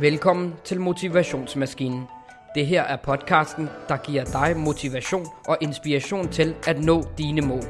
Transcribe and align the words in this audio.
Velkommen 0.00 0.54
til 0.64 0.80
Motivationsmaskinen. 0.80 2.04
Det 2.54 2.66
her 2.66 2.82
er 2.82 2.96
podcasten, 2.96 3.68
der 3.88 3.96
giver 3.96 4.24
dig 4.24 4.56
motivation 4.56 5.26
og 5.48 5.58
inspiration 5.60 6.28
til 6.28 6.54
at 6.66 6.84
nå 6.84 7.04
dine 7.18 7.40
mål. 7.40 7.62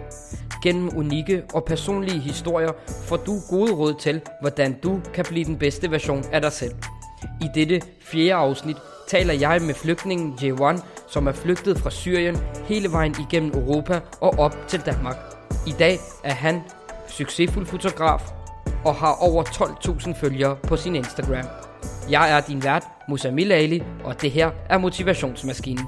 Gennem 0.62 0.96
unikke 0.96 1.42
og 1.54 1.64
personlige 1.64 2.19
historier 2.19 2.72
får 3.04 3.17
du 3.17 3.37
gode 3.51 3.72
råd 3.74 3.94
til, 4.01 4.21
hvordan 4.40 4.80
du 4.83 5.01
kan 5.14 5.24
blive 5.28 5.44
den 5.44 5.58
bedste 5.58 5.90
version 5.90 6.24
af 6.33 6.40
dig 6.40 6.53
selv. 6.53 6.74
I 7.40 7.46
dette 7.54 7.80
fjerde 8.01 8.35
afsnit 8.35 8.76
taler 9.08 9.35
jeg 9.35 9.63
med 9.63 9.74
flygtningen 9.74 10.33
J1, 10.33 10.83
som 11.08 11.26
er 11.26 11.33
flygtet 11.33 11.79
fra 11.79 11.90
Syrien 11.90 12.37
hele 12.65 12.92
vejen 12.92 13.15
igennem 13.21 13.53
Europa 13.54 14.01
og 14.21 14.38
op 14.38 14.56
til 14.69 14.81
Danmark. 14.81 15.17
I 15.67 15.74
dag 15.79 15.99
er 16.24 16.34
han 16.34 16.60
succesfuld 17.09 17.66
fotograf 17.66 18.23
og 18.84 18.95
har 18.95 19.16
over 19.20 19.45
12.000 19.45 20.20
følgere 20.20 20.56
på 20.56 20.77
sin 20.77 20.95
Instagram. 20.95 21.68
Jeg 22.11 22.37
er 22.37 22.41
din 22.41 22.65
vært, 22.65 22.85
Musa 23.09 23.29
Ali, 23.29 23.83
og 24.05 24.23
det 24.23 24.30
her 24.30 24.51
er 24.69 24.79
Motivationsmaskinen. 24.79 25.85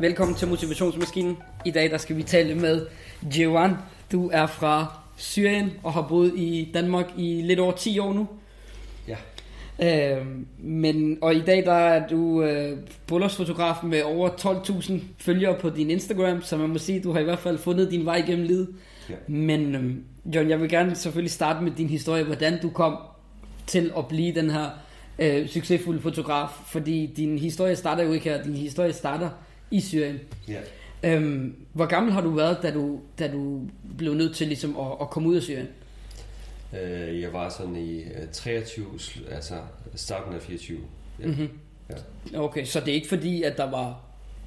Velkommen 0.00 0.36
til 0.36 0.48
Motivationsmaskinen. 0.48 1.36
I 1.64 1.70
dag 1.70 1.90
der 1.90 1.98
skal 1.98 2.16
vi 2.16 2.22
tale 2.22 2.54
med 2.54 2.86
Jewan. 3.38 3.74
Du 4.12 4.30
er 4.32 4.46
fra 4.46 4.98
Syrien 5.16 5.72
og 5.82 5.92
har 5.92 6.02
boet 6.08 6.32
i 6.36 6.70
Danmark 6.74 7.06
i 7.16 7.42
lidt 7.42 7.60
over 7.60 7.72
10 7.72 7.98
år 7.98 8.12
nu. 8.12 8.28
Ja. 9.08 9.16
Øh, 10.18 10.26
men, 10.58 11.18
og 11.22 11.34
i 11.34 11.40
dag 11.40 11.64
der 11.64 11.72
er 11.72 12.08
du 12.08 12.42
øh, 12.42 12.78
bryllupsfotograf 13.06 13.76
med 13.84 14.02
over 14.02 14.28
12.000 14.28 14.92
følgere 15.18 15.58
på 15.60 15.70
din 15.70 15.90
Instagram, 15.90 16.42
så 16.42 16.56
man 16.56 16.68
må 16.68 16.78
sige, 16.78 17.00
du 17.00 17.12
har 17.12 17.20
i 17.20 17.24
hvert 17.24 17.38
fald 17.38 17.58
fundet 17.58 17.90
din 17.90 18.04
vej 18.04 18.22
gennem 18.26 18.46
livet. 18.46 18.68
Ja. 19.10 19.14
Men 19.26 19.74
øh, 19.74 19.94
John, 20.34 20.50
jeg 20.50 20.60
vil 20.60 20.68
gerne 20.68 20.94
selvfølgelig 20.94 21.32
starte 21.32 21.64
med 21.64 21.72
din 21.72 21.88
historie, 21.88 22.24
hvordan 22.24 22.60
du 22.62 22.70
kom 22.70 22.98
til 23.66 23.92
at 23.98 24.08
blive 24.08 24.34
den 24.34 24.50
her 24.50 24.70
øh, 25.18 25.48
succesfulde 25.48 26.00
fotograf, 26.00 26.48
fordi 26.66 27.06
din 27.16 27.38
historie 27.38 27.76
starter 27.76 28.04
jo 28.04 28.12
ikke 28.12 28.24
her, 28.30 28.42
din 28.42 28.54
historie 28.54 28.92
starter 28.92 29.30
i 29.70 29.80
Syrien. 29.80 30.20
Ja. 30.48 30.60
Øhm, 31.02 31.54
hvor 31.72 31.86
gammel 31.86 32.12
har 32.12 32.20
du 32.20 32.30
været, 32.30 32.58
da 32.62 32.70
du, 32.70 33.00
da 33.18 33.28
du 33.32 33.60
blev 33.98 34.14
nødt 34.14 34.36
til 34.36 34.46
ligesom 34.46 34.76
at, 34.80 34.86
at 35.00 35.10
komme 35.10 35.28
ud 35.28 35.36
af 35.36 35.42
Syrien? 35.42 35.68
Øh, 36.82 37.20
jeg 37.20 37.32
var 37.32 37.48
sådan 37.48 37.76
i 37.76 38.00
øh, 38.00 38.28
23, 38.32 38.86
sl- 38.98 39.34
altså 39.34 39.54
starten 39.94 40.34
af 40.34 40.42
24. 40.42 40.78
Ja. 41.20 41.26
Mhm. 41.26 41.48
Ja. 42.32 42.40
Okay, 42.40 42.64
så 42.64 42.80
det 42.80 42.88
er 42.88 42.94
ikke 42.94 43.08
fordi, 43.08 43.42
at 43.42 43.56
der 43.56 43.70
var... 43.70 44.00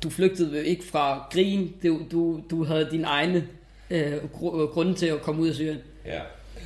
Du 0.04 0.10
flygtede 0.10 0.66
ikke 0.66 0.84
fra 0.84 1.28
krigen, 1.32 1.74
du, 1.84 2.02
du, 2.12 2.42
du 2.50 2.64
havde 2.64 2.88
din 2.92 3.04
egne 3.06 3.48
øh, 3.90 4.14
gru- 4.34 4.74
grunde 4.74 4.94
til 4.94 5.06
at 5.06 5.22
komme 5.22 5.42
ud 5.42 5.48
af 5.50 5.56
Syrien. 5.56 5.78
ja. 6.06 6.20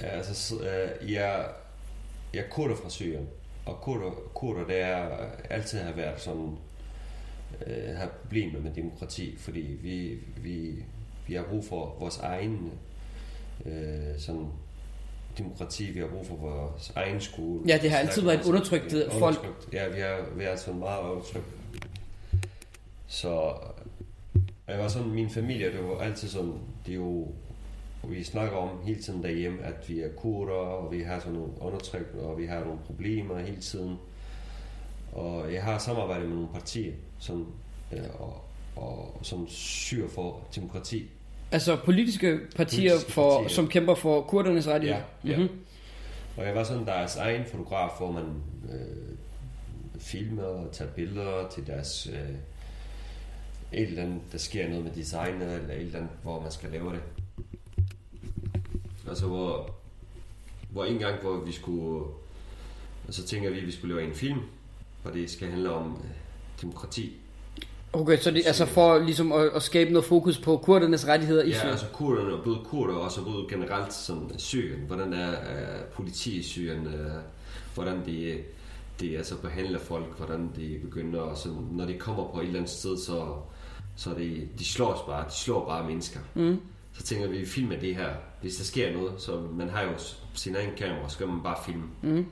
altså, 0.04 0.56
øh, 0.56 1.12
jeg, 1.14 1.46
jeg 2.34 2.40
er 2.40 2.50
kurder 2.50 2.76
fra 2.76 2.90
Syrien, 2.90 3.28
og 3.66 3.82
kurder, 3.82 4.12
kurder 4.34 4.68
det 4.68 4.82
er 4.82 5.08
altid 5.50 5.80
har 5.80 5.94
været 5.94 6.22
sådan, 6.22 6.58
øh, 7.68 7.96
har 7.96 8.08
problemer 8.22 8.60
med 8.60 8.72
demokrati, 8.74 9.38
fordi 9.38 9.78
vi, 9.82 10.18
vi, 10.38 10.84
vi 11.28 11.34
har 11.34 11.44
brug 11.44 11.66
for 11.66 11.96
vores 12.00 12.18
egen 12.18 12.72
øh, 13.66 14.20
sådan 14.20 14.48
demokrati, 15.38 15.92
vi 15.92 16.00
har 16.00 16.08
brug 16.08 16.26
for 16.26 16.36
vores 16.36 16.92
egen 16.96 17.22
skole. 17.22 17.62
Ja, 17.68 17.80
det 17.82 17.92
har 17.92 17.98
altid 17.98 18.22
været 18.22 18.40
et 18.40 18.46
undertrykt, 18.46 18.92
folk. 19.12 19.38
Undertrykt. 19.40 19.74
Ja, 19.74 19.88
vi 19.88 20.00
har 20.00 20.26
været 20.36 20.60
sådan 20.60 20.80
meget 20.80 21.02
undertrykt. 21.04 21.46
Så 23.08 23.54
jeg 24.68 24.80
var 24.80 24.88
sådan, 24.88 25.12
min 25.12 25.30
familie, 25.30 25.72
det 25.72 25.84
var 25.84 26.00
altid 26.00 26.28
sådan, 26.28 26.54
det 26.86 26.92
er 26.92 26.96
jo, 26.96 27.28
vi 28.10 28.24
snakker 28.24 28.58
om 28.58 28.70
hele 28.86 29.02
tiden 29.02 29.24
derhjemme, 29.24 29.64
at 29.64 29.90
vi 29.90 30.00
er 30.00 30.10
kurder, 30.18 30.54
og 30.54 30.92
vi 30.92 31.02
har 31.02 31.20
sådan 31.20 31.34
nogle 31.34 31.52
undertrykt, 31.62 32.16
og 32.16 32.38
vi 32.38 32.46
har 32.46 32.60
nogle 32.60 32.80
problemer 32.86 33.40
hele 33.40 33.62
tiden. 33.62 33.96
Og 35.12 35.54
jeg 35.54 35.64
har 35.64 35.78
samarbejdet 35.78 36.28
med 36.28 36.36
nogle 36.36 36.50
partier, 36.54 36.94
som, 37.20 37.54
øh, 37.94 38.00
og, 38.20 38.44
og, 38.76 39.20
som 39.22 39.48
syr 39.50 40.08
for 40.08 40.42
demokrati. 40.56 41.10
Altså 41.52 41.76
politiske 41.86 42.40
partier, 42.56 42.92
Politiske 42.92 43.12
for, 43.12 43.32
partier. 43.32 43.50
som 43.56 43.68
kæmper 43.68 43.96
for 43.96 44.22
kurdernes 44.22 44.68
rettigheder. 44.68 45.02
Ja, 45.26 45.30
ja. 45.32 45.38
Mhm. 45.38 45.50
Og 46.38 46.46
jeg 46.46 46.56
var 46.56 46.64
sådan 46.64 46.86
deres 46.86 47.16
egen 47.16 47.46
fotograf, 47.46 47.90
hvor 47.98 48.12
man 48.12 48.26
øh, 48.74 49.16
filmer 50.00 50.44
og 50.44 50.72
tager 50.72 50.92
billeder 50.92 51.50
til 51.50 51.68
deres... 51.68 52.08
Øh, 52.14 52.36
et 53.76 53.88
eller 53.88 54.04
andet, 54.04 54.22
der 54.32 54.38
sker 54.38 54.70
noget 54.70 54.84
med 54.84 54.92
designet, 54.92 55.54
eller 55.54 55.74
et 55.74 55.82
eller 55.82 56.00
andet, 56.00 56.12
hvor 56.24 56.42
man 56.42 56.52
skal 56.52 56.70
lave 56.72 56.92
det. 56.92 57.02
Altså 59.14 59.28
hvor, 59.28 59.70
hvor 60.70 60.86
en 60.86 60.98
gang, 60.98 61.22
hvor 61.22 61.38
vi 61.46 61.52
skulle... 61.52 62.06
Og 63.08 63.14
så 63.14 63.24
tænker 63.24 63.50
vi, 63.50 63.60
at 63.60 63.66
vi 63.66 63.72
skulle 63.72 63.96
lave 63.96 64.08
en 64.08 64.14
film, 64.16 64.40
hvor 65.02 65.12
det 65.12 65.30
skal 65.30 65.48
handle 65.50 65.72
om 65.72 65.92
øh, 66.04 66.10
demokrati. 66.62 67.14
Okay, 67.94 68.18
så 68.18 68.32
det 68.32 68.44
altså 68.46 68.66
for 68.66 69.00
ligesom 69.00 69.32
at, 69.32 69.50
at 69.56 69.64
skabe 69.64 69.92
noget 69.92 70.06
fokus 70.06 70.38
på 70.38 70.58
kurdernes 70.58 71.08
rettigheder 71.08 71.44
i 71.44 71.48
Ja, 71.50 71.54
Syrien. 71.54 71.70
altså 71.72 71.86
kurderne, 71.94 72.44
både 72.44 72.58
kurder 72.66 72.96
og 72.96 73.12
så 73.12 73.24
både 73.24 73.46
generelt 73.50 73.94
sådan 73.94 74.32
Syrien. 74.40 74.80
Hvordan 74.88 75.14
er 75.14 75.30
uh, 75.32 75.86
politi 75.96 76.32
i 76.40 76.44
Syrien? 76.44 76.88
Uh, 76.88 76.94
hvordan 77.74 78.06
de, 78.06 78.38
de 79.00 79.18
altså 79.18 79.38
behandler 79.38 79.80
folk, 79.80 80.18
hvordan 80.18 80.52
de 80.56 80.80
begynder, 80.84 81.24
at 81.24 81.38
sådan, 81.38 81.68
når 81.72 81.86
de 81.86 81.94
kommer 81.94 82.32
på 82.32 82.40
et 82.40 82.46
eller 82.46 82.60
andet 82.60 82.72
sted, 82.72 82.98
så, 82.98 83.26
så 83.96 84.10
de, 84.18 84.48
de 84.60 84.66
slår 84.66 84.94
os 84.94 85.02
bare, 85.08 85.26
de 85.28 85.34
slår 85.34 85.66
bare 85.66 85.88
mennesker. 85.88 86.20
Mm. 86.34 86.58
Så 86.94 87.04
tænker 87.04 87.28
vi, 87.28 87.38
vi 87.38 87.46
filmer 87.46 87.80
det 87.80 87.96
her, 87.96 88.10
hvis 88.42 88.56
der 88.56 88.64
sker 88.64 88.94
noget, 88.94 89.22
så 89.22 89.42
man 89.52 89.70
har 89.70 89.82
jo 89.82 89.92
sin 90.34 90.56
egen 90.56 90.76
kamera, 90.78 91.10
så 91.10 91.16
skal 91.16 91.28
man 91.28 91.44
bare 91.44 91.58
filme. 91.66 91.84
Mm. 92.02 92.26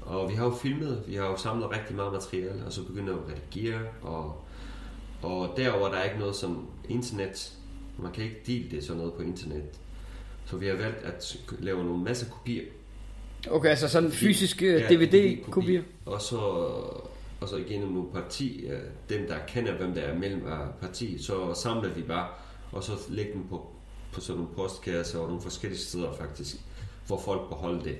Og 0.00 0.30
vi 0.30 0.34
har 0.34 0.44
jo 0.44 0.54
filmet, 0.54 1.02
vi 1.06 1.14
har 1.14 1.26
jo 1.26 1.36
samlet 1.36 1.70
rigtig 1.70 1.96
meget 1.96 2.12
materiale, 2.12 2.66
og 2.66 2.72
så 2.72 2.84
begynder 2.84 3.12
at 3.12 3.20
redigere, 3.28 3.80
og, 4.02 4.44
og 5.22 5.54
derover 5.56 5.88
der 5.88 5.96
er 5.96 6.04
ikke 6.04 6.18
noget 6.18 6.36
som 6.36 6.66
internet. 6.88 7.52
Man 7.98 8.12
kan 8.12 8.24
ikke 8.24 8.40
dele 8.46 8.70
det 8.70 8.84
sådan 8.84 8.96
noget 8.96 9.14
på 9.14 9.22
internet. 9.22 9.64
Så 10.44 10.56
vi 10.56 10.66
har 10.66 10.74
valgt 10.74 10.98
at 11.04 11.36
lave 11.58 11.84
nogle 11.84 12.04
masse 12.04 12.26
kopier. 12.30 12.62
Okay, 13.50 13.68
altså 13.68 13.88
sådan 13.88 14.10
fysiske 14.10 14.72
Ja, 14.72 14.88
DVD-kopier. 14.88 15.82
Og 16.06 16.20
så, 16.20 16.38
og 17.40 17.48
så 17.48 17.56
igennem 17.56 17.88
nogle 17.88 18.08
parti, 18.12 18.66
øh, 18.66 18.80
dem 19.08 19.26
der 19.28 19.36
kender, 19.48 19.76
hvem 19.76 19.94
der 19.94 20.00
er 20.00 20.18
mellem 20.18 20.42
parti, 20.80 21.22
så 21.22 21.54
samler 21.54 21.88
vi 21.88 22.02
bare, 22.02 22.28
og 22.72 22.82
så 22.82 22.92
lægger 23.08 23.32
dem 23.32 23.42
på, 23.50 23.66
på 24.12 24.20
sådan 24.20 24.40
nogle 24.40 24.54
postkasser 24.56 25.18
og 25.18 25.26
nogle 25.26 25.42
forskellige 25.42 25.80
steder 25.80 26.12
faktisk, 26.20 26.56
hvor 27.06 27.20
folk 27.24 27.48
beholder 27.48 27.82
det. 27.82 27.96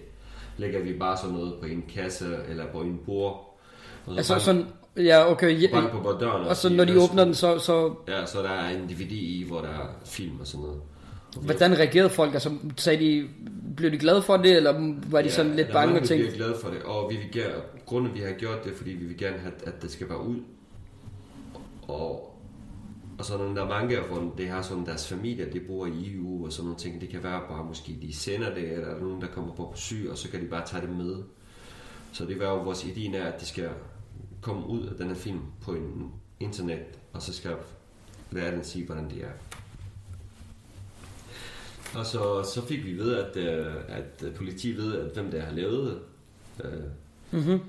Lægger 0.58 0.80
vi 0.82 0.92
bare 0.98 1.16
sådan 1.16 1.34
noget 1.34 1.54
på 1.60 1.66
en 1.66 1.84
kasse 1.94 2.36
eller 2.48 2.66
på 2.72 2.80
en 2.80 3.00
bord. 3.06 3.58
Og 4.06 4.12
så 4.12 4.16
Altså 4.18 4.32
bank- 4.34 4.42
sådan, 4.42 4.66
ja 4.96 5.30
okay, 5.30 5.62
ja, 5.62 5.66
bank 5.72 5.90
på 5.90 6.16
døren 6.20 6.46
og 6.46 6.56
så 6.56 6.68
når 6.68 6.84
de 6.84 7.02
åbner 7.02 7.24
den, 7.24 7.34
så, 7.34 7.58
så 7.58 7.94
Ja, 8.08 8.26
så 8.26 8.42
der 8.42 8.50
er 8.50 8.68
en 8.70 8.88
DVD 8.88 9.12
i, 9.12 9.44
hvor 9.48 9.60
der 9.60 9.68
er 9.68 9.86
film 10.04 10.40
og 10.40 10.46
sådan 10.46 10.60
noget. 10.66 10.80
Og 11.36 11.42
hvordan 11.42 11.78
reagerede 11.78 12.10
folk? 12.10 12.34
Altså 12.34 12.50
sagde 12.76 13.04
de, 13.04 13.28
blev 13.76 13.90
de 13.92 13.98
glade 13.98 14.22
for 14.22 14.36
det, 14.36 14.56
eller 14.56 14.94
var 15.10 15.22
de 15.22 15.30
sådan 15.30 15.56
lidt 15.56 15.72
bange 15.72 16.00
og 16.00 16.06
tænkte, 16.08 16.36
glade 16.36 16.54
for 16.62 16.68
det, 16.70 16.82
og 16.82 17.10
vi 17.10 17.16
vil 17.16 17.32
gerne, 17.32 17.54
grunden 17.86 18.14
vi 18.14 18.20
har 18.20 18.32
gjort 18.32 18.64
det, 18.64 18.72
fordi 18.76 18.90
vi 18.90 19.04
vil 19.06 19.18
gerne 19.18 19.38
have, 19.38 19.52
at 19.66 19.82
det 19.82 19.90
skal 19.90 20.08
være 20.08 20.20
ud. 20.26 20.36
Og, 21.88 22.35
og 23.18 23.24
så 23.24 23.38
der 23.38 23.62
er 23.64 23.68
mange 23.68 23.98
af 23.98 24.04
dem, 24.14 24.30
det 24.30 24.48
har 24.48 24.62
sådan 24.62 24.86
deres 24.86 25.08
familie, 25.08 25.52
de 25.52 25.60
bor 25.60 25.86
i 25.86 26.14
EU 26.14 26.46
og 26.46 26.52
sådan 26.52 26.64
nogle 26.64 26.78
ting, 26.78 27.00
det 27.00 27.08
kan 27.08 27.22
være 27.22 27.40
bare 27.48 27.64
måske 27.64 27.98
de 28.02 28.16
sender 28.16 28.54
det, 28.54 28.72
eller 28.72 28.88
der 28.88 28.96
er 28.96 29.00
nogen, 29.00 29.20
der 29.20 29.26
kommer 29.26 29.54
på 29.54 29.66
besøg, 29.74 30.10
og 30.10 30.18
så 30.18 30.30
kan 30.30 30.40
de 30.40 30.46
bare 30.46 30.66
tage 30.66 30.86
det 30.86 30.96
med. 30.96 31.22
Så 32.12 32.24
det 32.24 32.38
var 32.38 32.44
jo 32.44 32.62
vores 32.62 32.84
idé 32.84 33.16
er, 33.16 33.24
at 33.24 33.40
det 33.40 33.48
skal 33.48 33.70
komme 34.40 34.66
ud 34.66 34.86
af 34.86 34.96
den 34.96 35.08
her 35.08 35.14
film 35.14 35.40
på 35.60 35.72
en 35.72 36.12
internet, 36.40 36.98
og 37.12 37.22
så 37.22 37.32
skal 37.32 37.56
verden 38.30 38.64
sige, 38.64 38.86
hvordan 38.86 39.10
det 39.10 39.24
er. 39.24 39.30
Og 41.98 42.06
så, 42.06 42.50
så 42.54 42.66
fik 42.66 42.84
vi 42.84 42.98
ved, 42.98 43.14
at, 43.14 43.36
øh, 43.36 43.74
at 43.88 44.34
politiet 44.36 44.76
ved, 44.76 44.96
at 44.98 45.14
hvem 45.14 45.30
der 45.30 45.40
har 45.40 45.52
lavet 45.52 46.00
det. 46.58 46.64
Øh, 46.64 47.42
mhm 47.42 47.60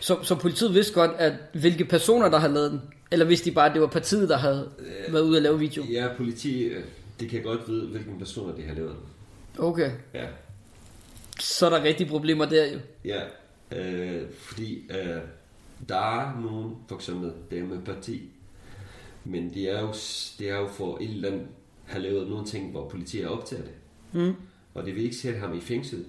så, 0.00 0.22
så 0.22 0.34
politiet 0.34 0.74
vidste 0.74 0.94
godt, 0.94 1.10
at 1.18 1.32
hvilke 1.52 1.84
personer, 1.84 2.28
der 2.28 2.38
havde 2.38 2.54
lavet 2.54 2.70
den, 2.70 2.80
eller 3.10 3.26
vidste 3.26 3.50
de 3.50 3.54
bare, 3.54 3.66
at 3.68 3.72
det 3.72 3.80
var 3.80 3.86
partiet, 3.86 4.28
der 4.28 4.36
havde 4.36 4.68
været 5.08 5.22
ude 5.22 5.36
at 5.36 5.42
lave 5.42 5.58
video? 5.58 5.84
Ja, 5.84 6.08
politi, 6.16 6.62
øh, 6.62 6.84
det 7.20 7.28
kan 7.30 7.42
godt 7.42 7.68
vide, 7.68 7.86
hvilke 7.86 8.10
personer 8.18 8.54
de 8.54 8.62
har 8.62 8.74
lavet 8.74 8.90
den. 8.90 9.64
Okay, 9.64 9.90
Ja, 10.14 10.26
så 11.40 11.66
er 11.66 11.70
der 11.70 11.82
rigtig 11.82 12.08
problemer 12.08 12.44
der 12.44 12.72
jo. 12.72 12.78
ja 13.04 13.20
øh, 13.72 14.22
fordi 14.38 14.82
øh, 14.90 15.20
der 15.88 16.20
er 16.20 16.40
nogen, 16.40 16.74
for 16.88 16.94
eksempel 16.96 17.32
det 17.50 17.64
med 17.64 17.78
parti, 17.82 18.28
men 19.24 19.54
det 19.54 19.62
er 19.70 19.80
jo, 19.80 19.94
det 20.38 20.50
er 20.50 20.56
jo 20.56 20.68
for 20.68 20.98
et 21.00 21.10
eller 21.10 21.28
andet 21.28 21.46
har 21.84 21.98
lavet 21.98 22.28
nogle 22.28 22.46
ting, 22.46 22.70
hvor 22.70 22.88
politiet 22.88 23.24
har 23.24 23.30
optaget 23.30 23.64
det. 23.64 23.74
Mm. 24.20 24.34
Og 24.74 24.86
det 24.86 24.94
vil 24.94 25.04
ikke 25.04 25.16
sætte 25.16 25.38
ham 25.38 25.56
i 25.56 25.60
fængsel. 25.60 26.04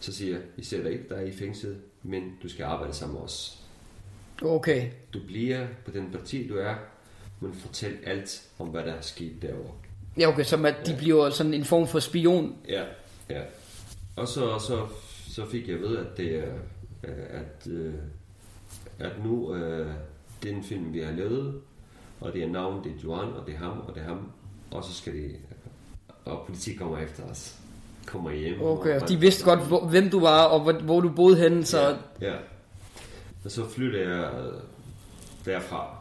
Så 0.00 0.12
siger 0.12 0.32
jeg, 0.32 0.40
vi 0.56 0.64
sætter 0.64 0.90
ikke 0.90 1.04
dig 1.08 1.28
i 1.28 1.32
fængsel, 1.32 1.76
men 2.08 2.32
du 2.42 2.48
skal 2.48 2.64
arbejde 2.64 2.92
sammen 2.92 3.14
med 3.14 3.22
os. 3.24 3.58
Okay, 4.42 4.90
Du 5.14 5.18
bliver 5.26 5.66
på 5.84 5.90
den 5.90 6.10
parti, 6.12 6.48
du 6.48 6.56
er, 6.56 6.74
men 7.40 7.54
fortæl 7.54 7.96
alt 8.06 8.48
om, 8.58 8.68
hvad 8.68 8.82
der 8.84 8.92
er 8.92 9.00
sket 9.00 9.42
derovre. 9.42 9.72
ja 10.18 10.28
okay, 10.28 10.44
som 10.44 10.66
at 10.66 10.76
de 10.86 10.96
bliver 10.98 11.30
sådan 11.30 11.54
en 11.54 11.64
form 11.64 11.86
for 11.88 11.98
spion. 11.98 12.56
Ja, 12.68 12.84
ja. 13.30 13.42
Og 14.16 14.28
så, 14.28 14.58
så, 14.58 14.86
så 15.28 15.46
fik 15.50 15.68
jeg 15.68 15.78
vide, 15.78 15.98
at 15.98 16.16
det 16.16 16.34
er, 16.34 16.52
at, 17.30 17.66
øh, 17.70 17.94
at 18.98 19.12
nu 19.24 19.54
øh, 19.54 19.92
det 20.42 20.50
er 20.52 20.56
en 20.56 20.64
film, 20.64 20.92
vi 20.92 21.00
har 21.00 21.12
lavet, 21.12 21.60
og 22.20 22.32
det 22.32 22.42
er 22.42 22.48
navn, 22.48 22.84
det 22.84 22.92
er 22.92 22.96
Joan, 23.04 23.32
og 23.32 23.46
det 23.46 23.54
er 23.54 23.58
ham, 23.58 23.78
og 23.80 23.94
det 23.94 24.00
er 24.02 24.06
ham, 24.06 24.30
og 24.70 24.84
så 24.84 24.94
skal 24.94 25.14
de, 25.14 25.34
og 26.24 26.46
politi 26.46 26.74
kommer 26.74 26.98
efter 26.98 27.24
os, 27.24 27.58
kommer 28.08 28.30
hjem. 28.32 28.62
Okay, 28.62 29.00
og, 29.00 29.08
de 29.08 29.16
vidste 29.16 29.44
godt, 29.44 29.66
hvor, 29.66 29.86
hvem 29.86 30.10
du 30.10 30.20
var, 30.20 30.44
og 30.44 30.60
hvor, 30.60 30.72
hvor 30.72 31.00
du 31.00 31.08
boede 31.08 31.36
henne, 31.36 31.64
så... 31.64 31.96
Ja, 32.20 32.26
ja. 32.30 32.34
Og 33.44 33.50
så 33.50 33.68
flyttede 33.68 34.08
jeg 34.08 34.30
øh, 34.34 34.52
derfra. 35.44 35.96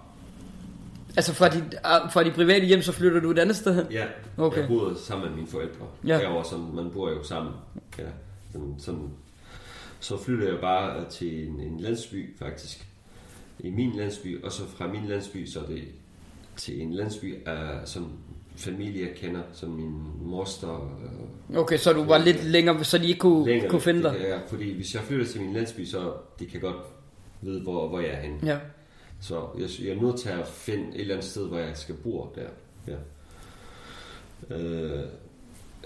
Altså 1.17 1.33
fra 1.33 1.49
dit, 1.49 1.63
ah, 1.83 2.11
fra 2.11 2.23
dit 2.23 2.33
private 2.33 2.65
hjem, 2.65 2.81
så 2.81 2.91
flytter 2.91 3.19
du 3.19 3.31
et 3.31 3.39
andet 3.39 3.55
sted 3.55 3.75
hen? 3.75 3.85
Ja, 3.91 4.05
Okay. 4.37 4.59
jeg 4.59 4.67
boede 4.67 4.95
sammen 4.99 5.27
med 5.29 5.35
mine 5.35 5.47
forældre. 5.47 5.85
Ja. 6.07 6.17
Derovre, 6.17 6.45
sådan, 6.45 6.65
man 6.73 6.91
bor 6.91 7.09
jo 7.09 7.23
sammen. 7.23 7.53
Ja, 7.99 8.03
sådan, 8.51 8.75
sådan. 8.79 9.09
Så 9.99 10.17
flyttede 10.23 10.51
jeg 10.51 10.59
bare 10.61 10.99
øh, 10.99 11.07
til 11.07 11.47
en, 11.47 11.59
en 11.59 11.79
landsby, 11.79 12.37
faktisk. 12.39 12.87
I 13.59 13.69
min 13.69 13.95
landsby, 13.95 14.43
og 14.43 14.51
så 14.51 14.61
fra 14.77 14.87
min 14.87 15.05
landsby, 15.05 15.45
så 15.45 15.59
er 15.59 15.65
det 15.65 15.83
til 16.55 16.81
en 16.81 16.93
landsby 16.93 17.47
af 17.47 17.87
sådan 17.87 18.09
familie, 18.57 19.07
jeg 19.07 19.15
kender, 19.15 19.41
som 19.53 19.69
min 19.69 19.93
moster. 20.21 20.97
Øh, 21.51 21.57
Okay, 21.57 21.77
så 21.77 21.93
du 21.93 22.03
var 22.03 22.17
lidt 22.17 22.43
længere, 22.45 22.83
så 22.83 22.97
de 22.97 23.07
ikke 23.07 23.19
kunne, 23.19 23.45
længere 23.45 23.69
kunne 23.69 23.81
finde 23.81 24.03
dig? 24.03 24.15
jeg- 24.29 24.41
fordi 24.47 24.75
hvis 24.75 24.93
jeg 24.95 25.01
flytter 25.03 25.25
til 25.25 25.41
min 25.41 25.53
landsby, 25.53 25.85
så 25.85 26.13
de 26.39 26.45
kan 26.45 26.61
godt 26.61 26.75
vide, 27.41 27.61
hvor, 27.61 27.87
hvor 27.87 27.99
jeg 27.99 28.09
er 28.09 28.21
henne. 28.21 28.37
Ja. 28.45 28.57
Så 29.19 29.45
jeg, 29.59 29.69
jeg 29.87 29.97
er 29.97 30.01
nødt 30.01 30.19
til 30.19 30.29
at 30.29 30.47
finde 30.47 30.87
et 30.95 31.01
eller 31.01 31.13
andet 31.15 31.29
sted, 31.29 31.47
hvor 31.47 31.57
jeg 31.57 31.77
skal 31.77 31.95
bo 31.95 32.27
der. 32.35 32.47
Ja. 32.87 32.95
Øh, 34.55 35.03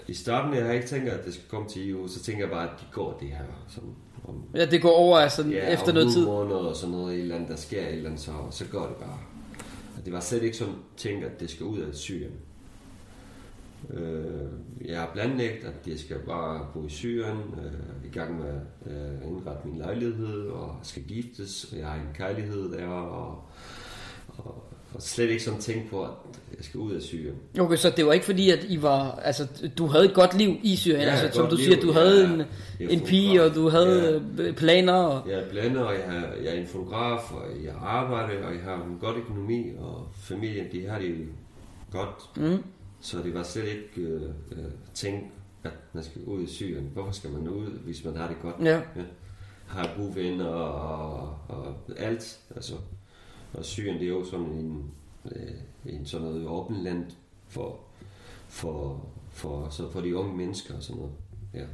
I 0.08 0.14
starten, 0.14 0.54
jeg 0.54 0.64
har 0.66 0.72
ikke 0.72 0.86
tænkt, 0.86 1.08
at 1.08 1.24
det 1.24 1.34
skal 1.34 1.44
komme 1.48 1.68
til 1.68 1.90
EU, 1.90 2.08
så 2.08 2.22
tænker 2.22 2.42
jeg 2.44 2.50
bare, 2.50 2.64
at 2.64 2.80
de 2.80 2.84
går 2.92 3.16
det 3.20 3.28
her. 3.28 3.44
Sådan, 3.68 3.90
om, 4.28 4.42
ja, 4.54 4.64
det 4.66 4.82
går 4.82 4.90
over 4.96 5.18
altså, 5.18 5.42
ja, 5.48 5.72
efter 5.72 5.92
noget 5.92 6.12
tid. 6.12 6.26
måneder 6.26 6.56
og 6.56 6.76
sådan 6.76 6.94
noget, 6.94 7.14
et 7.14 7.20
eller 7.20 7.34
andet, 7.34 7.48
der 7.50 7.56
sker 7.56 7.80
et 7.80 7.92
eller 7.92 8.06
andet, 8.10 8.20
så, 8.22 8.32
så 8.50 8.64
går 8.64 8.86
det 8.86 8.96
bare. 8.96 9.18
Og 9.98 10.04
det 10.04 10.12
var 10.12 10.20
slet 10.20 10.42
ikke 10.42 10.56
sådan 10.56 10.74
tænkt, 10.96 11.24
at 11.24 11.40
det 11.40 11.50
skal 11.50 11.66
ud 11.66 11.78
af 11.78 11.94
Syrien. 11.94 12.32
Øh, 13.90 14.88
jeg 14.88 15.00
har 15.00 15.10
planlagt, 15.14 15.64
at 15.64 15.88
jeg 15.88 15.98
skal 15.98 16.16
bare 16.26 16.66
bo 16.74 16.86
i 16.86 16.90
Syrien, 16.90 17.36
øh, 17.36 18.10
i 18.10 18.14
gang 18.18 18.38
med 18.38 18.48
at 18.48 18.92
øh, 18.92 19.28
indrette 19.30 19.68
min 19.68 19.78
lejlighed, 19.78 20.40
og 20.48 20.76
skal 20.82 21.02
giftes, 21.02 21.68
og 21.72 21.78
jeg 21.78 21.86
har 21.86 21.94
en 21.94 22.08
kærlighed 22.14 22.72
der, 22.72 22.86
og, 22.86 23.42
og, 24.28 24.64
og 24.94 25.02
slet 25.02 25.30
ikke 25.30 25.42
sådan 25.42 25.60
tænkt 25.60 25.90
på, 25.90 26.02
at 26.02 26.10
jeg 26.56 26.64
skal 26.64 26.80
ud 26.80 26.92
af 26.92 27.02
Syrien. 27.02 27.34
Okay, 27.58 27.76
så 27.76 27.90
det 27.96 28.06
var 28.06 28.12
ikke 28.12 28.26
fordi, 28.26 28.50
at 28.50 28.64
I 28.68 28.82
var, 28.82 29.14
altså, 29.24 29.46
du 29.78 29.86
havde 29.86 30.04
et 30.04 30.14
godt 30.14 30.38
liv 30.38 30.56
i 30.62 30.76
Syrien, 30.76 31.00
Ja, 31.00 31.10
altså, 31.10 31.30
som 31.38 31.48
du 31.48 31.56
liv, 31.56 31.64
siger, 31.64 31.80
du 31.80 31.86
ja. 31.86 31.92
havde 31.92 32.24
en, 32.24 32.38
Jeg 32.38 32.46
er 32.80 32.88
en 32.88 33.00
pige, 33.00 33.42
og 33.42 33.54
du 33.54 33.68
havde 33.68 34.24
ja. 34.38 34.52
planer, 34.52 34.92
og, 34.92 35.30
Jeg 35.30 35.38
er 35.38 35.48
blander, 35.50 35.80
og 35.82 35.94
jeg, 35.94 36.04
har, 36.10 36.26
jeg 36.44 36.56
er 36.56 36.60
en 36.60 36.66
fotograf, 36.66 37.32
og 37.32 37.42
jeg 37.64 37.72
arbejder, 37.82 38.46
og 38.46 38.54
jeg 38.54 38.62
har 38.64 38.74
en 38.74 38.98
god 39.00 39.14
økonomi, 39.16 39.66
og 39.78 40.08
familien, 40.14 40.66
de 40.72 40.86
har 40.88 40.98
det 40.98 41.14
godt. 41.90 42.30
mm, 42.36 42.62
Så 43.02 43.18
det 43.22 43.34
var 43.34 43.42
slet 43.42 43.68
ikke 43.68 44.00
øh, 44.00 44.22
øh, 44.50 44.64
tænkt, 44.94 45.26
at 45.62 45.72
man 45.92 46.04
skal 46.04 46.22
ud 46.24 46.42
i 46.42 46.46
Syrien. 46.46 46.90
Hvorfor 46.92 47.12
skal 47.12 47.30
man 47.30 47.48
ud, 47.48 47.66
hvis 47.70 48.04
man 48.04 48.16
har 48.16 48.28
det 48.28 48.36
godt? 48.42 48.56
ja. 48.60 48.82
Har 49.66 49.90
gode 49.96 50.14
venner 50.16 50.46
og, 50.46 51.38
og 51.48 51.74
alt. 51.96 52.40
Altså, 52.56 52.74
og 53.54 53.64
Syrien, 53.64 53.94
det 53.94 54.04
er 54.04 54.08
jo 54.12 54.24
sådan 54.24 54.46
en, 54.46 54.90
øh, 55.32 55.94
en 55.94 56.06
sådan 56.06 56.26
noget 56.26 56.46
åben 56.46 56.76
land 56.76 57.04
for, 57.48 57.80
for, 58.48 59.06
for, 59.30 59.68
så 59.70 59.90
for 59.90 60.00
de 60.00 60.16
unge 60.16 60.36
mennesker 60.36 60.76
og 60.76 60.82
sådan 60.82 60.96
noget. 61.00 61.12
Ja. 61.54 61.64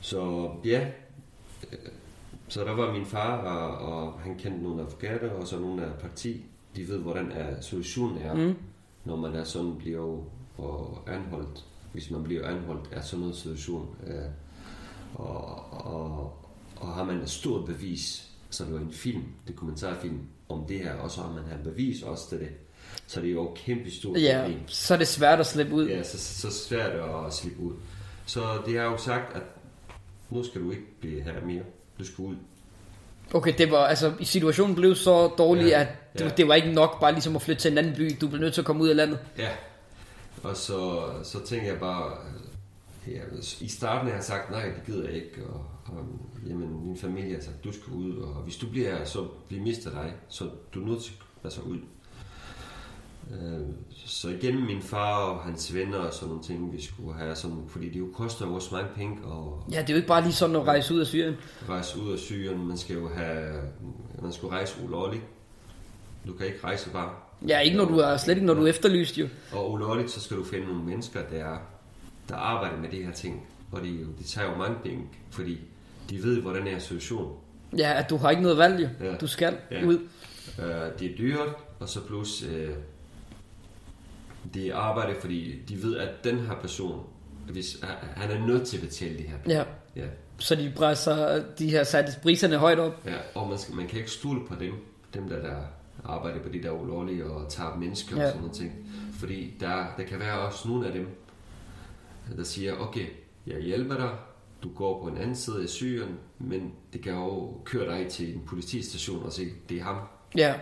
Så 0.00 0.50
ja, 0.64 0.90
øh, 1.72 1.78
så 2.48 2.64
der 2.64 2.72
var 2.72 2.92
min 2.92 3.06
far, 3.06 3.36
og, 3.36 3.92
og 3.92 4.20
han 4.20 4.38
kendte 4.38 4.62
nogle 4.62 4.82
advokater, 4.82 5.30
og 5.30 5.46
så 5.46 5.58
nogle 5.58 5.84
af 5.84 5.98
parti. 5.98 6.44
De 6.76 6.88
ved, 6.88 6.98
hvordan 6.98 7.32
er 7.32 7.60
situationen 7.60 8.18
er, 8.18 8.34
Mm. 8.34 8.54
Når 9.04 9.16
man 9.16 9.34
er 9.34 9.44
sådan 9.44 9.76
bliver 9.78 10.24
og 10.58 11.02
anholdt. 11.06 11.64
Hvis 11.92 12.10
man 12.10 12.22
bliver 12.22 12.48
anholdt 12.48 12.92
af 12.92 13.04
sådan 13.04 13.20
noget 13.20 13.36
situation. 13.36 13.96
Øh, 14.06 14.24
og, 15.14 15.72
og, 15.72 16.36
og 16.76 16.94
har 16.94 17.04
man 17.04 17.16
et 17.16 17.30
stort 17.30 17.66
bevis, 17.66 18.30
så 18.50 18.64
det 18.64 18.72
var 18.72 18.80
en 18.80 18.92
film, 18.92 19.22
dokumentarfilm 19.48 20.20
om 20.48 20.64
det 20.68 20.78
her, 20.78 20.94
og 20.94 21.10
så 21.10 21.20
har 21.20 21.32
man 21.32 21.44
her 21.44 21.62
bevis 21.64 22.02
også 22.02 22.28
til 22.28 22.40
det. 22.40 22.48
Så 23.06 23.20
det 23.20 23.28
er 23.28 23.32
jo 23.32 23.52
et 23.52 23.58
kæmpe 23.58 23.90
stort 23.90 24.20
ja, 24.20 24.40
problem. 24.42 24.68
så 24.68 24.94
er 24.94 24.98
det 24.98 25.08
svært 25.08 25.40
at 25.40 25.46
slippe 25.46 25.74
ud. 25.74 25.88
Ja, 25.88 26.02
så, 26.02 26.18
så 26.18 26.50
svært 26.50 26.92
at 27.26 27.32
slippe 27.32 27.60
ud. 27.60 27.72
Så 28.26 28.62
det 28.66 28.78
har 28.78 28.84
jo 28.84 28.96
sagt, 28.96 29.36
at 29.36 29.42
nu 30.30 30.44
skal 30.44 30.60
du 30.60 30.70
ikke 30.70 31.00
blive 31.00 31.22
her 31.22 31.46
mere. 31.46 31.62
Du 31.98 32.04
skal 32.04 32.22
ud. 32.22 32.36
Okay, 33.32 33.54
det 33.58 33.70
var, 33.70 33.86
altså, 33.86 34.12
situationen 34.22 34.76
blev 34.76 34.94
så 34.94 35.28
dårlig, 35.28 35.66
Ja, 35.66 35.80
at 35.80 35.88
det, 36.18 36.24
ja. 36.24 36.28
det 36.28 36.48
var 36.48 36.54
ikke 36.54 36.72
nok 36.72 37.00
bare 37.00 37.12
ligesom 37.12 37.36
at 37.36 37.42
flytte 37.42 37.62
til 37.62 37.72
en 37.72 37.78
anden 37.78 37.94
by. 37.94 38.16
Du 38.20 38.28
blev 38.28 38.40
nødt 38.40 38.54
til 38.54 38.60
at 38.60 38.64
komme 38.64 38.82
ud 38.82 38.88
af 38.88 38.96
landet. 38.96 39.18
Ja. 39.38 39.48
Og 40.42 40.56
så, 40.56 41.02
så 41.22 41.46
tænker 41.46 41.66
jeg 41.66 41.80
bare, 41.80 42.12
ja, 43.08 43.20
i 43.60 43.68
starten 43.68 44.08
har 44.08 44.14
jeg 44.14 44.24
sagt, 44.24 44.50
nej, 44.50 44.64
det 44.64 44.86
gider 44.86 45.04
jeg 45.04 45.14
ikke. 45.14 45.46
Og, 45.46 45.66
og 45.86 46.04
jamen, 46.46 46.86
min 46.86 46.98
familie 46.98 47.34
har 47.34 47.42
sagt, 47.42 47.64
du 47.64 47.72
skal 47.72 47.92
ud, 47.92 48.16
og 48.16 48.34
hvis 48.34 48.56
du 48.56 48.66
bliver 48.66 49.04
så 49.04 49.26
vi 49.48 49.58
mister 49.58 49.90
dig. 49.90 50.12
Så 50.28 50.44
du 50.74 50.82
er 50.82 50.86
nødt 50.86 51.02
til 51.02 51.12
at 51.12 51.44
altså, 51.44 51.60
ud. 51.60 51.78
Øh, 53.30 53.60
Så 54.06 54.28
igennem 54.28 54.62
min 54.62 54.82
far 54.82 55.16
og 55.18 55.40
hans 55.42 55.74
venner 55.74 55.98
og 55.98 56.14
sådan 56.14 56.28
nogle 56.28 56.42
ting, 56.44 56.72
vi 56.72 56.82
skulle 56.82 57.14
have 57.18 57.34
sådan, 57.36 57.64
fordi 57.68 57.88
det 57.88 57.98
jo 57.98 58.08
koster 58.14 58.46
jo 58.46 58.54
også 58.54 58.68
mange 58.74 58.88
penge 58.96 59.18
at 59.26 59.74
Ja, 59.74 59.80
det 59.80 59.88
er 59.88 59.92
jo 59.92 59.96
ikke 59.96 60.08
bare 60.08 60.22
lige 60.22 60.32
sådan 60.32 60.56
at 60.56 60.66
rejse 60.66 60.94
ud 60.94 61.00
af 61.00 61.06
Syrien. 61.06 61.34
rejse 61.68 62.00
ud 62.00 62.12
af 62.12 62.18
Syrien. 62.18 62.66
Man 62.68 62.76
skal 62.78 62.96
jo 62.96 63.08
have, 63.14 63.60
man 64.22 64.32
skal 64.32 64.48
rejse 64.48 64.74
ulovligt. 64.84 65.22
Du 66.26 66.32
kan 66.32 66.46
ikke 66.46 66.58
rejse 66.64 66.90
bare. 66.90 67.10
Ja, 67.48 67.58
ikke 67.60 67.76
når 67.76 67.84
du 67.84 67.98
er, 67.98 68.16
slet 68.16 68.34
ikke 68.34 68.46
når 68.46 68.54
du 68.54 68.62
er 68.64 68.68
efterlyst 68.68 69.18
jo. 69.18 69.28
Og 69.52 69.72
ulovligt, 69.72 70.10
så 70.10 70.20
skal 70.20 70.36
du 70.36 70.44
finde 70.44 70.66
nogle 70.66 70.84
mennesker, 70.84 71.20
der, 71.30 71.56
der 72.28 72.36
arbejder 72.36 72.76
med 72.76 72.88
de 72.88 73.02
her 73.02 73.12
ting. 73.12 73.46
Og 73.72 73.80
de, 73.82 74.06
de 74.18 74.24
tager 74.24 74.50
jo 74.50 74.56
mange 74.56 74.76
penge, 74.84 75.04
fordi 75.30 75.58
de 76.10 76.22
ved, 76.22 76.40
hvordan 76.40 76.66
er 76.66 76.78
situationen. 76.78 77.32
Ja, 77.78 77.92
at 77.98 78.10
du 78.10 78.16
har 78.16 78.30
ikke 78.30 78.42
noget 78.42 78.58
valg 78.58 78.80
jo. 78.82 79.06
Ja. 79.06 79.14
Du 79.16 79.26
skal 79.26 79.56
Ja. 79.70 79.84
ud. 79.86 79.98
Uh, 80.58 80.64
det 80.98 81.10
er 81.12 81.16
dyrt, 81.18 81.48
og 81.80 81.88
så 81.88 82.00
plus, 82.00 82.42
uh, 82.42 82.48
det 84.54 84.70
arbejde, 84.70 85.20
fordi 85.20 85.62
de 85.68 85.82
ved, 85.82 85.96
at 85.96 86.24
den 86.24 86.38
her 86.38 86.54
person, 86.60 87.06
hvis, 87.50 87.76
han 88.16 88.30
er 88.30 88.46
nødt 88.46 88.66
til 88.66 88.76
at 88.76 88.82
betale 88.82 89.16
det 89.18 89.24
her. 89.24 89.36
Ja, 89.48 89.64
Ja. 89.96 90.06
så 90.38 90.54
de 90.54 90.72
presser, 90.76 91.42
de 91.58 91.74
har 91.74 91.84
sat 91.84 92.18
priserne 92.22 92.56
højt 92.56 92.78
op. 92.78 93.02
Ja, 93.06 93.16
og 93.34 93.48
man, 93.48 93.58
skal, 93.58 93.74
man 93.74 93.86
kan 93.86 93.98
ikke 93.98 94.10
stole 94.10 94.46
på 94.46 94.54
dem, 94.60 94.72
dem 95.14 95.28
der, 95.28 95.42
der 95.42 95.56
arbejder 96.04 96.42
på 96.42 96.48
de 96.48 96.62
der 96.62 96.70
ulovlige 96.70 97.24
og 97.24 97.48
tager 97.50 97.76
mennesker 97.76 98.16
ja. 98.16 98.22
Og 98.22 98.28
sådan 98.28 98.40
noget 98.42 98.56
ting. 98.56 98.72
Fordi 99.18 99.54
der, 99.60 99.86
der 99.96 100.04
kan 100.04 100.18
være 100.20 100.38
også 100.38 100.68
nogle 100.68 100.86
af 100.86 100.92
dem, 100.92 101.08
der 102.36 102.44
siger, 102.44 102.76
okay, 102.76 103.06
jeg 103.46 103.60
hjælper 103.60 103.94
dig, 103.96 104.10
du 104.62 104.68
går 104.74 105.02
på 105.02 105.08
en 105.08 105.16
anden 105.16 105.36
side 105.36 105.62
af 105.62 105.68
Syrien, 105.68 106.18
men 106.38 106.72
det 106.92 107.02
kan 107.02 107.12
jo 107.12 107.52
køre 107.64 107.98
dig 107.98 108.08
til 108.08 108.34
en 108.34 108.42
politistation 108.46 109.22
og 109.24 109.32
sige, 109.32 109.50
det 109.68 109.78
er 109.78 109.82
ham. 109.82 109.96
Ja. 110.36 110.54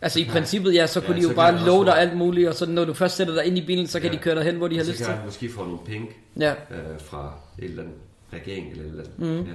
Altså 0.00 0.20
i 0.20 0.24
princippet, 0.24 0.74
ja, 0.74 0.86
så 0.86 1.00
Ja, 1.00 1.06
kunne 1.06 1.16
de 1.16 1.22
så 1.22 1.28
jo 1.28 1.34
kan 1.34 1.36
bare 1.36 1.64
love 1.66 1.84
dig 1.84 1.98
alt 1.98 2.16
muligt, 2.16 2.48
og 2.48 2.54
så 2.54 2.66
når 2.70 2.84
du 2.84 2.92
først 2.92 3.16
sætter 3.16 3.34
dig 3.34 3.44
ind 3.44 3.58
i 3.58 3.66
bilen, 3.66 3.86
så 3.86 4.00
kan 4.00 4.10
Ja. 4.10 4.16
de 4.16 4.22
køre 4.22 4.34
dig 4.34 4.44
hen, 4.44 4.56
hvor 4.56 4.68
de 4.68 4.76
har 4.76 4.84
så 4.84 4.90
lyst 4.90 4.98
kan 4.98 5.06
til. 5.06 5.14
han 5.14 5.24
måske 5.26 5.50
få 5.52 5.64
nogle 5.64 5.78
penge 5.86 6.08
Ja, 6.40 6.50
øh, 6.50 7.00
fra 7.00 7.32
et 7.58 7.64
eller 7.64 7.82
andet 7.82 7.96
regering 8.32 8.70
eller 8.70 8.84
et 8.84 8.90
eller 8.90 9.04
andet. 9.04 9.38
Mhm. 9.38 9.46
Ja. 9.48 9.54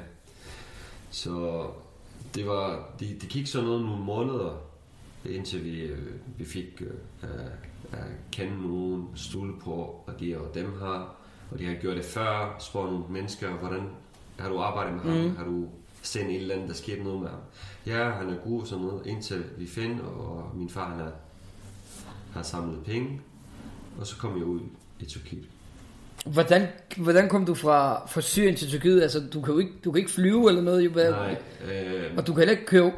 Så 1.11 1.65
det 2.35 2.47
var, 2.47 2.89
det, 2.99 3.21
det 3.21 3.29
gik 3.29 3.47
sådan 3.47 3.67
noget 3.67 3.81
nogle 3.85 4.03
måneder, 4.03 4.61
indtil 5.29 5.63
vi, 5.63 5.81
øh, 5.81 5.97
vi 6.37 6.45
fik 6.45 6.81
øh, 6.81 7.29
at 7.91 7.99
kende 8.31 8.61
nogen, 8.61 9.07
stole 9.15 9.53
på, 9.63 9.71
og 10.07 10.13
de 10.19 10.37
og 10.37 10.55
dem 10.55 10.79
har, 10.79 11.15
og 11.51 11.59
de 11.59 11.65
har 11.65 11.73
gjort 11.73 11.95
det 11.97 12.05
før, 12.05 12.55
spurgt 12.59 12.91
nogle 12.91 13.05
mennesker, 13.09 13.49
hvordan 13.49 13.81
har 14.39 14.49
du 14.49 14.59
arbejdet 14.59 14.93
med 14.93 15.01
ham, 15.13 15.23
Mhm. 15.25 15.35
har 15.37 15.43
du 15.45 15.67
set 16.01 16.21
en 16.21 16.29
eller 16.29 16.53
anden, 16.55 16.69
der 16.69 16.75
skete 16.75 17.03
noget 17.03 17.19
med 17.19 17.29
ham. 17.29 17.39
Ja, 17.87 18.09
han 18.09 18.29
er 18.29 18.35
god 18.49 18.61
og 18.61 18.67
sådan 18.67 18.85
noget, 18.85 19.05
indtil 19.05 19.43
vi 19.57 19.67
finder, 19.67 20.03
og 20.03 20.51
min 20.55 20.69
far 20.69 20.89
han 20.89 20.99
har, 20.99 21.11
har 22.33 22.43
samlet 22.43 22.79
penge, 22.85 23.21
og 23.99 24.07
så 24.07 24.17
kom 24.17 24.37
jeg 24.37 24.45
ud 24.45 24.59
i 24.99 25.05
Tyrkiet. 25.05 25.45
hvordan, 26.25 26.67
hvordan 26.97 27.29
kom 27.29 27.45
du 27.45 27.53
fra, 27.53 28.07
fra 28.07 28.21
Syrien 28.21 28.55
til 28.55 28.67
Tyrkiet? 28.67 29.01
Altså, 29.01 29.19
du 29.33 29.41
kan 29.41 29.53
jo 29.53 29.59
ikke, 29.59 29.71
du 29.85 29.91
kan 29.91 29.99
ikke 29.99 30.11
flyve 30.11 30.49
eller 30.49 30.61
noget, 30.61 30.85
jo. 30.85 30.91
Nej, 30.95 31.37
øh, 31.71 32.17
Og 32.17 32.27
du 32.27 32.33
kan 32.33 32.39
heller 32.39 32.51
ikke 32.51 32.65
køre... 32.65 32.91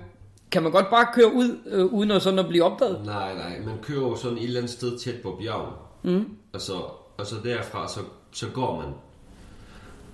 Kan 0.51 0.63
man 0.63 0.71
godt 0.71 0.89
bare 0.89 1.07
køre 1.13 1.33
ud, 1.33 1.57
øh, 1.65 1.85
uden 1.85 2.11
at, 2.11 2.21
sådan 2.21 2.39
at 2.39 2.47
blive 2.47 2.63
opdaget? 2.63 3.05
Nej, 3.05 3.33
nej, 3.35 3.59
man 3.65 3.77
kører 3.81 4.01
jo 4.01 4.15
sådan 4.15 4.37
et 4.37 4.43
eller 4.43 4.59
andet 4.59 4.71
sted 4.71 4.97
tæt 4.99 5.21
på 5.21 5.37
bjerget. 5.41 5.73
Mm. 6.03 6.25
Og 6.53 6.61
så, 6.61 6.73
og 7.17 7.25
så 7.25 7.35
derfra, 7.43 7.87
så, 7.87 7.99
så 8.31 8.47
går 8.53 8.81
man. 8.81 8.93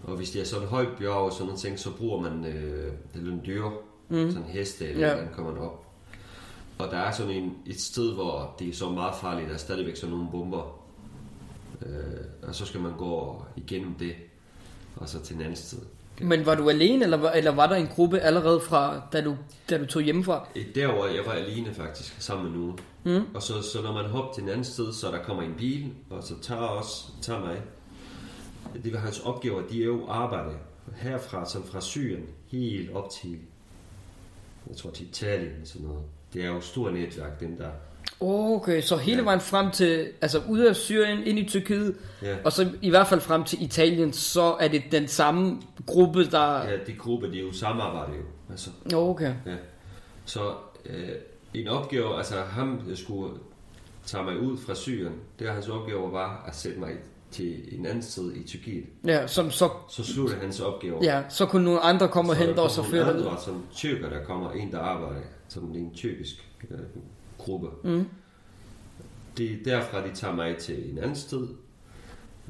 Og 0.03 0.15
hvis 0.17 0.31
det 0.31 0.41
er 0.41 0.45
sådan 0.45 0.67
højt 0.67 0.87
bjerg 0.99 1.13
og 1.13 1.31
sådan 1.33 1.45
noget 1.45 1.59
ting, 1.59 1.79
så 1.79 1.89
bruger 1.97 2.21
man 2.21 2.45
øh, 2.45 2.93
det 3.13 3.27
er 3.27 3.31
en 3.31 3.41
dyr, 3.45 3.63
mm. 4.09 4.31
sådan 4.31 4.43
en 4.43 4.49
heste, 4.49 4.87
eller 4.89 5.07
Ja. 5.07 5.19
den 5.21 5.27
kommer 5.35 5.51
man 5.53 5.61
op. 5.61 5.85
Og 6.77 6.87
der 6.91 6.97
er 6.97 7.11
sådan 7.11 7.31
en, 7.31 7.53
et 7.65 7.81
sted, 7.81 8.13
hvor 8.13 8.55
det 8.59 8.69
er 8.69 8.73
så 8.73 8.89
meget 8.89 9.15
farligt, 9.21 9.47
der 9.47 9.53
er 9.53 9.57
stadigvæk 9.57 9.95
sådan 9.95 10.15
nogle 10.15 10.31
bomber. 10.31 10.79
Øh, 11.85 12.47
og 12.47 12.55
så 12.55 12.65
skal 12.65 12.79
man 12.81 12.91
gå 12.97 13.43
igennem 13.55 13.93
det, 13.95 14.13
og 14.95 15.09
så 15.09 15.19
til 15.19 15.35
en 15.35 15.41
anden 15.41 15.55
sted. 15.55 15.79
Men 16.21 16.45
var 16.45 16.55
du 16.55 16.69
alene, 16.69 17.03
eller 17.03 17.17
var, 17.17 17.31
eller 17.31 17.51
var 17.51 17.67
der 17.67 17.75
en 17.75 17.87
gruppe 17.87 18.19
allerede 18.19 18.59
fra, 18.61 19.01
da 19.13 19.21
du, 19.21 19.35
da 19.69 19.77
du 19.77 19.85
tog 19.85 20.01
hjemmefra? 20.01 20.47
Derover 20.75 21.07
jeg 21.07 21.23
var 21.25 21.31
alene 21.31 21.73
faktisk, 21.73 22.21
sammen 22.21 22.51
med 22.51 22.59
nogen. 22.59 22.79
Mm. 23.03 23.25
Og 23.33 23.43
så, 23.43 23.61
så 23.61 23.81
når 23.81 23.93
man 23.93 24.05
hopper 24.05 24.33
til 24.33 24.43
en 24.43 24.49
anden 24.49 24.63
sted, 24.63 24.93
så 24.93 25.07
der 25.11 25.23
kommer 25.23 25.43
en 25.43 25.53
bil, 25.57 25.93
og 26.09 26.23
så 26.23 26.33
tager 26.41 26.61
os, 26.61 27.13
tager 27.21 27.39
mig. 27.39 27.61
Det 28.83 28.93
var 28.93 28.99
hans 28.99 29.19
opgaver, 29.19 29.61
de 29.67 29.81
er 29.81 29.85
jo 29.85 30.07
arbejde 30.07 30.49
herfra, 30.95 31.45
som 31.49 31.63
fra 31.63 31.81
Syrien, 31.81 32.25
helt 32.47 32.91
op 32.91 33.09
til, 33.09 33.37
jeg 34.69 34.77
tror 34.77 34.91
til 34.91 35.07
Italien 35.09 35.51
og 35.61 35.67
sådan 35.67 35.87
noget. 35.87 36.01
Det 36.33 36.43
er 36.43 36.47
jo 36.47 36.61
stort 36.61 36.93
netværk, 36.93 37.39
den 37.39 37.57
der. 37.57 37.69
Okay, 38.21 38.81
så 38.81 38.97
hele 38.97 39.17
Ja. 39.17 39.23
vejen 39.23 39.39
frem 39.41 39.71
til, 39.71 40.07
altså 40.21 40.41
ud 40.49 40.59
af 40.59 40.75
Syrien, 40.75 41.23
ind 41.23 41.39
i 41.39 41.43
Tyrkiet, 41.49 41.95
Ja. 42.21 42.35
og 42.45 42.51
så 42.51 42.71
i 42.81 42.89
hvert 42.89 43.07
fald 43.07 43.21
frem 43.21 43.43
til 43.43 43.63
Italien, 43.63 44.13
så 44.13 44.41
er 44.59 44.67
det 44.67 44.83
den 44.91 45.07
samme 45.07 45.61
gruppe, 45.85 46.25
der... 46.25 46.63
Ja, 46.69 46.77
de 46.87 46.93
grupper, 46.93 47.27
de 47.27 47.39
er 47.39 47.43
jo 47.43 47.51
samarbejde 47.53 48.11
jo. 48.17 48.23
Altså, 48.49 48.69
Okay. 48.93 49.33
ja. 49.45 49.55
Så 50.25 50.53
øh, 50.85 51.09
en 51.53 51.67
opgave, 51.67 52.17
altså 52.17 52.35
ham 52.41 52.81
skulle 52.95 53.33
tage 54.05 54.23
mig 54.23 54.39
ud 54.39 54.57
fra 54.57 54.75
Syrien, 54.75 55.13
det 55.39 55.49
hans 55.49 55.67
opgave 55.67 56.11
var 56.11 56.43
at 56.47 56.55
sætte 56.55 56.79
mig 56.79 56.91
til 57.31 57.79
en 57.79 57.85
anden 57.85 58.01
sted 58.03 58.33
i 58.35 58.43
Tyrkiet. 58.43 58.85
Ja, 59.05 59.27
som 59.27 59.51
så, 59.51 59.69
Så 59.89 60.03
sluttede 60.03 60.39
hans 60.41 60.59
opgave. 60.59 60.97
ja, 61.01 61.23
så 61.29 61.45
kunne 61.45 61.63
nogle 61.65 61.79
andre 61.79 62.07
komme 62.07 62.31
og 62.31 62.35
hente 62.35 62.59
os 62.59 62.77
og 62.77 62.85
føre 62.85 63.05
nogle 63.05 63.19
ud. 63.21 63.25
andre, 63.27 63.41
som 63.41 63.65
tyrker, 63.71 64.09
der 64.09 64.23
kommer 64.23 64.51
en, 64.51 64.71
der 64.71 64.79
arbejder 64.79 65.21
som 65.47 65.75
en 65.75 65.93
tyrkisk 65.93 66.49
øh, 66.71 66.79
gruppe. 67.37 67.67
Mm. 67.83 68.05
Det 69.37 69.51
er 69.51 69.57
derfra, 69.65 70.07
de 70.07 70.13
tager 70.15 70.35
mig 70.35 70.57
til 70.57 70.91
en 70.91 70.97
anden 70.97 71.15
sted, 71.15 71.47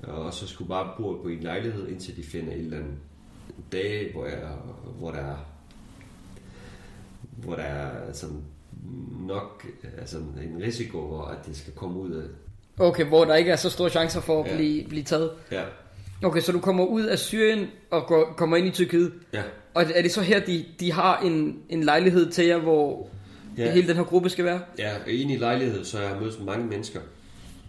og 0.04 0.34
så 0.34 0.48
skulle 0.48 0.70
bare 0.70 0.92
bo 0.98 1.22
på 1.22 1.28
en 1.28 1.40
lejlighed, 1.40 1.88
indtil 1.88 2.18
de 2.18 2.24
finder 2.24 2.54
en 2.54 2.60
eller 2.60 2.78
anden 2.78 3.00
dag, 3.72 4.12
hvor, 4.14 4.26
jeg, 4.26 4.52
hvor 5.00 5.12
der 5.12 5.20
er 5.20 5.36
hvor 7.38 7.56
der 7.56 7.64
er 7.64 8.14
sådan 8.14 8.44
nok 9.28 9.68
altså 9.98 10.18
en 10.18 10.62
risiko, 10.62 11.08
hvor 11.08 11.22
at 11.26 11.46
det 11.46 11.56
skal 11.58 11.74
komme 11.74 12.00
ud 12.00 12.12
af. 12.12 12.28
Okay, 12.80 13.06
hvor 13.06 13.26
der 13.26 13.36
ikke 13.36 13.52
er 13.52 13.56
så 13.56 13.70
store 13.70 13.90
chancer 13.90 14.22
for 14.22 14.44
at 14.44 14.52
Ja. 14.52 14.56
blive, 14.56 14.84
blive 14.90 15.04
taget. 15.04 15.32
Ja, 15.52 15.64
Okay, 16.24 16.42
så 16.42 16.52
du 16.52 16.60
kommer 16.60 16.86
ud 16.86 17.04
af 17.04 17.20
Syrien 17.20 17.68
og 17.92 18.08
går, 18.08 18.34
kommer 18.38 18.58
ind 18.58 18.68
i 18.68 18.72
Tyrkiet. 18.72 19.14
ja, 19.34 19.42
Og 19.74 19.84
er 19.96 20.02
det 20.02 20.12
så 20.12 20.22
her, 20.22 20.40
de, 20.40 20.66
de 20.80 20.92
har 20.92 21.20
en, 21.20 21.58
en 21.70 21.84
lejlighed 21.84 22.32
til 22.32 22.46
jer, 22.46 22.58
hvor 22.58 23.10
ja. 23.58 23.72
Hele 23.72 23.88
den 23.88 23.96
her 23.96 24.04
gruppe 24.04 24.30
skal 24.30 24.46
være? 24.46 24.62
ja. 24.80 24.92
og 25.06 25.12
Inde 25.12 25.34
i 25.34 25.38
lejlighed, 25.38 25.86
så 25.86 26.00
jeg 26.00 26.10
har 26.10 26.20
mødt 26.20 26.46
mange 26.46 26.66
mennesker. 26.68 27.00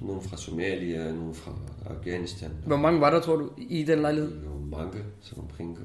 Nogle 0.01 0.23
fra 0.23 0.37
Somalia, 0.37 1.13
nogle 1.13 1.35
fra 1.35 1.53
Afghanistan. 1.91 2.51
Hvor 2.67 2.77
mange 2.77 3.01
var 3.01 3.11
der, 3.11 3.21
tror 3.21 3.37
du, 3.37 3.51
i 3.59 3.83
den 3.83 3.99
lejlighed? 4.01 4.31
Var 4.71 4.79
mange, 4.79 4.99
så 5.23 5.35
omkring 5.39 5.79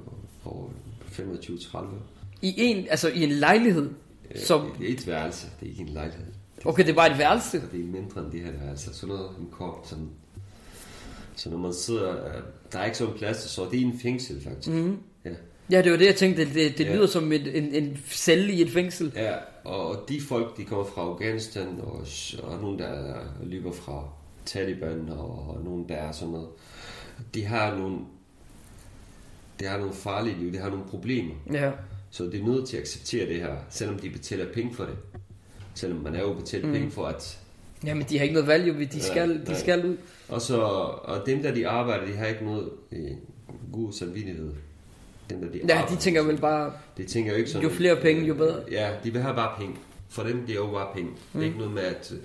over 0.45 0.69
25-30. 1.11 1.85
I 2.41 2.53
en, 2.57 2.87
altså 2.89 3.09
i 3.09 3.23
en 3.23 3.29
lejlighed? 3.31 3.89
Som, 4.35 4.61
Det 4.79 4.89
er 4.89 4.93
et 4.93 5.07
værelse, 5.07 5.47
det 5.59 5.65
er 5.65 5.69
ikke 5.69 5.81
en 5.81 5.89
lejlighed. 5.89 6.25
Okay, 6.65 6.83
det 6.83 6.89
er 6.91 6.95
bare 6.95 7.11
et 7.11 7.17
værelse? 7.17 7.49
Så 7.61 7.67
det 7.71 7.79
er 7.79 7.83
mindre 7.83 8.21
end 8.21 8.31
det 8.31 8.39
her 8.41 8.51
værelse. 8.51 8.93
Sådan 8.93 9.15
noget, 9.15 9.29
en 9.39 9.47
kort, 9.51 9.87
sådan. 9.87 10.09
Så 11.35 11.49
når 11.49 11.57
man 11.57 11.73
sidder, 11.73 12.25
øh, 12.25 12.41
der 12.71 12.79
er 12.79 12.85
ikke 12.85 12.97
sådan 12.97 13.13
plads, 13.13 13.37
så 13.37 13.67
det 13.71 13.81
er 13.81 13.85
en 13.85 13.99
fængsel 13.99 14.43
faktisk. 14.43 14.67
Mm. 14.69 14.97
Ja. 15.25 15.29
Ja, 15.71 15.81
det 15.81 15.91
var 15.91 15.97
det, 15.97 16.05
jeg 16.05 16.15
tænkte. 16.15 16.45
Det, 16.45 16.77
det 16.77 16.85
Ja. 16.85 16.95
lyder 16.95 17.07
som 17.07 17.31
et, 17.31 17.57
en, 17.57 17.73
en 17.83 17.97
celle 18.07 18.53
i 18.53 18.61
et 18.61 18.69
fængsel. 18.69 19.11
ja, 19.15 19.33
og 19.63 20.05
de 20.09 20.21
folk, 20.21 20.57
de 20.57 20.63
kommer 20.65 20.85
fra 20.85 21.01
Afghanistan, 21.01 21.67
og, 21.83 22.05
og 22.43 22.61
nogen, 22.61 22.79
der 22.79 23.15
løber 23.43 23.71
fra 23.71 24.03
Taliban, 24.45 25.09
og, 25.09 25.49
og 25.49 25.63
nogen, 25.63 25.89
der 25.89 25.95
er 25.95 26.11
sådan 26.11 26.31
noget. 26.33 26.47
De 27.33 27.45
har 27.45 27.75
nogle, 27.77 27.97
det 29.59 29.67
har 29.67 29.77
nogle 29.77 29.93
farlige 29.93 30.37
liv, 30.39 30.51
det 30.51 30.59
har 30.59 30.69
nogle 30.69 30.85
problemer. 30.85 31.33
Ja. 31.53 31.71
Så 32.09 32.23
det 32.23 32.39
er 32.39 32.43
nødt 32.43 32.67
til 32.67 32.77
at 32.77 32.81
acceptere 32.83 33.27
det 33.29 33.35
her, 33.35 33.55
selvom 33.69 33.99
de 33.99 34.09
betaler 34.09 34.53
penge 34.53 34.73
for 34.75 34.83
det. 34.85 34.95
Selvom 35.75 35.99
man 35.99 36.15
er 36.15 36.21
jo 36.21 36.33
betalt 36.33 36.65
mm. 36.65 36.71
penge 36.73 36.91
for 36.91 37.05
at... 37.05 37.39
Jamen, 37.85 38.05
de 38.09 38.17
har 38.17 38.23
ikke 38.23 38.33
noget 38.33 38.47
valg, 38.47 38.67
jo. 38.67 38.73
De 38.93 39.01
skal, 39.01 39.29
Nej, 39.29 39.37
de 39.37 39.43
nej. 39.51 39.59
skal 39.59 39.85
ud. 39.85 39.97
Og, 40.29 40.41
så, 40.41 40.57
og 41.03 41.25
dem, 41.25 41.43
der 41.43 41.53
de 41.53 41.67
arbejder, 41.67 42.05
de 42.05 42.13
har 42.13 42.25
ikke 42.25 42.45
noget 42.45 42.69
øh, 42.91 43.11
god 43.73 43.93
samvittighed. 43.93 44.53
Dem, 45.29 45.41
der 45.41 45.51
de 45.51 45.57
Ja, 45.57 45.73
arbejder, 45.73 45.95
de 45.95 46.01
tænker 46.01 46.23
vel 46.23 46.37
bare, 46.37 46.71
De 46.97 47.03
tænker 47.03 47.31
jo 47.31 47.37
ikke 47.37 47.49
sådan... 47.49 47.67
jo 47.69 47.73
flere 47.73 47.95
penge, 47.95 48.25
jo 48.25 48.33
bedre. 48.33 48.59
Ja, 48.71 48.91
de 49.03 49.13
vil 49.13 49.21
have 49.21 49.35
bare 49.35 49.59
penge. 49.59 49.75
For 50.09 50.23
dem, 50.23 50.39
det 50.41 50.49
er 50.49 50.55
jo 50.55 50.71
bare 50.71 50.87
penge. 50.95 51.09
Mm. 51.09 51.17
Det 51.33 51.41
er 51.41 51.45
ikke 51.45 51.57
noget 51.57 51.73
med, 51.73 51.81
at 51.83 52.11
øh, 52.15 52.19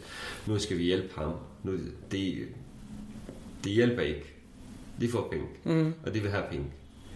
nu 0.53 0.59
skal 0.59 0.79
vi 0.79 0.83
hjælpe 0.83 1.09
ham. 1.17 1.33
Nu, 1.65 1.73
det, 2.13 2.39
det 3.65 3.73
hjælper 3.73 4.03
ikke. 4.03 4.25
De 5.01 5.09
får 5.09 5.29
penge. 5.31 5.47
Mm. 5.65 5.93
Og 6.07 6.15
de 6.15 6.21
vil 6.21 6.31
have 6.31 6.45
penge. 6.51 6.67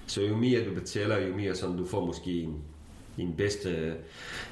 Så 0.07 0.23
jo 0.23 0.37
mere 0.37 0.65
du 0.65 0.75
betaler, 0.75 1.19
jo 1.27 1.37
mere 1.37 1.55
sådan, 1.55 1.77
du 1.77 1.87
får 1.87 2.07
måske 2.07 2.31
en, 2.31 2.55
en 3.19 3.35
bedste 3.37 3.69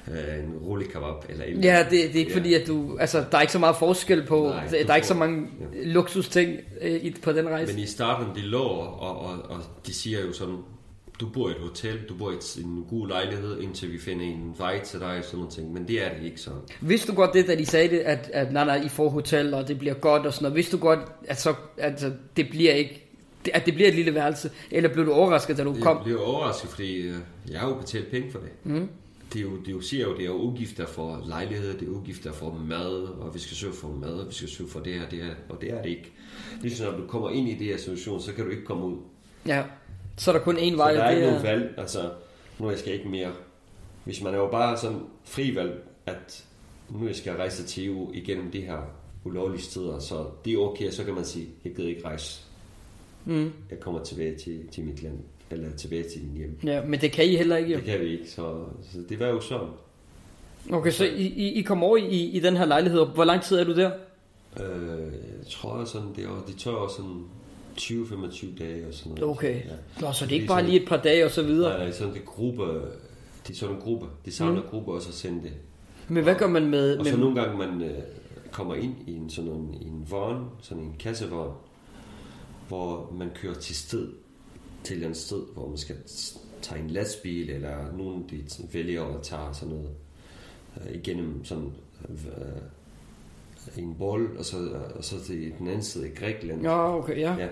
øh, 0.09 0.45
en 0.45 0.59
rullekebab 0.63 1.15
eller 1.29 1.45
et 1.49 1.65
Ja, 1.65 1.79
det, 1.83 1.91
det 1.91 2.01
er 2.01 2.19
ikke 2.19 2.31
Ja. 2.31 2.37
fordi, 2.37 2.55
at 2.55 2.67
du... 2.67 2.97
Altså, 3.01 3.25
der 3.31 3.37
er 3.39 3.41
ikke 3.41 3.53
så 3.53 3.59
meget 3.59 3.77
forskel 3.77 4.27
på... 4.27 4.45
Nej, 4.49 4.65
der, 4.65 4.71
du 4.81 4.87
der 4.87 4.93
er 4.93 4.97
ikke 4.97 5.09
så 5.09 5.15
mange 5.15 5.49
luksus 5.85 6.29
ting 6.29 6.57
øh, 6.81 6.91
i- 7.05 7.17
på 7.23 7.33
den 7.33 7.49
rejse. 7.49 7.73
Men 7.75 7.83
i 7.83 7.87
starten, 7.87 8.27
de 8.37 8.41
lå, 8.41 8.63
og, 8.63 9.19
og, 9.21 9.33
og 9.49 9.59
de 9.87 9.95
siger 9.95 10.21
jo 10.21 10.33
sådan, 10.33 10.57
du 11.21 11.29
bor 11.29 11.49
i 11.49 11.53
et 11.53 11.59
hotel, 11.61 11.99
du 12.09 12.15
bor 12.15 12.31
i 12.31 12.35
et- 12.35 12.57
en 12.65 12.85
god 12.91 13.09
lejlighed, 13.09 13.61
indtil 13.61 13.93
vi 13.93 13.99
finder 13.99 14.25
en 14.25 14.55
vej 14.59 14.81
til 14.85 15.01
dig 15.01 15.19
og 15.19 15.25
sådan 15.25 15.39
noget 15.39 15.53
ting. 15.55 15.73
Men 15.73 15.89
det 15.89 16.05
er 16.07 16.09
det 16.19 16.25
ikke 16.25 16.41
sådan. 16.41 16.59
Vidste 16.81 17.07
du 17.13 17.17
godt 17.17 17.33
det, 17.35 17.47
da 17.47 17.55
de 17.55 17.67
sagde 17.67 17.89
det, 17.89 17.99
at, 17.99 18.31
at 18.33 18.53
nej, 18.53 18.65
nej, 18.65 18.85
I 18.85 18.89
får 18.89 19.09
hotel, 19.09 19.55
og 19.55 19.69
det 19.69 19.79
bliver 19.79 19.95
godt 19.95 20.27
og 20.27 20.33
sådan 20.33 20.43
noget. 20.45 20.57
Vidste 20.57 20.77
du 20.77 20.83
godt, 20.83 21.01
at 21.29 21.41
så, 21.41 21.55
altså, 21.79 22.11
det 22.37 22.49
bliver 22.51 22.73
ikke... 22.73 23.02
At 23.55 23.67
det 23.67 23.75
bliver 23.75 23.89
et 23.89 23.95
lille 23.95 24.15
værelse? 24.15 24.51
Eller 24.71 24.89
blev 24.93 25.07
du 25.07 25.13
overrasket, 25.13 25.59
da 25.59 25.65
du 25.65 25.75
kom? 25.81 25.97
Jeg 25.97 26.05
blev 26.05 26.21
overrasket, 26.25 26.71
fordi 26.71 26.97
øh, 26.97 27.15
jeg 27.51 27.61
har 27.61 27.69
jo 27.69 27.75
betalt 27.75 28.11
penge 28.11 28.33
for 28.33 28.39
det. 28.39 28.49
Mm. 28.65 28.89
Det, 29.33 29.39
er 29.39 29.43
jo, 29.43 29.57
det 29.57 29.69
er 29.69 29.73
jo, 29.73 29.81
siger 29.81 30.05
jo, 30.05 30.13
det 30.13 30.21
er 30.21 30.27
jo 30.27 30.33
udgifter 30.37 30.87
for 30.87 31.25
lejlighed, 31.27 31.79
det 31.79 31.89
er 31.89 31.93
udgifter 31.93 32.33
for 32.33 32.61
mad, 32.69 33.09
og 33.21 33.35
vi 33.35 33.39
skal 33.39 33.57
søge 33.57 33.73
for 33.73 33.89
mad, 33.89 34.13
og 34.15 34.29
vi 34.29 34.35
skal 34.35 34.49
søge 34.49 34.69
for 34.69 34.81
det 34.81 34.95
her, 34.95 35.09
det 35.09 35.19
her, 35.25 35.35
og 35.49 35.61
det 35.61 35.71
er 35.71 35.83
det 35.83 35.91
ikke. 35.91 36.13
Ligesom 36.63 36.93
når 36.93 37.01
du 37.01 37.07
kommer 37.07 37.31
ind 37.31 37.49
i 37.49 37.55
det 37.55 37.67
her 37.67 37.77
situation, 37.77 38.21
så 38.21 38.33
kan 38.33 38.45
du 38.45 38.51
ikke 38.51 38.65
komme 38.65 38.85
ud. 38.85 38.97
Ja. 39.47 39.63
Så 40.17 40.31
er 40.31 40.37
der 40.37 40.45
kun 40.45 40.57
én 40.57 40.71
Så 40.71 40.77
vej, 40.77 40.93
der 40.93 41.03
er 41.03 41.11
ikke 41.11 41.23
det 41.23 41.33
nogen 41.33 41.47
er... 41.47 41.51
valg, 41.51 41.75
altså, 41.79 42.11
nu 42.59 42.71
jeg 42.71 42.79
skal 42.79 42.93
ikke 42.93 43.09
mere. 43.09 43.33
Hvis 44.05 44.23
man 44.23 44.35
er 44.35 44.39
jo 44.39 44.49
bare 44.49 44.79
sådan 44.79 45.01
fri 45.25 45.55
valg, 45.55 45.83
at 46.07 46.45
nu 46.91 47.07
jeg 47.07 47.17
skal 47.17 47.33
rejse 47.33 47.65
til 47.65 47.87
EU 47.87 48.11
igennem 48.15 48.51
de 48.51 48.61
her 48.61 48.79
ulovlige 49.25 49.63
steder, 49.63 49.99
så 49.99 50.27
det 50.45 50.53
er 50.53 50.59
okay, 50.59 50.91
så 50.91 51.05
kan 51.05 51.15
man 51.15 51.25
sige, 51.25 51.49
jeg 51.65 51.75
gider 51.75 51.89
ikke 51.89 52.05
rejse. 52.05 52.41
Mm. 53.25 53.53
Jeg 53.71 53.81
kommer 53.81 54.03
tilbage 54.03 54.37
til, 54.37 54.61
til 54.73 54.85
mit 54.85 55.03
land, 55.03 55.19
eller 55.51 55.77
tilbage 55.77 56.03
til 56.03 56.23
min 56.23 56.37
hjem. 56.37 56.59
Ja, 56.65 56.85
men 56.85 57.01
det 57.01 57.13
kan 57.13 57.25
I 57.25 57.37
heller 57.37 57.57
ikke, 57.57 57.71
jo. 57.71 57.77
Det 57.77 57.85
kan 57.85 58.01
vi 58.01 58.13
ikke, 58.13 58.31
så, 58.31 58.65
så 58.93 58.99
det 59.09 59.21
var 59.21 59.27
jo 59.27 59.41
sådan. 59.41 59.69
Okay, 60.71 60.91
så 60.91 61.05
I, 61.05 61.27
I, 61.27 61.53
I 61.53 61.63
kommer 61.63 61.87
over 61.87 61.97
i, 61.97 62.21
i 62.21 62.41
den 62.41 62.57
her 62.57 62.65
lejlighed, 62.65 63.01
og 63.01 63.07
hvor 63.07 63.25
lang 63.25 63.43
tid 63.43 63.59
er 63.59 63.65
du 63.65 63.77
der? 63.77 63.91
Øh, 64.61 65.13
jeg 65.39 65.47
tror 65.51 65.79
jeg 65.79 65.89
sådan, 65.89 66.09
det, 66.17 66.29
var, 66.29 66.43
det 66.47 66.57
tør 66.57 66.71
også 66.71 66.97
sådan 66.97 67.25
20-25 67.79 68.59
dage 68.59 68.87
og 68.87 68.95
sådan 68.95 69.13
noget. 69.13 69.37
Okay. 69.37 69.55
Ja. 69.55 70.01
Nå, 70.01 70.13
så 70.13 70.25
det 70.25 70.31
er 70.31 70.35
ikke 70.35 70.45
er 70.45 70.49
bare 70.49 70.67
lige 70.67 70.83
et 70.83 70.89
par 70.89 70.97
dage 70.97 71.25
og 71.25 71.31
så 71.31 71.43
videre. 71.43 71.71
Nej, 71.71 71.85
nej, 71.85 71.93
sådan 71.93 72.15
det 72.15 72.25
gruppe, 72.25 72.65
det 73.47 73.51
er 73.51 73.55
sådan 73.55 73.75
en 73.75 73.81
gruppe, 73.81 74.07
de 74.25 74.33
samler 74.33 74.63
mm. 74.63 74.69
grupper 74.69 74.93
og 74.93 75.03
så 75.03 75.13
sender 75.13 75.43
det. 75.43 75.53
Men 76.09 76.23
hvad 76.23 76.35
gør 76.35 76.47
man 76.47 76.67
med... 76.67 76.99
Og 76.99 77.07
så 77.07 77.13
med 77.13 77.21
nogle 77.21 77.41
gange 77.41 77.59
man 77.59 77.83
øh, 77.83 77.99
kommer 78.51 78.75
ind 78.75 78.95
i 79.07 79.15
en 79.15 79.31
sådan 79.31 79.51
en, 79.51 79.79
en 79.83 80.07
vogn, 80.11 80.45
sådan 80.61 80.83
en 80.83 80.95
kassevogn, 80.99 81.53
hvor 82.73 83.13
man 83.19 83.31
kører 83.35 83.55
til 83.55 83.77
sted, 83.77 84.09
til 84.85 85.05
et 85.05 85.17
sted, 85.17 85.43
hvor 85.55 85.69
man 85.69 85.79
skal 85.79 85.97
tage 86.63 86.81
en 86.81 86.91
lastbil, 86.91 87.51
eller 87.51 87.93
nogen 87.97 88.25
de 88.31 88.45
vælger 88.73 89.05
at 89.05 89.23
tage 89.23 89.55
sådan 89.55 89.75
noget 89.75 89.91
øh, 90.77 90.95
igennem 90.95 91.45
sådan 91.45 91.73
øh, 92.09 93.83
en 93.83 93.95
bold, 93.95 94.37
og 94.37 94.45
så, 94.45 94.57
og 94.95 95.05
så 95.05 95.25
til 95.25 95.53
den 95.59 95.67
anden 95.69 95.83
side 95.83 96.09
i 96.09 96.15
Grækenland. 96.15 96.63
Ja, 96.63 96.97
okay, 96.99 97.19
ja. 97.19 97.35
Ja. 97.35 97.49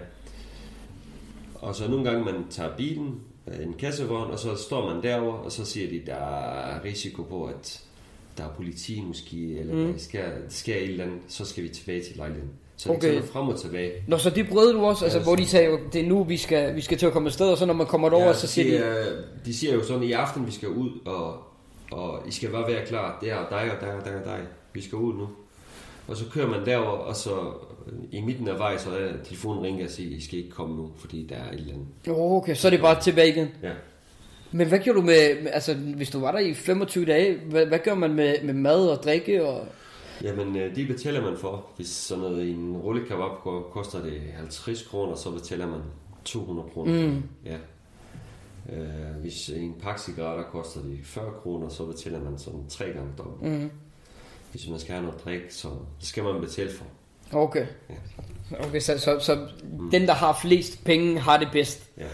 Og 1.55 1.75
så 1.75 1.89
nogle 1.89 2.11
gange 2.11 2.25
man 2.25 2.45
tager 2.51 2.77
bilen, 2.77 3.21
øh, 3.47 3.67
en 3.67 3.75
kassevogn, 3.75 4.31
og 4.31 4.39
så 4.39 4.57
står 4.57 4.95
man 4.95 5.03
derover 5.03 5.35
og 5.35 5.53
så 5.53 5.65
siger 5.65 5.91
de, 5.91 6.03
der 6.07 6.15
er 6.15 6.85
risiko 6.85 7.23
på, 7.23 7.45
at 7.45 7.85
der 8.39 8.45
er 8.45 8.55
politi 8.55 9.01
måske, 9.01 9.59
eller 9.59 9.75
mm. 9.75 9.93
der 9.93 9.99
sker, 9.99 10.29
der 10.29 10.49
sker 10.49 10.77
et 10.77 10.83
eller 10.83 11.05
andet, 11.05 11.21
så 11.29 11.45
skal 11.45 11.65
vi 11.65 11.69
tilbage 11.69 12.03
til 12.03 12.17
lejligheden. 12.17 12.51
Så 12.83 12.89
det 12.89 12.97
Okay. 12.97 13.15
sådan 13.15 13.29
frem 13.29 13.49
og 13.49 13.61
tilbage. 13.61 13.93
Nå, 14.07 14.19
så 14.19 14.31
det 14.31 14.49
brød 14.49 14.73
du 14.73 14.85
også, 14.85 15.05
altså, 15.05 15.19
Ja, 15.19 15.25
hvor 15.25 15.37
de 15.37 15.47
sagde 15.47 15.79
det 15.93 16.01
er 16.05 16.09
nu, 16.09 16.25
vi 16.25 16.37
skal, 16.37 16.77
vi 16.77 16.81
skal 16.81 16.99
til 16.99 17.07
at 17.07 17.13
komme 17.13 17.27
afsted, 17.29 17.47
og 17.49 17.59
så 17.59 17.67
når 17.67 17.75
man 17.75 17.87
kommer 17.87 18.09
derover, 18.09 18.33
så 18.33 18.47
siger 18.47 18.79
de, 18.79 18.85
de, 18.85 19.23
de 19.45 19.55
siger 19.55 19.75
jo 19.75 19.85
sådan, 19.85 20.03
i 20.03 20.13
aften 20.13 20.47
vi 20.47 20.53
skal 20.53 20.69
ud, 20.69 20.91
og, 21.07 21.35
og 21.99 22.23
I 22.29 22.31
skal 22.33 22.49
bare 22.49 22.73
være 22.73 22.87
klar, 22.87 23.19
det 23.21 23.31
er 23.31 23.47
dig 23.51 23.59
og 23.73 23.81
dig 23.81 23.95
og 23.95 24.05
dig 24.05 24.15
og 24.15 24.25
dig, 24.25 24.39
vi 24.73 24.83
skal 24.83 24.97
ud 24.99 25.15
nu. 25.15 25.29
Og 26.09 26.17
så 26.17 26.25
kører 26.33 26.47
man 26.49 26.67
derover, 26.67 26.89
og 26.99 27.17
så 27.17 27.31
i 28.13 28.21
midten 28.21 28.49
af 28.49 28.59
vej, 28.59 28.79
så 28.79 28.91
er 28.91 29.25
telefonen 29.25 29.63
ringer 29.65 29.85
og 29.85 29.91
siger, 29.91 30.17
I 30.17 30.21
skal 30.21 30.39
ikke 30.39 30.51
komme 30.51 30.77
nu, 30.77 30.91
fordi 30.99 31.27
der 31.31 31.37
er 31.37 31.49
et 31.53 31.59
eller 31.61 31.73
andet. 31.75 31.87
oh, 32.21 32.33
okay, 32.33 32.55
så 32.55 32.69
er 32.69 32.71
det 32.71 32.81
bare 32.81 33.01
tilbage 33.01 33.29
igen. 33.29 33.49
Ja. 33.63 33.71
Men 34.53 34.69
hvad 34.69 34.79
gjorde 34.79 35.01
du 35.01 35.05
med, 35.05 35.43
med- 35.43 35.51
altså 35.53 35.75
hvis 35.75 36.11
du 36.11 36.21
var 36.21 36.33
der 36.33 36.39
i 36.39 36.55
25 36.55 37.05
dage, 37.05 37.37
hvad, 37.51 37.67
hvad 37.67 37.79
gør 37.79 37.95
man 37.95 38.15
med, 38.15 38.35
med 38.43 38.55
mad 38.55 38.89
og 38.89 39.03
drikke? 39.03 39.45
Og... 39.47 39.67
Jamen, 40.23 40.57
øh, 40.57 40.77
det 40.77 40.89
betaler 40.89 41.23
man 41.31 41.37
for. 41.39 41.67
Hvis 41.77 41.89
sådan 41.89 42.23
noget 42.25 42.45
i 42.45 42.51
en 42.51 42.83
ko- 43.43 43.69
koster 43.73 44.03
det 44.03 44.21
50 44.37 44.83
kroner, 44.87 45.15
så 45.15 45.31
betaler 45.31 45.67
man 45.67 45.81
200 46.25 46.69
kroner. 46.73 47.07
Mm. 47.09 47.23
Ja. 47.45 47.57
Øh, 48.73 49.21
hvis 49.21 49.49
en 49.49 49.75
pakke 49.83 50.01
cigaretter 50.01 50.45
koster 50.45 50.81
de 50.83 50.99
40 51.05 51.33
kroner, 51.43 51.69
så 51.69 51.87
betaler 51.87 52.21
man 52.25 52.39
sådan 52.39 52.67
tre 52.69 52.85
gange 52.85 53.11
dobbelt. 53.19 53.53
Mm. 53.53 53.71
Hvis 54.51 54.69
man 54.69 54.79
skal 54.79 54.95
have 54.95 55.05
noget 55.07 55.25
drik, 55.25 55.41
så 55.49 55.69
skal 55.99 56.25
man 56.25 56.41
betale 56.41 56.71
for. 56.71 56.85
Okay. 57.33 57.67
Ja. 57.91 57.95
Okay, 58.69 58.81
så, 58.81 58.99
så, 58.99 59.19
så 59.21 59.49
mm. 59.79 59.91
den, 59.91 60.03
der 60.07 60.15
har 60.15 60.39
flest 60.43 60.85
penge, 60.85 61.19
har 61.19 61.39
det 61.39 61.49
bedst. 61.53 61.91
Ja. 61.99 62.07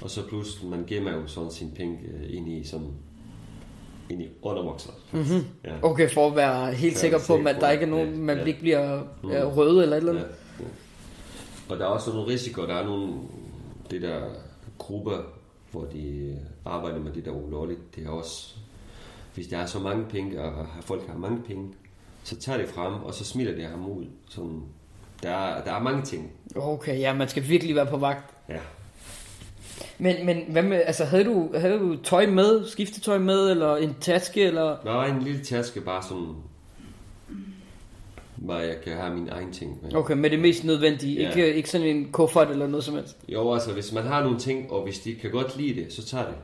Og 0.00 0.10
så 0.10 0.28
plus, 0.28 0.62
man 0.62 0.84
gemmer 0.86 1.12
jo 1.12 1.26
sådan 1.26 1.50
sine 1.50 1.70
penge 1.70 1.98
øh, 2.08 2.36
ind 2.36 2.48
i 2.48 2.64
sådan 2.64 2.90
ind 4.10 4.22
i 4.22 4.28
undervokser. 4.42 4.90
Mm-hmm. 5.12 5.44
Ja. 5.64 5.72
Okay, 5.82 6.10
for 6.10 6.26
at 6.30 6.36
være 6.36 6.72
helt 6.72 6.94
Ja, 6.94 6.98
sikker 6.98 7.18
på, 7.26 7.34
at 7.34 7.56
på, 7.56 7.60
der 7.60 7.70
ikke 7.70 7.84
er 7.84 7.88
ja, 7.88 7.94
nogen, 7.94 8.18
man 8.22 8.38
ja. 8.38 8.44
ikke 8.44 8.60
bliver 8.60 9.00
Mm. 9.22 9.30
ja, 9.30 9.44
røde 9.44 9.82
eller 9.82 9.96
et 9.96 10.00
eller 10.00 10.12
Ja. 10.12 10.18
andet. 10.18 10.34
ja. 10.60 10.64
Og 11.68 11.78
der 11.78 11.84
er 11.84 11.88
også 11.88 12.10
nogle 12.12 12.32
risiko. 12.32 12.62
Der 12.66 12.74
er 12.74 12.84
nogle 12.84 13.12
det 13.90 14.02
der 14.02 14.20
grupper, 14.78 15.16
hvor 15.70 15.84
de 15.84 16.36
arbejder 16.64 16.98
med 16.98 17.12
det 17.12 17.24
der 17.24 17.30
ulovligt. 17.30 17.96
Det 17.96 18.06
er 18.06 18.10
også, 18.10 18.54
hvis 19.34 19.46
der 19.46 19.58
er 19.58 19.66
så 19.66 19.78
mange 19.78 20.04
penge, 20.04 20.42
og 20.42 20.66
folk 20.80 21.06
har 21.08 21.18
mange 21.18 21.42
penge, 21.42 21.72
så 22.24 22.36
tager 22.36 22.58
det 22.58 22.68
frem, 22.68 22.92
og 22.94 23.14
så 23.14 23.24
smider 23.24 23.54
det 23.54 23.64
ham 23.64 23.90
ud. 23.90 24.04
Sådan, 24.28 24.62
der, 25.22 25.30
er, 25.30 25.64
der 25.64 25.72
er 25.72 25.82
mange 25.82 26.02
ting. 26.02 26.32
Okay, 26.56 27.00
ja, 27.00 27.14
man 27.14 27.28
skal 27.28 27.48
virkelig 27.48 27.74
være 27.76 27.86
på 27.86 27.96
vagt. 27.96 28.34
Ja. 28.48 28.58
Men, 29.98 30.26
men 30.26 30.44
hvad 30.48 30.62
med, 30.62 30.82
altså, 30.86 31.04
havde 31.04 31.24
du, 31.24 31.50
havde 31.54 31.78
du 31.78 31.96
tøj 31.96 32.26
med, 32.26 32.66
skiftetøj 32.66 33.18
med, 33.18 33.50
eller 33.50 33.76
en 33.76 33.96
taske, 34.00 34.42
eller... 34.42 34.76
Der 34.84 35.02
er 35.02 35.14
en 35.14 35.22
lille 35.22 35.44
taske, 35.44 35.80
bare 35.80 36.02
sådan, 36.02 36.34
hvor 38.36 38.58
jeg 38.58 38.76
kan 38.84 38.96
have 38.96 39.14
mine 39.14 39.30
egne 39.30 39.52
ting 39.52 39.78
med. 39.82 39.94
Okay, 39.94 40.14
med 40.14 40.30
det 40.30 40.38
mest 40.38 40.64
nødvendige. 40.64 41.22
Ja. 41.22 41.28
Ikke, 41.28 41.54
ikke 41.54 41.70
sådan 41.70 41.86
en 41.86 42.12
kuffert 42.12 42.50
eller 42.50 42.66
noget 42.66 42.84
som 42.84 42.94
helst. 42.94 43.16
Jo, 43.28 43.52
altså, 43.52 43.72
hvis 43.72 43.92
man 43.92 44.04
har 44.04 44.22
nogle 44.22 44.38
ting, 44.38 44.72
og 44.72 44.82
hvis 44.82 44.98
de 44.98 45.14
kan 45.14 45.30
godt 45.30 45.56
lide 45.56 45.80
det, 45.80 45.92
så 45.92 46.06
tager 46.06 46.24
det. 46.26 46.34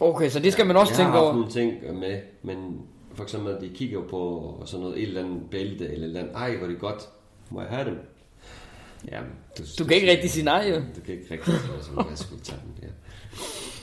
Okay, 0.00 0.28
så 0.28 0.40
det 0.40 0.52
skal 0.52 0.66
man 0.66 0.76
også 0.76 0.92
jeg 0.92 0.96
tænke 0.96 1.10
har 1.10 1.18
haft 1.18 1.24
over. 1.24 1.34
nogle 1.34 1.50
ting 1.50 1.98
med, 1.98 2.18
men 2.42 2.80
for 3.14 3.22
eksempel, 3.22 3.56
de 3.60 3.68
kigger 3.74 4.00
på 4.10 4.52
sådan 4.66 4.84
noget, 4.84 5.02
et 5.02 5.08
eller 5.08 5.24
andet 5.24 5.40
bælte, 5.50 5.84
eller 5.84 5.98
et 5.98 6.04
eller 6.04 6.20
andet, 6.20 6.34
ej, 6.34 6.56
hvor 6.56 6.66
er 6.66 6.70
det 6.70 6.80
godt, 6.80 7.08
må 7.50 7.60
jeg 7.60 7.70
have 7.70 7.84
dem? 7.84 7.96
Jamen, 9.12 9.30
du, 9.58 9.62
Du 9.78 9.84
kan 9.84 9.96
ikke 9.96 10.10
rigtig 10.10 10.30
sige 10.30 10.44
nej, 10.44 10.66
jo. 10.70 10.74
Du 10.74 11.00
kan 11.06 11.14
ikke 11.14 11.26
rigtig 11.34 11.54
sige, 11.54 11.74
altså, 11.76 11.90
jeg 12.10 12.18
skulle 12.18 12.42
tage 12.42 12.60
dem 12.64 12.72
der. 12.82 12.86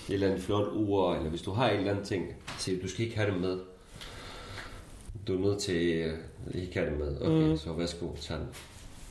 Et 0.10 0.14
eller 0.14 0.28
andet 0.28 0.44
flot 0.44 0.68
ur, 0.74 1.16
eller 1.16 1.30
hvis 1.30 1.42
du 1.42 1.52
har 1.52 1.70
et 1.70 1.78
eller 1.78 1.92
andet 1.92 2.08
ting, 2.08 2.26
siger 2.58 2.82
du, 2.82 2.88
skal 2.88 3.06
ikke 3.06 3.18
have 3.18 3.32
dem 3.32 3.40
med. 3.40 3.60
Du 5.28 5.36
er 5.36 5.40
nødt 5.48 5.60
til 5.60 5.76
øh, 5.88 6.14
ikke 6.54 6.80
have 6.80 6.90
dem 6.90 6.98
med. 7.00 7.22
Okay, 7.22 7.50
mm. 7.50 7.58
så 7.58 7.74
værsgo, 7.74 8.08
tag 8.22 8.38
dem. 8.38 8.46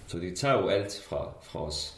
Så 0.06 0.18
de 0.18 0.34
tager 0.36 0.60
jo 0.60 0.68
alt 0.68 1.02
fra, 1.08 1.28
fra 1.42 1.66
os. 1.66 1.94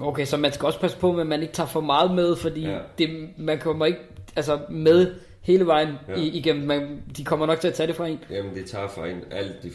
Okay, 0.00 0.24
så 0.24 0.36
man 0.36 0.52
skal 0.52 0.66
også 0.66 0.80
passe 0.80 0.96
på, 0.96 1.16
at 1.20 1.26
man 1.26 1.42
ikke 1.42 1.54
tager 1.54 1.66
for 1.68 1.80
meget 1.80 2.14
med, 2.14 2.36
fordi 2.36 2.60
Ja. 2.60 2.70
ja. 2.72 2.78
det, 2.98 3.28
man 3.38 3.58
kommer 3.58 3.86
ikke 3.86 3.98
altså, 4.36 4.60
med 4.70 5.14
hele 5.40 5.66
vejen 5.66 5.88
Ja. 6.08 6.12
ja. 6.12 6.20
igennem. 6.22 6.66
Man, 6.66 7.02
de 7.16 7.24
kommer 7.24 7.46
nok 7.46 7.60
til 7.60 7.68
at 7.68 7.74
tage 7.74 7.86
det 7.86 7.96
fra 7.96 8.06
en. 8.06 8.18
Jamen, 8.30 8.54
de 8.54 8.62
tager 8.66 8.88
fra 8.88 9.06
en 9.08 9.20
alt, 9.30 9.62
de, 9.62 9.70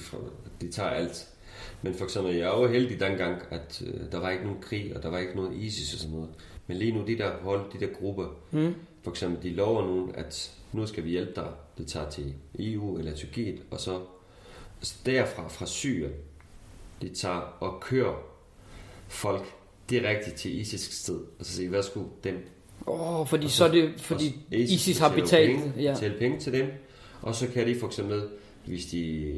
de 0.61 0.71
tager 0.71 0.89
alt. 0.89 1.27
Men 1.83 1.93
for 1.93 2.03
eksempel, 2.05 2.35
jeg 2.35 2.45
jo 2.57 2.67
heldig 2.67 2.99
dengang, 2.99 3.41
at 3.51 3.81
øh, 3.85 4.11
der 4.11 4.19
var 4.19 4.29
ikke 4.29 4.43
nogen 4.43 4.61
krig, 4.61 4.95
og 4.97 5.03
der 5.03 5.09
var 5.09 5.17
ikke 5.19 5.35
noget 5.35 5.57
ISIS 5.57 5.93
og 5.93 5.99
sådan 5.99 6.15
noget. 6.15 6.29
Men 6.67 6.77
lige 6.77 6.91
nu, 6.91 7.03
de 7.07 7.17
der 7.17 7.31
hold, 7.41 7.61
de 7.73 7.79
der 7.85 7.93
grupper, 7.93 8.25
Mm. 8.51 8.73
for 9.03 9.11
eksempel, 9.11 9.43
de 9.43 9.55
lover 9.55 9.81
nogen, 9.87 10.11
at 10.15 10.51
nu 10.73 10.85
skal 10.85 11.03
vi 11.03 11.09
hjælpe 11.09 11.31
dig. 11.35 11.47
Det 11.77 11.87
tager 11.87 12.09
til 12.09 12.33
EU 12.59 12.97
eller 12.97 13.15
Tyrkiet, 13.15 13.61
og 13.71 13.79
så 13.79 13.99
altså 14.79 14.95
derfra, 15.05 15.47
fra 15.47 15.65
Syrien, 15.65 16.11
de 17.01 17.09
tager 17.09 17.35
og 17.59 17.81
kører 17.81 18.15
folk 19.07 19.45
direkte 19.89 20.31
til 20.31 20.59
ISIS 20.59 20.81
sted, 20.81 21.19
og 21.39 21.45
så 21.45 21.53
siger, 21.53 21.69
værsgo, 21.69 21.99
dem. 22.23 22.47
Åh, 22.87 23.19
oh, 23.21 23.27
fordi 23.27 23.45
Og 23.45 23.51
så 23.51 23.65
er 23.65 23.71
det, 23.71 23.93
fordi 23.97 24.35
og 24.51 24.57
ISIS 24.57 24.99
har 24.99 25.15
betalt. 25.15 25.51
penge, 25.51 25.73
Ja. 25.81 25.93
betaler 25.93 26.17
penge 26.19 26.39
til 26.39 26.53
dem, 26.53 26.67
og 27.21 27.35
så 27.35 27.47
kan 27.47 27.67
de 27.67 27.79
for 27.79 27.87
eksempel, 27.87 28.23
hvis, 28.65 28.85
de, 28.85 29.31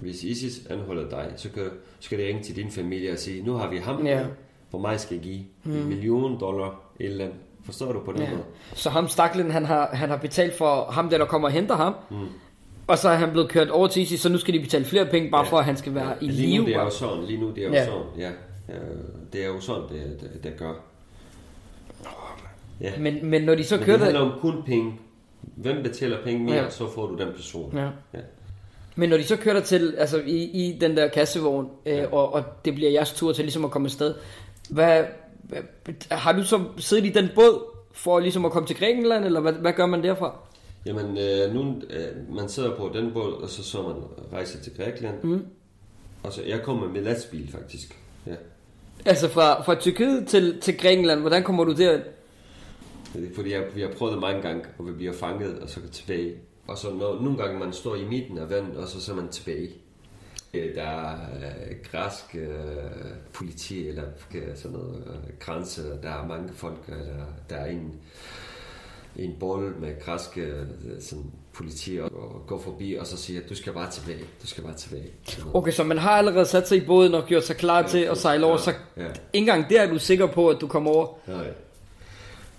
hvis 0.00 0.24
ISIS 0.24 0.66
anholder 0.70 1.08
dig, 1.08 1.32
så 1.36 1.50
kan, 1.50 1.62
så 2.00 2.08
kan 2.10 2.18
de 2.18 2.26
ringe 2.26 2.42
til 2.42 2.56
din 2.56 2.70
familie 2.70 3.12
og 3.12 3.18
sige, 3.18 3.42
nu 3.42 3.52
har 3.52 3.70
vi 3.70 3.76
ham, 3.76 4.06
Ja. 4.06 4.22
hvor 4.70 4.78
meget 4.78 5.00
skal 5.00 5.14
jeg 5.14 5.22
give? 5.24 5.40
Mm. 5.64 5.72
En 5.72 5.88
million 5.88 6.40
dollar, 6.40 6.80
et 7.00 7.06
eller 7.06 7.24
andet. 7.24 7.38
Forstår 7.64 7.92
du 7.92 8.00
på 8.04 8.12
den 8.12 8.20
Ja. 8.22 8.30
måde? 8.30 8.42
Så 8.74 8.90
ham 8.90 9.08
staklen, 9.08 9.50
han 9.50 9.64
har, 9.64 9.90
han 9.92 10.08
har 10.08 10.16
betalt 10.16 10.54
for 10.58 10.84
ham, 10.90 11.10
der, 11.10 11.18
der 11.18 11.24
kommer 11.24 11.48
og 11.48 11.52
henter 11.52 11.76
ham. 11.76 11.94
Mm. 12.10 12.16
Og 12.86 12.98
så 12.98 13.08
er 13.08 13.14
han 13.16 13.30
blevet 13.30 13.48
kørt 13.48 13.68
over 13.70 13.88
til 13.88 14.02
ISIS, 14.02 14.20
så 14.20 14.28
nu 14.28 14.38
skal 14.38 14.54
de 14.54 14.60
betale 14.60 14.84
flere 14.84 15.06
penge, 15.06 15.30
bare 15.30 15.44
Ja. 15.44 15.50
for 15.50 15.58
at 15.58 15.64
han 15.64 15.76
skal 15.76 15.94
være 15.94 16.24
i 16.24 16.28
Lige 16.28 16.58
nu 16.58 16.64
live. 16.64 16.74
det 16.74 16.80
er 16.80 16.84
jo 16.84 16.90
sådan, 16.90 17.24
lige 17.24 17.40
nu 17.40 17.50
det 17.50 17.58
er 17.58 17.68
jo 17.68 17.72
Ja. 17.72 17.84
sådan, 17.84 18.02
ja. 18.18 18.30
Øh, 18.68 18.98
Det 19.32 19.42
er 19.44 19.46
jo 19.48 19.60
sådan, 19.60 19.82
det, 19.82 20.18
det, 20.20 20.44
det 20.44 20.52
gør. 20.58 20.72
Ja. 22.80 22.92
Men, 22.98 23.26
men 23.30 23.42
når 23.42 23.54
de 23.54 23.64
så 23.64 23.76
Men 23.76 23.84
kører 23.84 23.96
det 23.96 24.06
det... 24.06 24.14
handler 24.14 24.32
om 24.34 24.40
kun 24.40 24.62
penge. 24.66 24.92
Hvem 25.42 25.82
betaler 25.82 26.22
penge 26.24 26.44
mere, 26.44 26.54
Ja. 26.54 26.70
så 26.70 26.90
får 26.94 27.06
du 27.06 27.16
den 27.16 27.28
person. 27.36 27.76
Ja. 27.76 27.88
Ja. 28.14 28.18
Men 29.00 29.08
når 29.10 29.16
de 29.16 29.24
så 29.24 29.36
kører 29.36 29.54
der 29.54 29.62
til, 29.62 29.94
altså 29.98 30.22
i, 30.26 30.36
i 30.42 30.78
den 30.80 30.96
der 30.96 31.08
kassevogn, 31.08 31.68
øh, 31.86 31.96
Ja. 31.96 32.06
og, 32.06 32.32
og 32.34 32.44
det 32.64 32.74
bliver 32.74 32.90
jeres 32.90 33.12
tur 33.12 33.32
til 33.32 33.44
ligesom 33.44 33.64
at 33.64 33.70
komme 33.70 33.86
afsted, 33.86 34.14
hvad, 34.70 35.04
hvad, 35.42 35.58
har 36.10 36.32
du 36.32 36.44
så 36.44 36.64
siddet 36.78 37.04
i 37.04 37.08
den 37.08 37.28
båd 37.34 37.64
for 37.92 38.20
ligesom 38.20 38.44
at 38.44 38.52
komme 38.52 38.66
til 38.66 38.76
Grækenland, 38.76 39.24
eller 39.24 39.40
hvad, 39.40 39.52
hvad 39.52 39.72
gør 39.72 39.86
man 39.86 40.02
derfra? 40.02 40.38
Jamen, 40.86 41.18
øh, 41.18 41.54
nu, 41.54 41.82
øh, 41.90 42.34
man 42.36 42.48
sidder 42.48 42.76
på 42.76 42.90
den 42.94 43.12
båd, 43.12 43.32
og 43.42 43.48
så 43.48 43.62
så 43.64 43.82
man 43.82 43.94
rejser 44.32 44.60
til 44.60 44.72
Grækenland. 44.76 45.14
Mm. 45.22 45.46
Og 46.22 46.32
så, 46.32 46.42
jeg 46.46 46.62
kommer 46.62 46.88
med 46.88 47.02
lastbil, 47.02 47.52
faktisk. 47.52 47.98
Ja. 48.26 48.34
Altså 49.04 49.28
fra, 49.28 49.62
fra 49.62 49.74
Tyrkiet 49.74 50.26
til, 50.28 50.60
til 50.60 50.78
Grækenland, 50.78 51.20
hvordan 51.20 51.42
kommer 51.42 51.64
du 51.64 51.72
der? 51.72 51.90
Er, 51.92 52.00
fordi 53.34 53.52
jeg, 53.52 53.62
vi 53.74 53.80
har 53.80 53.88
prøvet 53.98 54.12
det 54.12 54.20
mange 54.20 54.42
gange, 54.42 54.62
og 54.78 54.86
vi 54.86 54.92
bliver 54.92 55.12
fanget, 55.12 55.58
og 55.58 55.68
så 55.68 55.80
går 55.80 55.88
tilbage. 55.88 56.34
Og 56.70 56.78
så 56.78 56.90
når, 56.94 57.22
nogle 57.22 57.38
gange 57.38 57.58
man 57.58 57.72
står 57.72 57.96
i 57.96 58.04
midten 58.04 58.38
af 58.38 58.50
vandet, 58.50 58.76
og 58.76 58.88
så 58.88 59.00
så 59.00 59.12
er 59.12 59.16
man 59.16 59.28
tilbage. 59.28 59.70
Øh, 60.54 60.74
Der 60.74 60.82
er 60.82 61.12
øh, 61.14 61.76
græsk 61.92 62.34
øh, 62.34 62.48
politi, 63.32 63.88
eller 63.88 64.04
øh, 64.34 64.56
sådan 64.56 64.76
noget 64.78 65.02
øh, 65.06 65.38
grænse, 65.40 65.82
der 66.02 66.10
er 66.10 66.26
mange 66.26 66.48
folk, 66.54 66.78
eller 66.88 67.24
der 67.50 67.56
er 67.56 67.66
en, 67.70 67.94
en 69.16 69.36
bold 69.40 69.74
med 69.74 70.00
græske 70.04 70.40
øh, 70.40 70.66
sådan, 71.00 71.24
politi, 71.52 71.98
og, 72.02 72.10
og 72.12 72.42
går 72.46 72.58
forbi, 72.58 72.94
og 72.94 73.06
så 73.06 73.16
siger, 73.16 73.40
du 73.48 73.54
skal 73.54 73.72
bare 73.72 73.90
tilbage, 73.90 74.24
du 74.42 74.46
skal 74.46 74.64
bare 74.64 74.74
tilbage. 74.74 75.10
Okay, 75.54 75.72
så 75.72 75.84
man 75.84 75.98
har 75.98 76.10
allerede 76.10 76.46
sat 76.46 76.68
sig 76.68 76.78
i 76.78 76.86
båden 76.86 77.14
og 77.14 77.26
gjort 77.26 77.44
sig 77.46 77.56
klar 77.56 77.86
til 77.86 77.98
at 77.98 78.18
sejle 78.18 78.46
over, 78.46 78.56
så 78.56 78.70
Ja, 78.96 79.02
ja. 79.02 79.08
ikke 79.08 79.18
engang 79.32 79.70
der 79.70 79.80
er 79.82 79.90
du 79.90 79.98
sikker 79.98 80.26
på, 80.26 80.48
at 80.48 80.60
du 80.60 80.66
kommer 80.66 80.90
over. 80.90 81.06
Nej. 81.28 81.46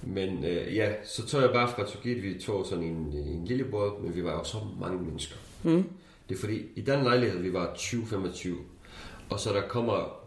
Men 0.04 0.46
øh, 0.46 0.76
ja, 0.76 0.92
så 1.04 1.28
tog 1.28 1.42
jeg 1.42 1.50
bare 1.54 1.68
fra 1.68 1.86
Tyrkiet, 1.88 2.24
vi 2.24 2.40
tog 2.40 2.66
sådan 2.66 2.84
en, 2.84 3.14
en 3.14 3.46
lille 3.46 3.64
båd, 3.64 4.02
men 4.04 4.16
vi 4.16 4.24
var 4.24 4.32
jo 4.32 4.44
så 4.44 4.58
mange 4.80 5.02
mennesker. 5.02 5.36
Mm. 5.64 5.84
Det 6.30 6.36
er 6.36 6.40
fordi, 6.40 6.62
i 6.76 6.82
den 6.82 7.04
lejlighed, 7.04 7.40
vi 7.42 7.54
var 7.54 7.74
20-25, 7.76 8.50
og 9.30 9.40
så 9.40 9.50
der 9.54 9.62
kommer, 9.62 10.18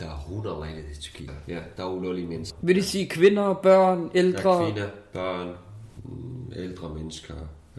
der 0.00 0.06
er 0.06 0.18
100 0.28 0.56
lejligheder 0.58 0.92
i 0.98 1.00
Tyrkiet. 1.00 1.30
Ja, 1.48 1.58
der 1.76 1.84
er 1.84 1.88
ulovlige 1.88 2.26
mennesker. 2.26 2.58
Vil 2.62 2.76
det 2.76 2.84
sige 2.84 3.08
kvinder, 3.08 3.54
børn, 3.54 4.02
Der 4.02 4.10
ældre? 4.14 4.62
er 4.62 4.70
kvinder, 4.70 4.88
børn, 5.12 5.54
mm, 6.04 6.52
ældre 6.56 6.94
mennesker, 6.94 7.34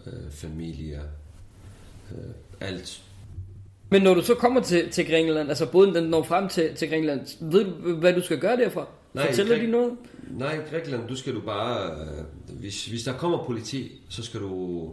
øh, 0.06 0.30
familier, 0.30 1.02
øh, 2.12 2.68
alt. 2.68 3.02
Men 3.90 4.02
når 4.02 4.14
du 4.14 4.22
så 4.22 4.34
kommer 4.34 4.60
til, 4.60 4.90
til 4.90 5.06
Grækenland, 5.06 5.48
altså 5.48 5.70
båden 5.70 5.94
den 5.94 6.04
når 6.04 6.22
frem 6.22 6.48
til, 6.48 6.74
til 6.76 6.88
Grækenland, 6.88 7.50
ved 7.52 7.64
du, 7.64 7.94
hvad 7.94 8.12
du 8.12 8.20
skal 8.22 8.38
gøre 8.38 8.56
derfra? 8.56 8.86
Nej, 9.14 9.26
Fortæller 9.26 9.56
Græk- 9.56 9.60
de 9.62 9.70
noget? 9.70 9.96
Nej, 10.30 10.54
i 10.54 10.70
Grækenland, 10.70 11.08
du 11.08 11.16
skal 11.16 11.34
du 11.34 11.40
bare... 11.40 11.90
Øh, 12.00 12.24
hvis, 12.60 12.86
hvis 12.86 13.02
der 13.02 13.12
kommer 13.12 13.44
politi, 13.44 14.02
så 14.08 14.22
skal 14.22 14.40
du... 14.40 14.90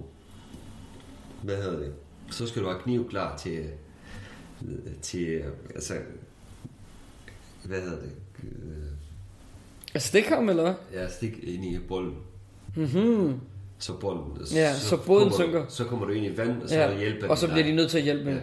Hvad 1.43 1.55
hedder 1.55 1.79
det? 1.79 1.93
Så 2.31 2.47
skal 2.47 2.61
du 2.61 2.67
have 2.67 2.79
kniv 2.81 3.09
klar 3.09 3.37
til... 3.37 3.65
øh, 4.67 4.93
til 5.01 5.27
øh, 5.27 5.45
altså... 5.75 5.93
Hvad 7.65 7.81
hedder 7.81 7.97
det? 7.99 8.11
Øh, 9.95 10.01
stikke 10.01 10.29
ham, 10.29 10.49
eller 10.49 10.63
hvad? 10.63 10.73
Ja, 11.01 11.09
stik 11.09 11.39
ind 11.43 11.65
i 11.65 11.79
bolden. 11.87 12.17
Mm-hmm. 12.75 13.39
Så 13.79 13.93
bolden... 13.99 14.37
Ja, 14.53 14.73
så 14.75 14.97
båden 15.05 15.29
kommer, 15.29 15.45
synker. 15.45 15.65
Så 15.69 15.83
kommer 15.83 16.05
du 16.05 16.11
ind 16.11 16.25
i 16.25 16.37
vand, 16.37 16.61
og 16.61 16.69
så 16.69 16.75
Ja, 16.75 16.97
hjælper 16.97 17.27
og 17.27 17.37
så 17.37 17.47
bliver 17.47 17.63
de 17.63 17.75
nødt 17.75 17.91
til 17.91 17.97
at 17.97 18.03
hjælpe. 18.03 18.29
Ja. 18.29 18.35
Ja. 18.35 18.41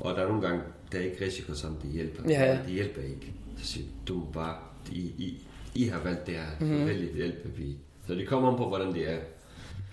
Og 0.00 0.14
der 0.14 0.22
er 0.22 0.28
nogle 0.28 0.42
gange, 0.42 0.62
der 0.92 0.98
er 0.98 1.02
ikke 1.02 1.24
risiko, 1.24 1.54
som 1.54 1.74
de 1.82 1.88
hjælper. 1.88 2.22
Ja, 2.30 2.44
ja. 2.44 2.58
De 2.66 2.72
hjælper 2.72 3.02
ikke. 3.02 3.32
Så 3.58 3.66
siger 3.66 3.86
du 4.08 4.22
bare... 4.32 4.56
I, 4.92 4.98
I, 5.18 5.38
I 5.74 5.84
har 5.84 6.00
valgt 6.04 6.26
det 6.26 6.34
her. 6.34 6.42
Mhm. 6.60 6.68
Mm-hmm. 6.70 6.86
Vældig 6.88 7.14
hjælper 7.14 7.48
vi. 7.56 7.76
Så 8.06 8.14
det 8.14 8.28
kommer 8.28 8.48
om 8.48 8.56
på, 8.56 8.68
hvordan 8.68 8.94
det 8.94 9.10
er. 9.12 9.16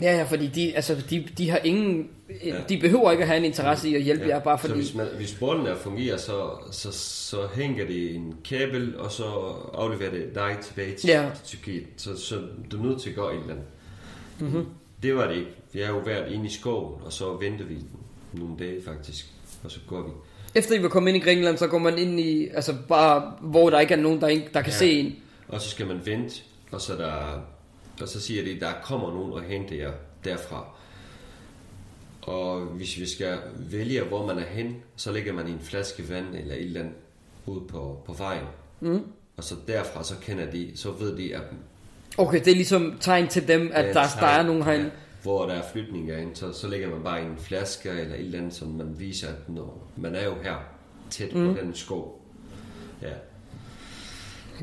ja, 0.02 0.18
ja, 0.18 0.24
fordi 0.24 0.48
de, 0.48 0.76
altså, 0.76 1.04
de, 1.10 1.28
de 1.38 1.50
har 1.50 1.58
ingen... 1.58 2.10
Ja. 2.46 2.56
De 2.70 2.78
behøver 2.78 3.12
ikke 3.12 3.22
at 3.22 3.28
have 3.28 3.38
en 3.38 3.46
interesse 3.46 3.90
i 3.90 3.96
at 3.96 4.02
hjælpe 4.02 4.28
jer, 4.28 4.40
bare 4.40 4.58
Så 4.58 4.62
fordi... 4.68 4.74
hvis, 4.80 4.96
man, 4.96 5.08
hvis 5.18 5.34
bolden 5.40 5.66
er 5.68 5.76
fungerer, 5.76 6.18
så, 6.18 6.50
så, 6.72 6.92
så 6.92 7.48
hænger 7.56 7.86
det 7.88 8.16
en 8.16 8.34
kabel, 8.46 8.98
og 8.98 9.12
så 9.12 9.24
afleverer 9.74 10.12
det 10.12 10.36
dig 10.36 10.58
tilbage 10.64 10.96
til, 10.96 11.08
Ja. 11.08 11.22
ja. 11.24 11.30
til 11.36 11.46
Tyrkiet. 11.58 11.84
Så, 11.98 12.18
så 12.18 12.42
du 12.72 12.78
er 12.84 12.84
nødt 12.88 13.02
til 13.02 13.10
at 13.10 13.16
gøre 13.16 13.34
et 13.36 13.40
eller 13.42 13.54
andet. 13.54 13.66
Mm-hmm. 14.40 14.66
Det 15.04 15.16
var 15.16 15.28
det 15.28 15.36
ikke. 15.36 15.52
Vi 15.74 15.80
har 15.80 15.88
jo 15.94 15.98
været 16.00 16.32
inde 16.32 16.46
i 16.46 16.50
skoven, 16.50 17.02
og 17.06 17.14
så 17.14 17.34
venter 17.38 17.66
vi 17.66 17.78
nogle 18.34 18.56
dage 18.60 18.84
faktisk, 18.84 19.26
og 19.64 19.72
så 19.72 19.80
går 19.88 20.02
vi. 20.02 20.12
Efter 20.56 20.76
I 20.76 20.84
var 20.84 20.90
kommet 20.90 21.10
ind 21.14 21.18
i 21.24 21.26
Grækenland, 21.26 21.58
så 21.58 21.68
går 21.68 21.78
man 21.78 21.98
ind 21.98 22.20
i... 22.20 22.48
Altså 22.48 22.76
bare, 22.88 23.34
hvor 23.42 23.70
der 23.70 23.80
ikke 23.80 23.94
er 23.94 23.98
nogen, 24.00 24.22
der, 24.22 24.28
ikke, 24.28 24.48
der 24.54 24.62
kan 24.62 24.72
Ja. 24.72 24.78
se 24.78 24.92
en. 25.00 25.16
Og 25.48 25.62
så 25.62 25.70
skal 25.70 25.88
man 25.88 26.02
vente, 26.06 26.36
Og 26.72 26.82
så, 26.82 26.94
der, 26.96 27.12
og 28.02 28.08
så 28.08 28.22
siger 28.22 28.44
de, 28.44 28.60
der 28.60 28.72
kommer 28.84 29.14
nogen 29.14 29.34
og 29.34 29.42
henter 29.42 29.76
jer 29.76 29.92
derfra. 30.24 30.66
Og 32.22 32.60
hvis 32.62 33.00
vi 33.00 33.06
skal 33.10 33.38
vælge, 33.72 34.02
hvor 34.02 34.26
man 34.26 34.38
er 34.40 34.46
hen, 34.46 34.76
så 34.96 35.12
lægger 35.12 35.34
man 35.34 35.48
en 35.48 35.60
flaske 35.64 36.10
vand 36.10 36.26
eller 36.36 36.56
et 36.56 36.62
eller 36.62 36.80
andet 36.80 36.96
ud 37.46 37.62
på, 37.68 38.00
på 38.06 38.14
vejen. 38.14 38.44
Mm. 38.80 39.02
Og 39.38 39.44
så 39.44 39.56
derfra, 39.68 40.04
så 40.04 40.14
kender 40.22 40.52
de, 40.52 40.72
så 40.76 40.92
ved 40.92 41.18
de, 41.18 41.36
at 41.36 41.42
Okay, 42.18 42.40
det 42.40 42.48
er 42.48 42.56
ligesom 42.56 42.98
tegn 43.00 43.28
til 43.28 43.48
dem, 43.48 43.72
at 43.74 43.86
Ja, 43.86 43.88
der, 43.88 43.94
tegn, 43.94 44.20
der 44.20 44.28
er 44.28 44.44
nogen 44.44 44.64
herinde. 44.64 44.86
Ja, 44.86 44.90
hvor 45.26 45.46
der 45.46 45.54
er 45.54 45.64
flytninger 45.72 46.18
ind, 46.18 46.36
så, 46.36 46.54
så 46.54 46.68
lægger 46.68 46.90
man 46.90 47.04
bare 47.04 47.22
en 47.22 47.38
flaske 47.38 47.90
eller 47.90 48.16
et 48.16 48.20
eller 48.22 48.38
andet, 48.40 48.54
som 48.54 48.68
man 48.68 49.00
viser, 49.00 49.28
at 49.28 49.50
når 49.50 49.92
man 49.98 50.16
er 50.16 50.26
jo 50.26 50.34
her, 50.44 50.56
tæt 51.10 51.36
mm. 51.36 51.54
på 51.54 51.60
den 51.62 51.74
skov. 51.76 52.22
Ja. 53.02 53.12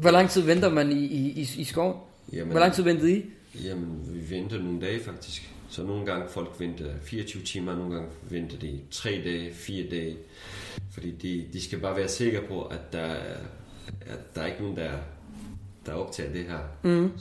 Hvor 0.01 0.11
lang 0.11 0.31
tid 0.31 0.43
venter 0.43 0.71
man 0.71 0.93
i, 0.93 1.05
i, 1.05 1.31
i, 1.41 1.49
i 1.59 1.65
skoven? 1.65 1.97
Jamen, 2.33 2.51
Hvor 2.51 2.61
lang 2.61 2.73
tid 2.73 2.83
ventede 2.83 3.17
I? 3.17 3.25
Jamen, 3.65 3.99
vi 4.15 4.37
venter 4.37 4.59
nogle 4.63 4.81
dage 4.81 5.01
faktisk. 5.01 5.53
Så 5.69 5.83
nogle 5.83 6.07
gange 6.07 6.27
folk 6.31 6.51
venter 6.59 6.87
24 7.03 7.43
timer, 7.43 7.77
nogle 7.77 7.95
gange 7.95 8.09
venter 8.31 8.59
de 8.59 8.81
3 8.91 9.11
dage, 9.25 9.55
4 9.55 9.87
dage. 9.91 10.17
Fordi 10.91 11.11
de, 11.11 11.45
de 11.53 11.61
skal 11.65 11.79
bare 11.81 11.97
være 11.97 12.09
sikre 12.09 12.41
på, 12.49 12.63
at 12.63 12.93
der, 12.93 12.99
er- 12.99 13.37
at 14.01 14.35
der 14.35 14.43
er 14.43 14.47
ikke 14.47 14.61
nogen, 14.63 14.77
der, 14.77 14.91
der 15.87 15.93
optager 15.93 16.33
det 16.33 16.45
her. 16.45 16.59
Mm. 16.83 17.13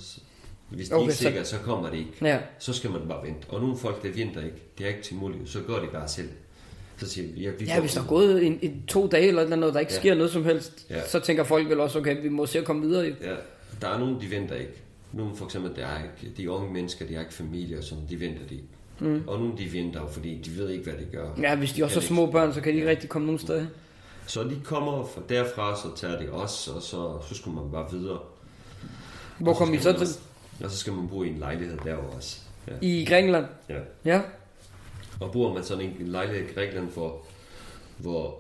Hvis 0.72 0.90
de 0.90 0.96
Okay, 0.96 1.04
ikke 1.04 1.14
så- 1.16 1.28
er 1.28 1.32
sikre, 1.32 1.46
så 1.46 1.58
kommer 1.58 1.90
de 1.90 1.98
ikke. 1.98 2.12
Ja. 2.22 2.40
Så 2.60 2.74
skal 2.74 2.92
man 2.92 3.02
bare 3.08 3.24
vente. 3.28 3.48
Og 3.50 3.62
nogle 3.62 3.78
folk, 3.78 4.04
der 4.04 4.10
venter 4.12 4.42
ikke, 4.46 4.58
det 4.78 4.84
er 4.84 4.88
ikke 4.90 5.02
til 5.02 5.16
muligt, 5.16 5.50
så 5.50 5.60
går 5.60 5.80
de 5.80 5.88
bare 5.94 6.08
selv. 6.08 6.30
Så 6.98 7.10
siger 7.10 7.28
vi, 7.34 7.42
ja, 7.42 7.50
vi 7.60 7.66
Ja, 7.66 7.80
hvis 7.80 7.94
der 7.94 8.02
er 8.02 8.08
gået 8.08 8.46
en, 8.46 8.60
en, 8.62 8.84
to 8.88 9.08
dage 9.08 9.28
eller 9.28 9.56
noget, 9.56 9.74
der 9.74 9.80
ikke 9.80 9.94
Ja. 9.94 10.00
sker 10.00 10.16
noget 10.16 10.32
som 10.32 10.44
helst, 10.46 10.86
Ja. 10.90 11.08
så 11.08 11.20
tænker 11.20 11.44
folk 11.44 11.70
vel 11.70 11.80
også, 11.80 12.00
okay, 12.00 12.22
vi 12.22 12.30
må 12.30 12.46
se 12.46 12.60
at 12.60 12.66
komme 12.66 12.82
videre. 12.88 13.06
Ja, 13.22 13.34
der 13.82 13.88
er 13.88 14.00
nogen, 14.00 14.22
de 14.22 14.32
venter 14.32 14.56
ikke. 14.56 14.72
Nogle 15.14 15.36
for 15.36 15.46
eksempel, 15.46 15.76
der 15.76 15.86
er 15.88 15.98
ikke, 16.04 16.36
de 16.38 16.52
unge 16.52 16.74
mennesker, 16.74 17.06
de 17.06 17.14
har 17.14 17.22
ikke 17.22 17.34
familie 17.34 17.78
og 17.78 17.84
sådan, 17.84 18.04
de 18.10 18.20
venter 18.20 18.48
de 18.50 18.54
ikke. 18.56 18.68
Mm. 19.00 19.24
Og 19.28 19.40
nogle 19.40 19.58
de 19.58 19.74
venter, 19.74 20.08
fordi 20.08 20.42
de 20.46 20.58
ved 20.58 20.70
ikke, 20.70 20.84
hvad 20.84 20.94
de 20.94 21.06
gør. 21.12 21.30
Ja, 21.42 21.56
hvis 21.56 21.74
de 21.74 21.84
også 21.84 21.94
Kan 22.00 22.04
er 22.04 22.08
små 22.08 22.26
børn, 22.32 22.54
så 22.54 22.62
kan 22.62 22.72
de 22.74 22.78
ikke 22.78 22.90
rigtig 22.90 23.10
komme 23.10 23.26
nogen 23.26 23.40
steder. 23.40 23.66
Så 24.28 24.44
de 24.44 24.58
kommer 24.64 25.06
fra 25.06 25.22
derfra, 25.30 25.78
så 25.78 25.88
tager 25.96 26.20
de 26.20 26.30
os, 26.30 26.68
og 26.68 26.82
så, 26.82 27.18
så 27.30 27.36
skulle 27.36 27.56
man 27.56 27.72
bare 27.72 27.92
videre. 27.92 28.20
Hvor 29.40 29.54
kom 29.54 29.74
I 29.74 29.78
så 29.80 29.94
til? 29.98 30.08
Og 30.64 30.72
så 30.72 30.78
skal 30.78 30.94
man 30.94 31.08
bo 31.08 31.24
i 31.24 31.30
en 31.30 31.38
lejlighed 31.38 31.78
derovre 31.84 32.10
også. 32.10 32.40
Ja. 32.68 32.74
I 32.82 33.06
Grækenland? 33.10 33.46
ja. 33.70 33.80
Ja. 34.06 34.22
Og 35.20 35.32
bor 35.32 35.54
man 35.54 35.64
sådan 35.64 35.86
en 35.86 36.08
lejlighed 36.08 36.50
i 36.50 36.54
Grækenland, 36.54 36.90
hvor, 36.90 37.26
hvor, 37.98 38.38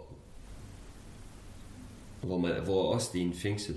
hvor, 2.21 2.38
man, 2.38 2.51
hvor 2.63 2.93
også 2.93 3.10
det 3.13 3.21
er 3.21 3.25
en 3.25 3.34
fængsel. 3.34 3.75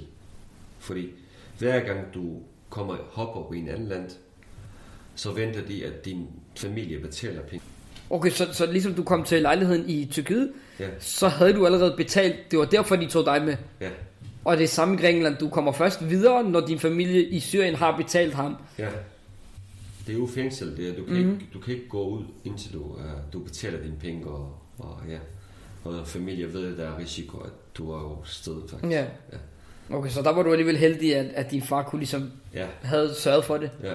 Fordi 0.78 1.10
hver 1.58 1.80
gang 1.80 2.14
du 2.14 2.40
kommer 2.70 2.96
hopper 3.10 3.42
på 3.42 3.52
en 3.52 3.68
anden 3.68 3.88
land, 3.88 4.10
så 5.14 5.32
venter 5.32 5.62
de, 5.66 5.84
at 5.86 6.04
din 6.04 6.26
familie 6.56 6.98
betaler 7.00 7.42
penge. 7.42 7.64
Okay, 8.10 8.30
så, 8.30 8.52
så 8.52 8.66
ligesom 8.72 8.94
du 8.94 9.02
kom 9.02 9.24
til 9.24 9.42
lejligheden 9.42 9.88
i 9.88 10.06
Tyrkiet, 10.06 10.52
Ja, 10.80 10.88
så 11.00 11.28
havde 11.28 11.52
du 11.52 11.66
allerede 11.66 11.94
betalt, 11.96 12.50
det 12.50 12.58
var 12.58 12.64
derfor, 12.64 12.96
de 12.96 13.08
tog 13.08 13.26
dig 13.26 13.44
med. 13.44 13.56
ja, 13.80 13.90
Og 14.44 14.56
det 14.56 14.64
er 14.64 14.68
samme 14.68 14.96
Grækenland, 14.96 15.36
du 15.36 15.48
kommer 15.48 15.72
først 15.72 16.10
videre, 16.10 16.44
når 16.44 16.60
din 16.60 16.78
familie 16.78 17.24
i 17.24 17.40
Syrien 17.40 17.74
har 17.74 17.96
betalt 17.96 18.34
ham. 18.34 18.56
ja. 18.78 18.88
Det 20.06 20.14
er 20.14 20.18
jo 20.18 20.26
fængsel, 20.26 20.76
det 20.76 20.88
er, 20.88 20.94
du, 20.94 21.04
kan 21.04 21.14
mm. 21.14 21.18
ikke, 21.32 21.46
du 21.54 21.58
kan 21.58 21.74
ikke 21.74 21.88
gå 21.88 22.08
ud, 22.08 22.22
indtil 22.44 22.72
du, 22.72 22.82
uh, 22.82 23.00
du 23.32 23.38
betaler 23.38 23.80
dine 23.82 23.96
penge, 24.00 24.26
og, 24.26 24.58
og 24.78 24.98
ja. 25.08 25.18
Og 25.84 26.06
familie 26.06 26.52
ved, 26.54 26.72
at 26.72 26.78
der 26.78 26.84
er 26.90 26.98
risiko, 26.98 27.38
at 27.38 27.50
du 27.78 27.90
er 27.92 28.00
jo 28.00 28.16
stedet 28.24 28.62
faktisk. 28.70 28.92
Ja. 28.92 29.04
Ja. 29.32 29.96
Okay, 29.96 30.10
så 30.10 30.22
der 30.22 30.30
var 30.32 30.42
du 30.42 30.50
alligevel 30.50 30.76
heldig, 30.76 31.16
at, 31.16 31.26
at 31.26 31.50
din 31.50 31.62
far 31.62 31.82
kunne 31.82 31.98
ligesom 31.98 32.30
Ja, 32.54 32.66
havde 32.82 33.14
sørget 33.14 33.44
for 33.44 33.56
det. 33.56 33.70
ja. 33.82 33.92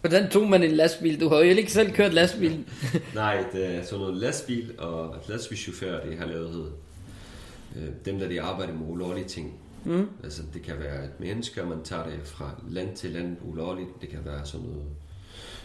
Hvordan 0.00 0.30
tog 0.30 0.48
man 0.48 0.62
en 0.62 0.70
lastbil? 0.70 1.20
Du 1.20 1.28
har 1.28 1.36
jo 1.36 1.42
ikke 1.42 1.72
selv 1.72 1.92
kørt 1.92 2.14
lastbil. 2.14 2.64
Nej, 3.14 3.44
det 3.52 3.74
er 3.76 3.82
sådan 3.82 3.98
noget 3.98 4.16
lastbil 4.16 4.72
og 4.78 5.16
lastbilchauffører, 5.28 6.10
de 6.10 6.16
har 6.16 6.26
lavet 6.26 6.72
øh, 7.76 7.88
dem, 8.04 8.18
der 8.18 8.28
de 8.28 8.42
arbejder 8.42 8.72
med 8.72 8.86
ulovlige 8.88 9.24
ting. 9.28 9.54
Mm. 9.84 10.08
Altså, 10.24 10.42
det 10.54 10.62
kan 10.62 10.78
være 10.78 11.04
et 11.04 11.20
menneske, 11.20 11.62
man 11.62 11.82
tager 11.82 12.04
det 12.06 12.20
fra 12.24 12.50
land 12.68 12.96
til 12.96 13.10
land 13.10 13.36
ulovligt. 13.44 13.88
Det 14.00 14.08
kan 14.08 14.18
være 14.24 14.46
sådan 14.46 14.66
noget 14.66 14.84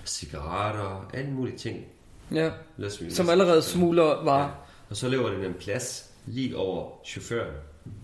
cigaretter, 0.06 1.10
alle 1.14 1.32
mulige 1.32 1.58
ting. 1.58 1.86
Ja. 2.34 2.52
Lastbil, 2.78 3.16
Som 3.16 3.30
allerede 3.30 3.62
smugler 3.62 4.24
var. 4.24 4.42
Ja. 4.44 4.50
Og 4.90 4.96
så 4.96 5.10
laver 5.10 5.30
den 5.30 5.46
en 5.46 5.54
plads 5.54 6.12
lige 6.26 6.58
over 6.58 6.92
chaufføren, 7.06 7.54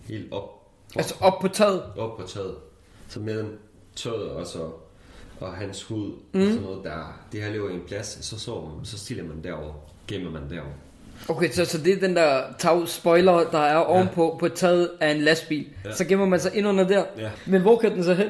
helt 0.04 0.32
op, 0.32 0.42
op, 0.42 0.72
Altså 0.96 1.14
op 1.20 1.40
på 1.40 1.48
taget. 1.48 1.82
op 1.96 2.18
på 2.18 2.26
taget. 2.26 2.54
Så 3.08 3.20
mellem 3.20 3.58
tøjet 3.96 4.30
og 4.30 4.46
så 4.46 4.70
og 5.40 5.52
hans 5.54 5.82
hud 5.82 6.12
mm. 6.32 6.40
og 6.40 6.46
sådan 6.46 6.62
noget 6.62 6.84
der. 6.84 7.20
Det 7.32 7.42
her 7.42 7.50
laver 7.50 7.70
en 7.70 7.82
plads, 7.86 8.24
så 8.24 8.38
sover 8.38 8.74
man, 8.76 8.84
så 8.84 8.98
stiller 8.98 9.24
man 9.24 9.44
derover, 9.44 9.74
gemmer 10.08 10.30
man 10.30 10.50
derover. 10.50 10.72
Okay, 11.28 11.50
så, 11.50 11.64
så 11.64 11.78
det 11.78 11.92
er 11.92 12.00
den 12.00 12.16
der 12.16 12.42
tag 12.58 12.88
spoiler, 12.88 13.50
der 13.50 13.58
er 13.58 13.76
ovenpå 13.76 14.36
på 14.40 14.48
taget 14.48 14.90
af 15.00 15.10
en 15.10 15.20
lastbil. 15.20 15.66
Ja. 15.84 15.92
Så 15.94 16.04
gemmer 16.04 16.26
man 16.26 16.40
sig 16.40 16.54
ind 16.54 16.66
under 16.66 16.88
der. 16.88 17.04
Ja. 17.18 17.30
Men 17.46 17.62
hvor 17.62 17.78
kan 17.78 17.92
den 17.92 18.04
så 18.04 18.14
hen? 18.14 18.28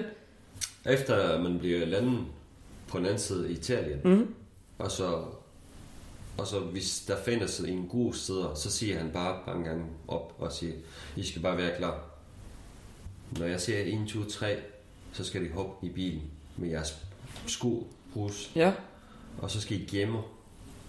Efter 0.86 1.42
man 1.42 1.58
bliver 1.58 1.86
landet 1.86 2.18
på 2.88 2.98
den 2.98 3.06
anden 3.06 3.18
side 3.20 3.48
i 3.50 3.52
Italien, 3.52 3.98
mm. 4.04 4.34
og 4.78 4.90
så 4.90 5.22
og 6.38 6.46
så 6.46 6.60
hvis 6.60 7.04
der 7.08 7.16
finder 7.24 7.46
sig 7.46 7.68
en 7.68 7.86
god 7.88 8.12
steder, 8.14 8.54
så 8.54 8.70
siger 8.70 8.98
han 8.98 9.10
bare 9.10 9.38
mange 9.46 9.64
gange 9.68 9.84
op 10.08 10.34
og 10.38 10.52
siger, 10.52 10.72
I 11.16 11.22
skal 11.22 11.42
bare 11.42 11.56
være 11.56 11.76
klar. 11.78 12.04
Når 13.38 13.46
jeg 13.46 13.60
siger 13.60 13.78
1, 14.02 14.08
2, 14.08 14.24
3, 14.24 14.56
så 15.12 15.24
skal 15.24 15.44
de 15.44 15.50
hoppe 15.50 15.86
i 15.86 15.90
bilen 15.90 16.22
med 16.56 16.68
jeres 16.68 16.98
sko, 17.46 17.86
hus, 18.14 18.50
Ja. 18.54 18.72
og 19.38 19.50
så 19.50 19.60
skal 19.60 19.80
I 19.80 19.84
gemme 19.84 20.18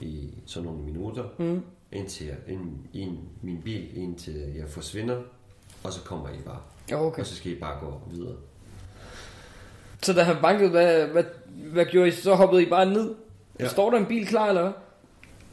i 0.01 0.29
sådan 0.45 0.65
nogle 0.69 0.83
minutter, 0.83 1.23
mm. 1.39 1.61
Indtil 1.91 2.27
jeg, 2.27 2.35
ind, 2.47 2.61
ind, 2.93 3.17
min 3.41 3.61
bil, 3.61 3.97
indtil 3.97 4.35
jeg 4.57 4.69
forsvinder, 4.69 5.21
og 5.83 5.93
så 5.93 6.01
kommer 6.03 6.29
I 6.29 6.37
bare. 6.45 6.59
Okay. 6.97 7.19
Og 7.21 7.25
så 7.27 7.35
skal 7.35 7.51
I 7.51 7.55
bare 7.55 7.79
gå 7.79 8.01
videre. 8.11 8.35
Så 10.03 10.13
da 10.13 10.23
han 10.23 10.35
bankede, 10.41 10.69
hvad, 10.69 11.07
hvad, 11.07 11.23
hvad 11.71 11.85
gjorde 11.85 12.07
I? 12.07 12.11
Så 12.11 12.35
hoppede 12.35 12.63
I 12.63 12.69
bare 12.69 12.85
ned? 12.85 13.15
Ja. 13.59 13.67
Står 13.67 13.91
der 13.91 13.97
en 13.97 14.05
bil 14.05 14.27
klar, 14.27 14.47
eller 14.47 14.61
hvad? 14.61 14.71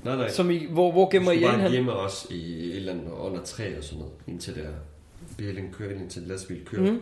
Nej, 0.05 0.17
nej. 0.17 0.31
Som 0.31 0.51
I, 0.51 0.67
hvor, 0.67 0.93
hvor 0.93 1.09
gemmer 1.11 1.31
Vi 1.33 1.37
I 1.37 1.41
ind 1.41 1.51
bare 1.51 1.61
hen? 1.61 1.73
gemme 1.73 1.93
os 1.93 2.27
i 2.31 2.71
et 2.71 2.77
eller 2.77 2.93
andet 2.93 3.11
under 3.13 3.43
træ 3.43 3.79
og 3.79 3.85
sådan 3.85 3.99
noget, 3.99 4.15
indtil 4.27 4.55
der 4.55 4.69
bilen 5.37 5.73
kører, 5.73 5.95
indtil 6.01 6.23
lastbil 6.23 6.65
kører. 6.65 6.91
Mm. 6.93 7.01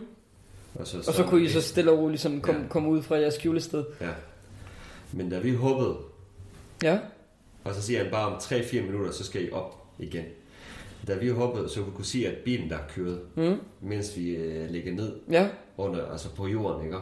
Og 0.75 0.87
så, 0.87 0.97
Og 0.97 1.13
så 1.13 1.23
kunne 1.23 1.43
I 1.43 1.49
så 1.49 1.61
stille 1.61 1.91
og 1.91 1.97
roligt 1.99 2.21
sådan 2.21 2.41
komme, 2.41 2.61
Ja. 2.61 2.67
komme 2.67 2.89
ud 2.89 3.01
fra 3.01 3.15
jeres 3.15 3.33
skjulested. 3.33 3.83
Ja. 4.01 4.09
Men 5.11 5.29
da 5.29 5.39
vi 5.39 5.55
hoppede, 5.55 5.95
Ja. 6.83 6.99
Og 7.63 7.75
så 7.75 7.81
siger 7.81 8.03
han 8.03 8.11
bare 8.11 8.27
om 8.27 8.33
3-4 8.33 8.81
minutter, 8.81 9.11
så 9.11 9.23
skal 9.23 9.45
I 9.47 9.51
op 9.51 9.85
igen. 9.99 10.25
Da 11.07 11.15
vi 11.15 11.29
hoppede, 11.29 11.69
så 11.69 11.81
vi 11.83 11.91
kunne 11.95 12.05
se, 12.05 12.27
at 12.27 12.37
bilen 12.45 12.69
der 12.69 12.77
kørte, 12.95 13.17
mm. 13.35 13.55
mens 13.81 14.17
vi 14.17 14.29
øh, 14.35 14.69
ligger 14.69 14.93
ned 14.93 15.13
Ja. 15.31 15.47
under, 15.77 16.05
altså 16.11 16.29
på 16.35 16.47
jorden, 16.47 16.85
ikke? 16.85 16.97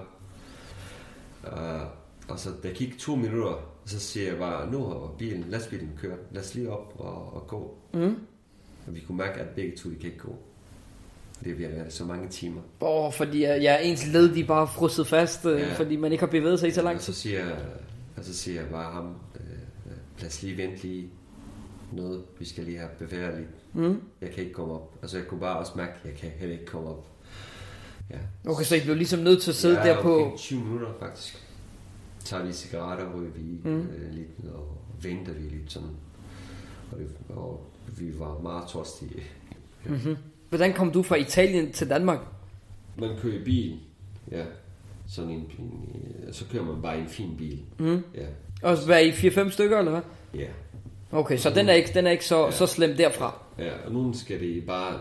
Uh, 1.44 1.82
og 2.28 2.40
så 2.40 2.50
der 2.64 2.70
gik 2.74 2.98
to 3.00 3.16
minutter, 3.16 3.70
så 3.86 4.00
siger 4.00 4.28
jeg 4.30 4.38
bare, 4.38 4.72
nu 4.72 4.84
har 4.84 5.12
bilen, 5.18 5.46
lastbilen 5.50 5.90
kørt, 6.02 6.18
lad 6.32 6.42
os 6.42 6.56
lige 6.56 6.70
op 6.72 6.94
og, 7.00 7.34
og 7.34 7.48
gå. 7.48 7.78
Mm. 7.94 8.16
Og 8.88 8.96
vi 8.96 9.00
kunne 9.00 9.18
mærke, 9.18 9.40
at 9.40 9.48
begge 9.50 9.78
to, 9.78 9.90
de 9.90 9.96
kan 9.96 10.06
ikke 10.06 10.18
gå. 10.18 10.36
Det 11.44 11.56
bliver 11.56 11.90
så 11.90 12.06
mange 12.06 12.28
timer. 12.30 12.62
Åh, 12.82 13.14
fordi 13.14 13.38
uh, 13.38 13.64
ja, 13.64 13.78
ens 13.82 14.08
led, 14.08 14.36
de 14.36 14.44
bare 14.44 14.68
frosset 14.68 15.08
fast, 15.08 15.46
uh, 15.46 15.52
Ja. 15.52 15.74
fordi 15.74 15.96
man 15.96 16.12
ikke 16.12 16.22
har 16.24 16.32
bevæget 16.32 16.60
sig 16.60 16.70
i 16.70 16.72
så 16.72 16.82
lang 16.82 16.96
Og 16.96 17.02
så 17.02 17.06
tid. 17.06 17.14
siger, 17.14 17.40
jeg- 17.46 17.58
og 18.18 18.24
så 18.24 18.34
siger 18.34 18.62
jeg 18.62 18.70
bare 18.72 18.94
ham, 18.94 19.06
øh, 19.06 19.12
øh, 19.31 19.31
lad 20.22 20.30
os 20.30 20.44
lige 20.44 20.58
vente 20.58 20.84
lige 20.84 21.10
noget, 21.92 22.24
vi 22.40 22.46
skal 22.46 22.64
lige 22.64 22.78
have 22.78 22.90
bevæget 23.00 23.38
lidt. 23.38 23.50
Mm. 23.74 24.02
Jeg 24.22 24.32
kan 24.32 24.44
ikke 24.44 24.54
komme 24.54 24.74
op. 24.74 24.98
Altså 25.02 25.18
jeg 25.18 25.28
kunne 25.28 25.40
bare 25.40 25.58
også 25.58 25.72
mærke, 25.76 25.92
at 25.92 26.06
jeg 26.06 26.14
kan 26.14 26.30
heller 26.30 26.54
ikke 26.54 26.66
komme 26.66 26.90
op. 26.90 27.08
Ja. 28.10 28.18
Okay, 28.52 28.64
så 28.64 28.76
I 28.76 28.80
blev 28.84 28.96
ligesom 28.96 29.20
nødt 29.20 29.42
til 29.42 29.52
at 29.52 29.56
sidde 29.56 29.80
ja, 29.80 29.90
der 29.90 30.02
på... 30.02 30.26
Okay, 30.26 30.38
20 30.38 30.64
minutter 30.64 30.94
faktisk. 31.00 31.48
Tager 32.20 32.44
lige 32.44 32.54
cigaretter, 32.54 33.14
ryger 33.16 33.32
vi 33.32 33.42
mm. 33.64 33.80
øh, 33.80 34.14
lidt, 34.14 34.52
og 34.54 34.78
venter 35.02 35.34
vi 35.34 35.42
lidt 35.42 35.72
sådan. 35.72 35.90
Og, 36.92 37.00
det, 37.00 37.10
og 37.30 37.72
vi 37.98 38.20
var 38.20 38.40
meget 38.40 38.64
tørstige. 38.70 39.24
Hvordan 40.50 40.74
kom 40.74 40.92
du 40.92 41.04
fra 41.04 41.16
Italien 41.16 41.72
til 41.72 41.90
Danmark? 41.90 42.20
Man 42.98 43.18
kører 43.18 43.40
i 43.42 43.44
bil, 43.44 43.80
ja. 44.32 44.46
Sådan 45.08 45.30
en, 45.30 45.52
en, 45.60 46.02
øh, 46.28 46.34
så 46.34 46.46
kører 46.52 46.66
man 46.66 46.82
bare 46.82 47.00
en 47.00 47.08
fin 47.08 47.38
bil. 47.38 47.62
Mm. 47.80 48.04
Ja. 48.16 48.28
Og 48.62 48.86
hvad 48.86 48.96
er 48.96 49.00
I 49.00 49.12
4-5 49.12 49.50
stykker, 49.52 49.80
eller 49.80 49.92
hvad? 49.92 50.02
Ja. 50.34 50.48
Okay, 51.12 51.38
så 51.38 51.50
den 51.50 51.70
er 51.70 51.74
ikke, 51.74 51.92
den 51.94 52.08
er 52.08 52.12
ikke 52.12 52.26
så, 52.26 52.46
Ja. 52.46 52.52
så 52.52 52.68
slem 52.68 52.98
derfra. 52.98 53.40
Ja, 53.60 53.72
og 53.86 53.92
nogen 53.92 54.14
skal 54.14 54.40
det 54.40 54.66
bare... 54.66 55.00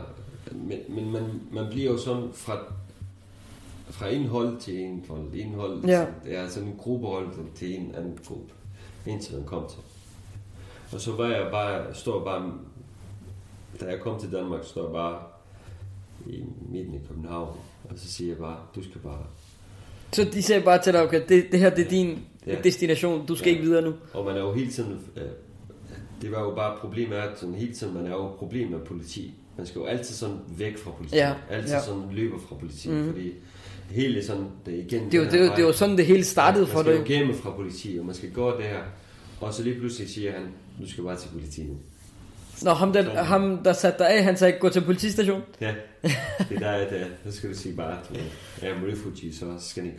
Men, 0.53 0.79
men 0.89 1.11
man, 1.13 1.23
man 1.53 1.67
bliver 1.71 1.93
jo 1.93 1.99
sådan 1.99 2.29
fra, 2.35 2.59
fra 3.91 4.09
en 4.09 4.27
hold 4.27 4.61
til 4.61 4.81
en 4.81 5.05
hold, 5.09 5.25
en 5.35 5.55
hold, 5.55 5.85
Ja. 5.85 6.07
det 6.25 6.37
er 6.37 6.49
sådan 6.49 6.69
en 6.69 6.75
gruppehold 6.79 7.29
til 7.55 7.75
en 7.81 7.95
anden 7.95 8.19
gruppe, 8.27 8.53
indtil 9.07 9.35
man 9.37 9.45
kom 9.45 9.67
til. 9.71 9.79
Og 10.93 11.01
så 11.01 11.13
var 11.13 11.27
jeg 11.27 11.49
bare, 11.51 11.95
står 11.95 12.25
bare, 12.25 12.53
da 13.81 13.85
jeg 13.87 14.01
kom 14.01 14.21
til 14.21 14.33
Danmark, 14.33 14.65
står 14.65 14.83
jeg 14.85 14.93
bare 14.93 15.19
i 16.27 16.43
midten 16.73 16.95
i 16.95 16.99
København, 17.09 17.57
og 17.85 17.91
så 17.97 18.09
siger 18.13 18.29
jeg 18.31 18.39
bare, 18.39 18.57
du 18.75 18.83
skal 18.85 19.01
bare 19.01 19.23
Så 20.13 20.25
de 20.25 20.43
sagde 20.43 20.63
bare 20.63 20.83
til 20.83 20.93
dig, 20.93 21.03
okay, 21.03 21.23
det, 21.29 21.47
det 21.53 21.61
her 21.61 21.71
det 21.71 21.87
er 21.87 21.91
din 21.91 22.19
Ja. 22.47 22.57
destination, 22.65 23.27
du 23.27 23.37
skal 23.37 23.49
Ja. 23.51 23.57
ikke 23.57 23.63
videre 23.69 23.83
nu. 23.83 23.95
Og 24.13 24.25
man 24.25 24.37
er 24.37 24.41
jo 24.41 24.53
hele 24.53 24.71
tiden... 24.71 25.01
Øh, 25.17 25.23
det 26.23 26.33
var 26.33 26.41
jo 26.43 26.55
bare 26.55 26.77
problemet 26.81 27.17
at 27.17 27.39
sådan 27.39 27.55
hele 27.55 27.75
tiden, 27.75 27.95
man 27.95 28.07
er 28.07 28.11
jo 28.11 28.29
problem 28.29 28.71
med 28.71 28.79
politi. 28.79 29.35
Man 29.57 29.67
skal 29.67 29.79
jo 29.79 29.85
altid 29.85 30.15
sådan 30.15 30.37
væk 30.59 30.79
fra 30.79 30.91
politi. 30.91 31.17
Ja, 31.17 31.35
Altid 31.51 31.71
ja. 31.75 31.81
sådan 31.83 32.03
løber 32.13 32.39
fra 32.49 32.55
politi, 32.57 32.89
mm. 32.91 33.07
fordi 33.07 33.33
hele 33.91 34.25
sådan, 34.25 34.47
det 34.67 34.73
igen... 34.73 35.11
Det 35.13 35.19
jo, 35.19 35.23
den 35.25 35.31
det, 35.33 35.39
jo- 35.41 35.53
det 35.57 35.65
vej. 35.65 35.73
sådan, 35.73 35.97
det 35.97 36.07
hele 36.07 36.25
startede 36.25 36.67
for 36.67 36.83
Man 36.83 36.85
dig. 36.87 37.05
skal 37.05 37.15
jo 37.17 37.21
gemme 37.21 37.35
fra 37.35 37.51
politi, 37.51 37.97
og 38.01 38.07
man 38.07 38.15
skal 38.15 38.31
gå 38.33 38.51
der. 38.51 38.79
Og 39.41 39.55
så 39.55 39.63
lige 39.63 39.79
pludselig 39.79 40.09
siger 40.11 40.33
han, 40.33 40.43
du 40.83 40.91
skal 40.91 41.05
bare 41.05 41.17
til 41.17 41.29
politiet. 41.29 41.77
Nå, 42.63 42.71
ham 42.71 42.93
der, 42.93 43.23
ham, 43.23 43.59
der 43.65 43.73
satte 43.73 43.99
dig 43.99 44.09
af, 44.11 44.25
han 44.25 44.37
sagde, 44.37 44.59
gå 44.59 44.69
til 44.69 44.81
politistation. 44.81 45.43
Ja, 45.61 45.75
det 46.03 46.13
er 46.57 46.59
der, 46.59 46.71
at 46.71 47.07
så 47.27 47.33
skal 47.33 47.51
du 47.51 47.55
sige 47.55 47.75
bare, 47.77 47.99
at 47.99 48.21
jeg 48.63 48.71
er 48.71 48.75
refugee, 48.93 49.33
så 49.35 49.47
skal 49.59 49.85
de, 49.85 49.91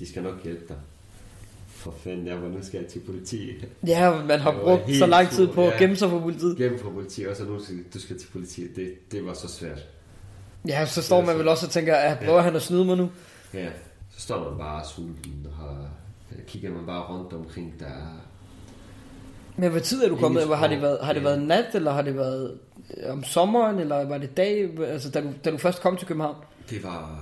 de 0.00 0.08
skal 0.08 0.22
nok 0.22 0.44
hjælpe 0.44 0.62
dig. 0.68 0.76
For 1.84 1.94
fanden, 2.04 2.26
jeg 2.26 2.42
var 2.42 2.48
nu 2.48 2.62
skal 2.62 2.80
jeg 2.80 2.88
til 2.88 3.00
politiet. 3.00 3.68
Ja, 3.86 4.22
man 4.28 4.40
har 4.40 4.52
brugt 4.62 4.96
så 4.98 5.06
lang 5.06 5.28
tid 5.30 5.48
på 5.48 5.66
at 5.66 5.72
ja. 5.72 5.78
gemme 5.78 5.96
sig 5.96 6.10
for 6.10 6.20
politiet. 6.20 6.56
Gemme 6.56 6.78
fra 6.78 6.90
politiet, 6.90 7.28
og 7.28 7.36
så 7.36 7.44
nu 7.44 7.62
skal 7.64 7.76
du 7.94 8.00
skal 8.00 8.18
til 8.18 8.28
politiet. 8.32 8.76
Det, 8.76 9.12
det 9.12 9.26
var 9.26 9.34
så 9.34 9.48
svært. 9.48 9.78
Ja, 10.68 10.86
så 10.86 11.02
står 11.02 11.16
Ja, 11.18 11.22
man 11.26 11.32
så- 11.34 11.38
vel 11.38 11.48
også 11.48 11.66
og 11.66 11.70
tænker, 11.72 11.94
at 11.96 12.18
prøver 12.24 12.40
han 12.40 12.56
at 12.56 12.62
snyde 12.62 12.84
mig 12.84 12.96
nu? 12.96 13.10
Ja, 13.54 13.68
så 14.16 14.20
står 14.20 14.50
man 14.50 14.58
bare 14.58 14.84
sulten, 14.86 15.46
og 15.50 15.56
har, 15.56 15.88
øh, 16.32 16.44
kigger 16.46 16.70
man 16.70 16.86
bare 16.86 17.02
rundt 17.02 17.32
omkring, 17.32 17.74
der 17.80 17.86
er 17.86 18.20
Men 19.56 19.70
hvad 19.70 19.80
tid 19.80 20.04
er 20.04 20.08
du 20.08 20.16
kommet? 20.16 20.56
Har 20.56 20.66
det 20.68 20.82
været, 20.82 20.98
har 21.02 21.12
det 21.12 21.20
Ja. 21.20 21.24
været 21.24 21.42
nat, 21.42 21.66
eller 21.74 21.92
har 21.92 22.02
det 22.02 22.16
været 22.16 22.58
øh, 23.06 23.12
om 23.12 23.24
sommeren, 23.24 23.78
eller 23.78 24.04
var 24.08 24.18
det 24.18 24.36
dag, 24.36 24.78
altså 24.80 25.10
da 25.10 25.20
du, 25.20 25.28
da 25.44 25.50
du 25.50 25.56
først 25.58 25.80
kom 25.82 25.96
til 25.96 26.06
København? 26.08 26.36
Det 26.70 26.84
var... 26.84 27.20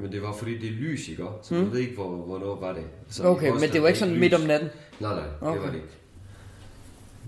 Jamen 0.00 0.12
det 0.12 0.22
var 0.22 0.32
fordi 0.32 0.58
det 0.58 0.68
er 0.68 0.72
lys, 0.72 1.08
ikke? 1.08 1.24
Så 1.42 1.54
Mm. 1.54 1.60
jeg 1.62 1.72
ved 1.72 1.78
ikke, 1.80 1.94
hvor, 1.94 2.08
hvornår 2.16 2.60
var 2.60 2.72
det. 2.72 2.84
Så 3.08 3.24
Okay, 3.24 3.50
men 3.50 3.60
det 3.72 3.82
var 3.82 3.88
ikke 3.88 3.98
sådan 4.00 4.14
lys. 4.14 4.20
midt 4.20 4.34
om 4.34 4.40
natten? 4.40 4.68
Nej, 5.00 5.14
nej, 5.14 5.22
det 5.24 5.32
Okay. 5.48 5.60
var 5.60 5.66
det 5.66 5.74
ikke. 5.74 5.88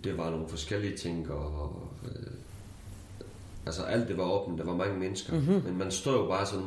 Det 0.05 0.19
var 0.19 0.31
nogle 0.31 0.49
forskellige 0.49 0.97
ting, 0.97 1.31
og... 1.31 1.89
Øh, 2.05 2.11
altså 3.67 3.83
alt 3.83 4.09
det 4.09 4.17
var 4.19 4.25
åbent, 4.25 4.59
der 4.59 4.65
var 4.65 4.77
mange 4.77 4.99
mennesker. 4.99 5.33
Mhm. 5.35 5.43
Mm-hmm. 5.49 5.65
Men 5.65 5.79
man 5.79 5.91
står 5.91 6.13
jo 6.13 6.27
bare 6.27 6.47
sådan, 6.47 6.67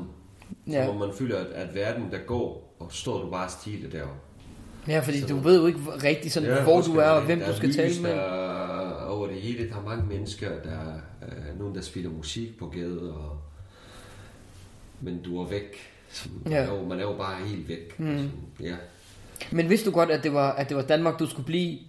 Ja. 0.68 0.84
hvor 0.86 0.94
man 1.08 1.16
føler, 1.16 1.38
at, 1.40 1.46
at 1.48 1.76
verden 1.76 2.12
der 2.12 2.18
går, 2.28 2.76
og 2.80 2.88
står 2.94 3.22
du 3.26 3.32
bare 3.32 3.50
stille 3.50 3.92
deroppe. 3.92 4.16
Ja, 4.88 5.00
fordi 5.00 5.22
Så- 5.22 5.28
du 5.28 5.38
ved 5.38 5.60
jo 5.62 5.66
ikke 5.68 5.80
rigtig 6.04 6.32
sådan, 6.32 6.50
Ja, 6.50 6.64
hvor 6.64 6.82
du 6.82 6.96
er, 6.96 7.10
og 7.10 7.22
hvem 7.26 7.40
du 7.40 7.56
skal 7.56 7.68
lys, 7.70 7.76
tale 7.76 8.02
med. 8.02 8.10
Der 8.12 8.16
er 8.18 9.06
over 9.06 9.28
det 9.28 9.36
hele, 9.42 9.70
der 9.70 9.76
er 9.76 9.84
mange 9.84 10.06
mennesker, 10.06 10.50
der 10.50 10.70
er 10.72 10.94
øh, 11.22 11.60
nogen, 11.60 11.76
der 11.76 11.82
spiller 11.82 12.10
musik 12.12 12.58
på 12.60 12.68
gaden, 12.68 13.10
og... 13.10 13.38
men 15.02 15.22
du 15.24 15.42
er 15.42 15.48
væk. 15.48 15.78
Så 16.12 16.30
man, 16.44 16.54
Ja. 16.54 16.58
er 16.60 16.76
jo, 16.76 16.88
man 16.88 17.00
er 17.00 17.04
jo 17.04 17.14
bare 17.18 17.46
helt 17.48 17.70
væk. 17.70 18.00
Mm. 18.00 18.18
Så, 18.18 18.64
ja. 18.64 18.76
Men 19.52 19.70
vidste 19.70 19.90
du 19.90 19.94
godt, 19.96 20.12
at 20.12 20.24
det 20.24 20.34
var, 20.34 20.52
at 20.52 20.70
det 20.70 20.78
var 20.78 20.84
Danmark, 20.84 21.20
du 21.20 21.28
skulle 21.28 21.46
blive? 21.46 21.80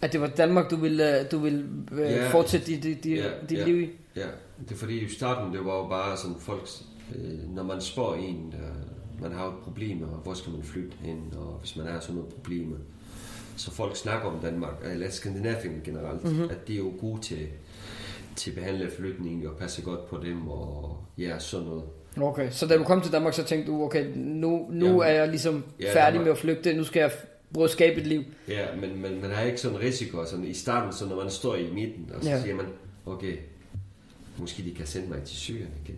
At 0.00 0.12
det 0.12 0.20
var 0.20 0.26
Danmark, 0.26 0.70
du 0.70 0.76
ville, 0.76 1.20
øh, 1.20 1.30
du 1.30 1.38
ville 1.38 1.66
øh, 1.92 1.98
Ja. 2.00 2.28
fortsætte 2.28 2.66
dit, 2.66 2.82
dit, 2.82 3.04
dit, 3.04 3.16
Ja, 3.18 3.30
dit 3.50 3.58
ja. 3.58 3.64
liv 3.64 3.80
i? 3.80 3.90
ja, 4.16 4.26
det 4.68 4.72
er 4.74 4.76
fordi 4.78 4.98
i 5.04 5.08
starten, 5.08 5.52
det 5.54 5.64
var 5.64 5.76
jo 5.76 5.88
bare 5.88 6.16
sådan 6.16 6.36
folk, 6.40 6.68
øh, 7.16 7.54
når 7.54 7.62
man 7.62 7.80
spørger 7.80 8.14
en, 8.14 8.52
der, 8.52 8.68
man 9.22 9.32
har 9.32 9.44
jo 9.44 9.50
et 9.50 9.58
problem, 9.58 10.02
og 10.02 10.08
hvor 10.08 10.34
skal 10.34 10.52
man 10.52 10.62
flytte 10.62 10.96
hen, 11.00 11.32
og 11.36 11.56
hvis 11.60 11.76
man 11.76 11.86
har 11.86 12.00
sådan 12.00 12.14
noget 12.16 12.32
problemer. 12.34 12.76
Så 13.56 13.70
folk 13.70 13.96
snakker 13.96 14.28
om 14.28 14.38
Danmark, 14.42 14.74
eller 14.84 15.10
Skandinavien 15.10 15.80
generelt, 15.84 16.24
Mhm. 16.24 16.32
mm-hmm. 16.32 16.50
at 16.50 16.68
de 16.68 16.74
er 16.74 16.78
jo 16.78 16.92
gode 17.00 17.20
til, 17.20 17.46
til 18.36 18.50
at 18.50 18.56
behandle 18.56 18.90
flygtninge 18.96 19.50
og 19.50 19.56
passe 19.56 19.82
godt 19.82 20.06
på 20.08 20.18
dem, 20.22 20.48
og 20.48 21.04
ja, 21.18 21.38
sådan 21.38 21.66
noget. 21.66 21.82
Okay, 22.20 22.48
så 22.50 22.66
da 22.66 22.76
du 22.76 22.84
kom 22.84 23.00
til 23.00 23.12
Danmark, 23.12 23.34
så 23.34 23.44
tænkte 23.44 23.72
du, 23.72 23.82
okay, 23.84 24.06
nu, 24.16 24.66
nu 24.70 24.86
Jamen, 24.86 25.00
er 25.02 25.06
jeg 25.08 25.28
ligesom 25.28 25.64
ja, 25.80 25.86
færdig 25.86 25.96
Danmark- 26.04 26.24
med 26.24 26.32
at 26.32 26.38
flygte, 26.38 26.74
nu 26.74 26.84
skal 26.84 27.00
jeg 27.00 27.10
prøve 27.54 27.64
at 27.64 27.70
skabe 27.70 28.00
et 28.00 28.06
liv. 28.06 28.22
Ja, 28.48 28.64
men, 28.80 29.02
men 29.02 29.20
man 29.22 29.30
har 29.30 29.42
ikke 29.42 29.58
sådan 29.60 29.76
en 29.76 29.82
risiko. 29.82 30.24
Sådan, 30.26 30.44
I 30.44 30.54
starten, 30.54 30.92
så 30.92 31.06
når 31.06 31.16
man 31.16 31.30
står 31.30 31.54
i 31.56 31.70
midten, 31.74 32.10
og 32.16 32.22
så 32.24 32.28
Ja. 32.30 32.36
ja. 32.36 32.42
siger 32.42 32.54
man, 32.56 32.66
okay, 33.06 33.32
måske 34.38 34.62
de 34.62 34.74
kan 34.74 34.86
sende 34.86 35.08
mig 35.08 35.22
til 35.22 35.36
Syrien 35.36 35.68
igen. 35.84 35.96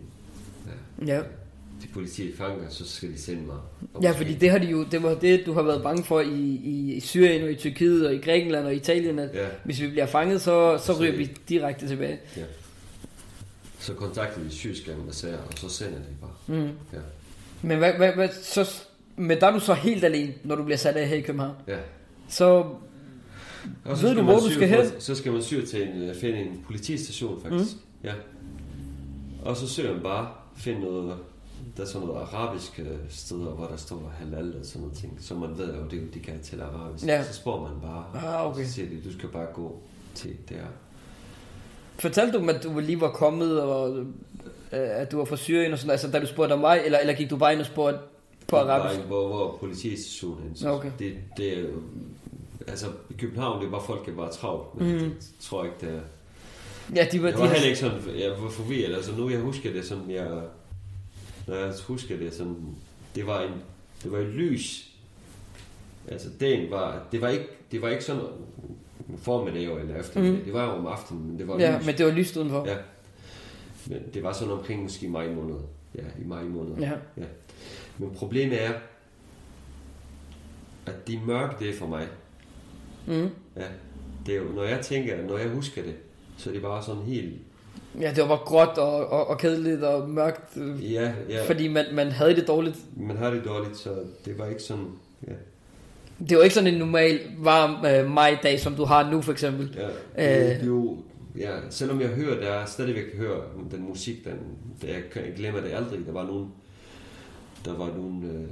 Ja. 1.07 1.15
Ja. 1.15 1.21
De 1.83 1.87
politiet 1.93 2.35
fanger, 2.37 2.69
så 2.69 2.87
skal 2.89 3.09
de 3.11 3.21
sende 3.21 3.41
mig. 3.45 3.55
Og 3.93 4.03
Ja, 4.03 4.09
måske- 4.09 4.17
fordi 4.17 4.33
det 4.33 4.49
har 4.49 4.57
de 4.57 4.65
jo, 4.67 4.85
det 4.91 5.03
var 5.03 5.13
det, 5.15 5.45
du 5.45 5.53
har 5.53 5.61
været 5.61 5.83
bange 5.83 6.03
for 6.03 6.19
i, 6.21 6.59
i, 6.63 6.93
i 6.93 6.99
Syrien 6.99 7.43
og 7.43 7.51
i 7.51 7.55
Tyrkiet 7.55 8.07
og 8.07 8.13
i 8.15 8.17
Grækenland 8.17 8.65
og 8.65 8.75
Italien, 8.75 9.19
at 9.19 9.29
Ja, 9.35 9.45
hvis 9.63 9.81
vi 9.81 9.87
bliver 9.87 10.05
fanget, 10.05 10.41
så, 10.41 10.77
så 10.77 10.85
Så 10.85 10.93
ryger 11.01 11.11
det- 11.11 11.19
vi 11.19 11.31
direkte 11.49 11.87
tilbage. 11.87 12.19
Så 13.87 13.93
kontakter 13.93 14.43
de 14.43 14.49
syriske 14.49 14.93
ambassader, 14.93 15.37
og 15.37 15.53
så 15.55 15.69
sender 15.69 15.97
de 15.99 16.05
bare. 16.21 16.57
Mm. 16.59 16.63
Ja. 16.93 16.97
Men 17.61 17.77
hvad, 17.77 17.93
hvad, 17.93 18.11
hvad, 18.13 18.29
så, 18.41 18.81
men 19.15 19.39
der 19.39 19.47
er 19.47 19.51
du 19.51 19.59
så 19.59 19.73
helt 19.73 20.03
alene, 20.03 20.33
når 20.43 20.55
du 20.55 20.63
bliver 20.63 20.77
sat 20.77 20.95
af 20.95 21.07
her 21.07 21.15
i 21.15 21.21
København. 21.21 21.55
ja. 21.67 21.77
Så 22.29 22.45
Og 22.45 22.77
Ved 23.85 23.95
skal 23.97 24.15
du, 24.15 24.21
hvor 24.21 24.39
du 24.39 24.49
skal 24.51 24.67
hen? 24.67 24.85
Så 24.99 25.15
skal 25.15 25.31
man 25.31 25.41
syr 25.41 25.65
til 25.65 25.87
en, 25.87 26.01
øh, 26.01 26.15
finde 26.15 26.39
en 26.39 26.63
politistation, 26.65 27.41
faktisk. 27.41 27.73
Mm. 27.75 27.79
Ja. 28.03 28.13
Og 29.45 29.57
så 29.57 29.67
søger 29.67 29.93
man 29.93 30.03
bare, 30.03 30.29
finde 30.57 30.79
noget, 30.81 31.15
der 31.77 31.83
er 31.83 31.87
sådan 31.87 32.07
noget 32.07 32.21
arabisk 32.21 32.79
øh, 32.79 32.85
steder, 33.09 33.39
hvor 33.53 33.65
der 33.65 33.75
står 33.77 34.13
halal 34.19 34.55
og 34.59 34.65
sådan 34.65 34.81
noget 34.81 34.97
ting. 34.97 35.17
Så 35.21 35.35
man 35.35 35.57
ved 35.57 35.75
jo, 35.75 35.83
det, 35.91 36.13
de 36.13 36.19
kan 36.19 36.41
tale 36.43 36.63
arabisk. 36.63 37.05
Ja. 37.05 37.23
Så 37.23 37.33
spørger 37.33 37.61
man 37.71 37.81
bare, 37.81 38.05
Ah, 38.27 38.45
okay. 38.51 38.65
så 38.65 38.71
siger 38.71 38.89
de, 38.89 39.09
du 39.09 39.13
skal 39.17 39.29
bare 39.29 39.47
gå 39.53 39.81
til 40.15 40.35
der. 40.49 40.55
Fortalte 41.99 42.33
du 42.33 42.39
dem, 42.39 42.49
at 42.49 42.63
du 42.63 42.79
lige 42.79 43.01
var 43.01 43.11
kommet, 43.11 43.61
og 43.61 43.97
øh, 43.97 44.05
at 44.71 45.11
du 45.11 45.17
var 45.17 45.25
fra 45.25 45.37
Syrien 45.37 45.73
og 45.73 45.79
sådan 45.79 45.91
altså 45.91 46.11
da 46.11 46.19
du 46.19 46.27
spurgte 46.27 46.53
om 46.53 46.59
mig, 46.59 46.81
eller, 46.85 46.99
eller 46.99 47.13
gik 47.13 47.29
du 47.29 47.37
bare 47.37 47.53
ind 47.53 47.59
og 47.59 47.65
spurgte 47.65 47.99
på 48.47 48.55
arabisk? 48.55 49.01
Hvor, 49.01 49.27
hvor 49.27 49.57
politistationen 49.59 50.55
er. 50.65 50.69
Okay. 50.69 50.91
Det, 50.99 51.15
det 51.37 51.69
altså 52.67 52.87
i 53.09 53.13
København, 53.13 53.63
det 53.63 53.71
bare 53.71 53.83
folk, 53.85 54.05
der 54.05 54.11
er 54.11 54.15
bare 54.15 54.31
travlt. 54.31 54.75
Men 54.75 54.93
mm. 54.93 54.99
det 54.99 55.29
tror 55.41 55.63
jeg 55.63 55.73
ikke, 55.73 55.85
det 55.85 55.95
er. 55.95 56.01
Ja, 56.95 57.07
de 57.11 57.21
var, 57.21 57.27
Jeg 57.27 57.37
de 57.37 57.41
var 57.41 57.47
heller 57.47 57.67
ikke 57.67 57.79
sådan, 57.79 57.99
jeg 58.19 58.31
var 58.41 58.49
forvirret. 58.49 58.95
Altså 58.95 59.11
nu 59.15 59.29
jeg 59.29 59.39
husker 59.39 59.73
det 59.73 59.85
sådan, 59.85 60.11
jeg, 60.11 60.27
når 61.47 61.55
jeg 61.55 61.73
husker 61.87 62.17
det 62.17 62.33
sådan, 62.33 62.75
det 63.15 63.27
var 63.27 63.41
en, 63.41 63.53
det 64.03 64.11
var 64.11 64.17
et 64.17 64.27
lys. 64.27 64.89
Altså 66.07 66.29
dagen 66.39 66.71
var, 66.71 67.03
det 67.11 67.21
var 67.21 67.29
ikke, 67.29 67.47
det 67.71 67.81
var 67.81 67.89
ikke 67.89 68.03
sådan 68.03 68.21
formiddag 69.17 69.63
eller 69.63 69.99
eftermiddag. 69.99 70.37
Mm. 70.37 70.45
Det 70.45 70.53
var 70.53 70.63
jo 70.65 70.71
om 70.71 70.87
aftenen, 70.87 71.27
men 71.27 71.39
det 71.39 71.47
var 71.47 71.59
ja, 71.59 71.77
lys. 71.77 71.85
men 71.85 71.97
det 71.97 72.05
var 72.05 72.11
lyst 72.11 72.37
udenfor. 72.37 72.67
Ja. 72.67 72.75
Men 73.87 73.99
det 74.13 74.23
var 74.23 74.33
sådan 74.33 74.53
omkring 74.53 74.83
måske 74.83 75.09
maj 75.09 75.33
måned. 75.33 75.55
Ja, 75.95 76.01
i 76.21 76.25
maj 76.25 76.43
måned. 76.43 76.77
Ja. 76.77 76.91
Men 77.97 78.11
problemet 78.15 78.63
er, 78.63 78.71
at 80.85 81.07
det 81.07 81.19
mørke, 81.27 81.55
det 81.59 81.69
er 81.69 81.73
for 81.73 81.87
mig. 81.87 82.07
Mm. 83.07 83.29
Ja. 83.55 83.65
Det 84.25 84.35
er 84.35 84.39
jo, 84.39 84.43
når 84.55 84.63
jeg 84.63 84.81
tænker, 84.81 85.23
når 85.27 85.37
jeg 85.37 85.49
husker 85.49 85.81
det, 85.81 85.95
så 86.37 86.49
er 86.49 86.53
det 86.53 86.61
bare 86.61 86.83
sådan 86.83 87.01
helt, 87.01 87.33
Ja, 88.01 88.09
det 88.09 88.17
var 88.17 88.27
bare 88.27 88.37
gråt 88.37 88.77
og, 88.77 89.07
og, 89.07 89.27
og 89.27 89.37
kedeligt 89.37 89.83
og 89.83 90.09
mørkt, 90.09 90.57
øh, 90.57 90.93
ja, 90.93 91.13
ja. 91.29 91.45
fordi 91.45 91.67
man, 91.67 91.85
man 91.93 92.07
havde 92.07 92.35
det 92.35 92.47
dårligt. 92.47 92.77
Man 92.97 93.17
har 93.17 93.29
det 93.29 93.45
dårligt, 93.45 93.77
så 93.77 93.89
det 94.25 94.39
var 94.39 94.45
ikke 94.45 94.61
sådan... 94.61 94.85
Ja, 95.27 95.33
Det 96.29 96.37
var 96.37 96.43
ikke 96.43 96.55
sådan 96.55 96.73
en 96.73 96.79
normal 96.79 97.19
varm 97.37 97.85
øh, 97.85 98.11
majdag, 98.11 98.59
som 98.59 98.75
du 98.75 98.85
har 98.85 99.11
nu 99.11 99.21
for 99.21 99.31
eksempel. 99.31 99.77
ja. 99.77 99.87
Øh. 100.41 100.49
Det, 100.49 100.55
det 100.55 100.61
er 100.61 100.65
jo, 100.65 100.97
ja, 101.37 101.51
selvom 101.69 102.01
jeg 102.01 102.09
hører, 102.09 102.39
der 102.39 102.47
er 102.47 102.65
stadigvæk 102.65 103.17
hører 103.17 103.41
den 103.71 103.87
musik, 103.87 104.25
den, 104.25 104.33
det, 104.81 104.87
jeg, 104.87 105.03
jeg 105.15 105.33
glemmer 105.35 105.61
det 105.61 105.73
aldrig. 105.73 106.05
Der 106.05 106.11
var 106.11 106.25
nogen, 106.25 106.51
der 107.65 107.77
var 107.77 107.87
nogen... 107.87 108.47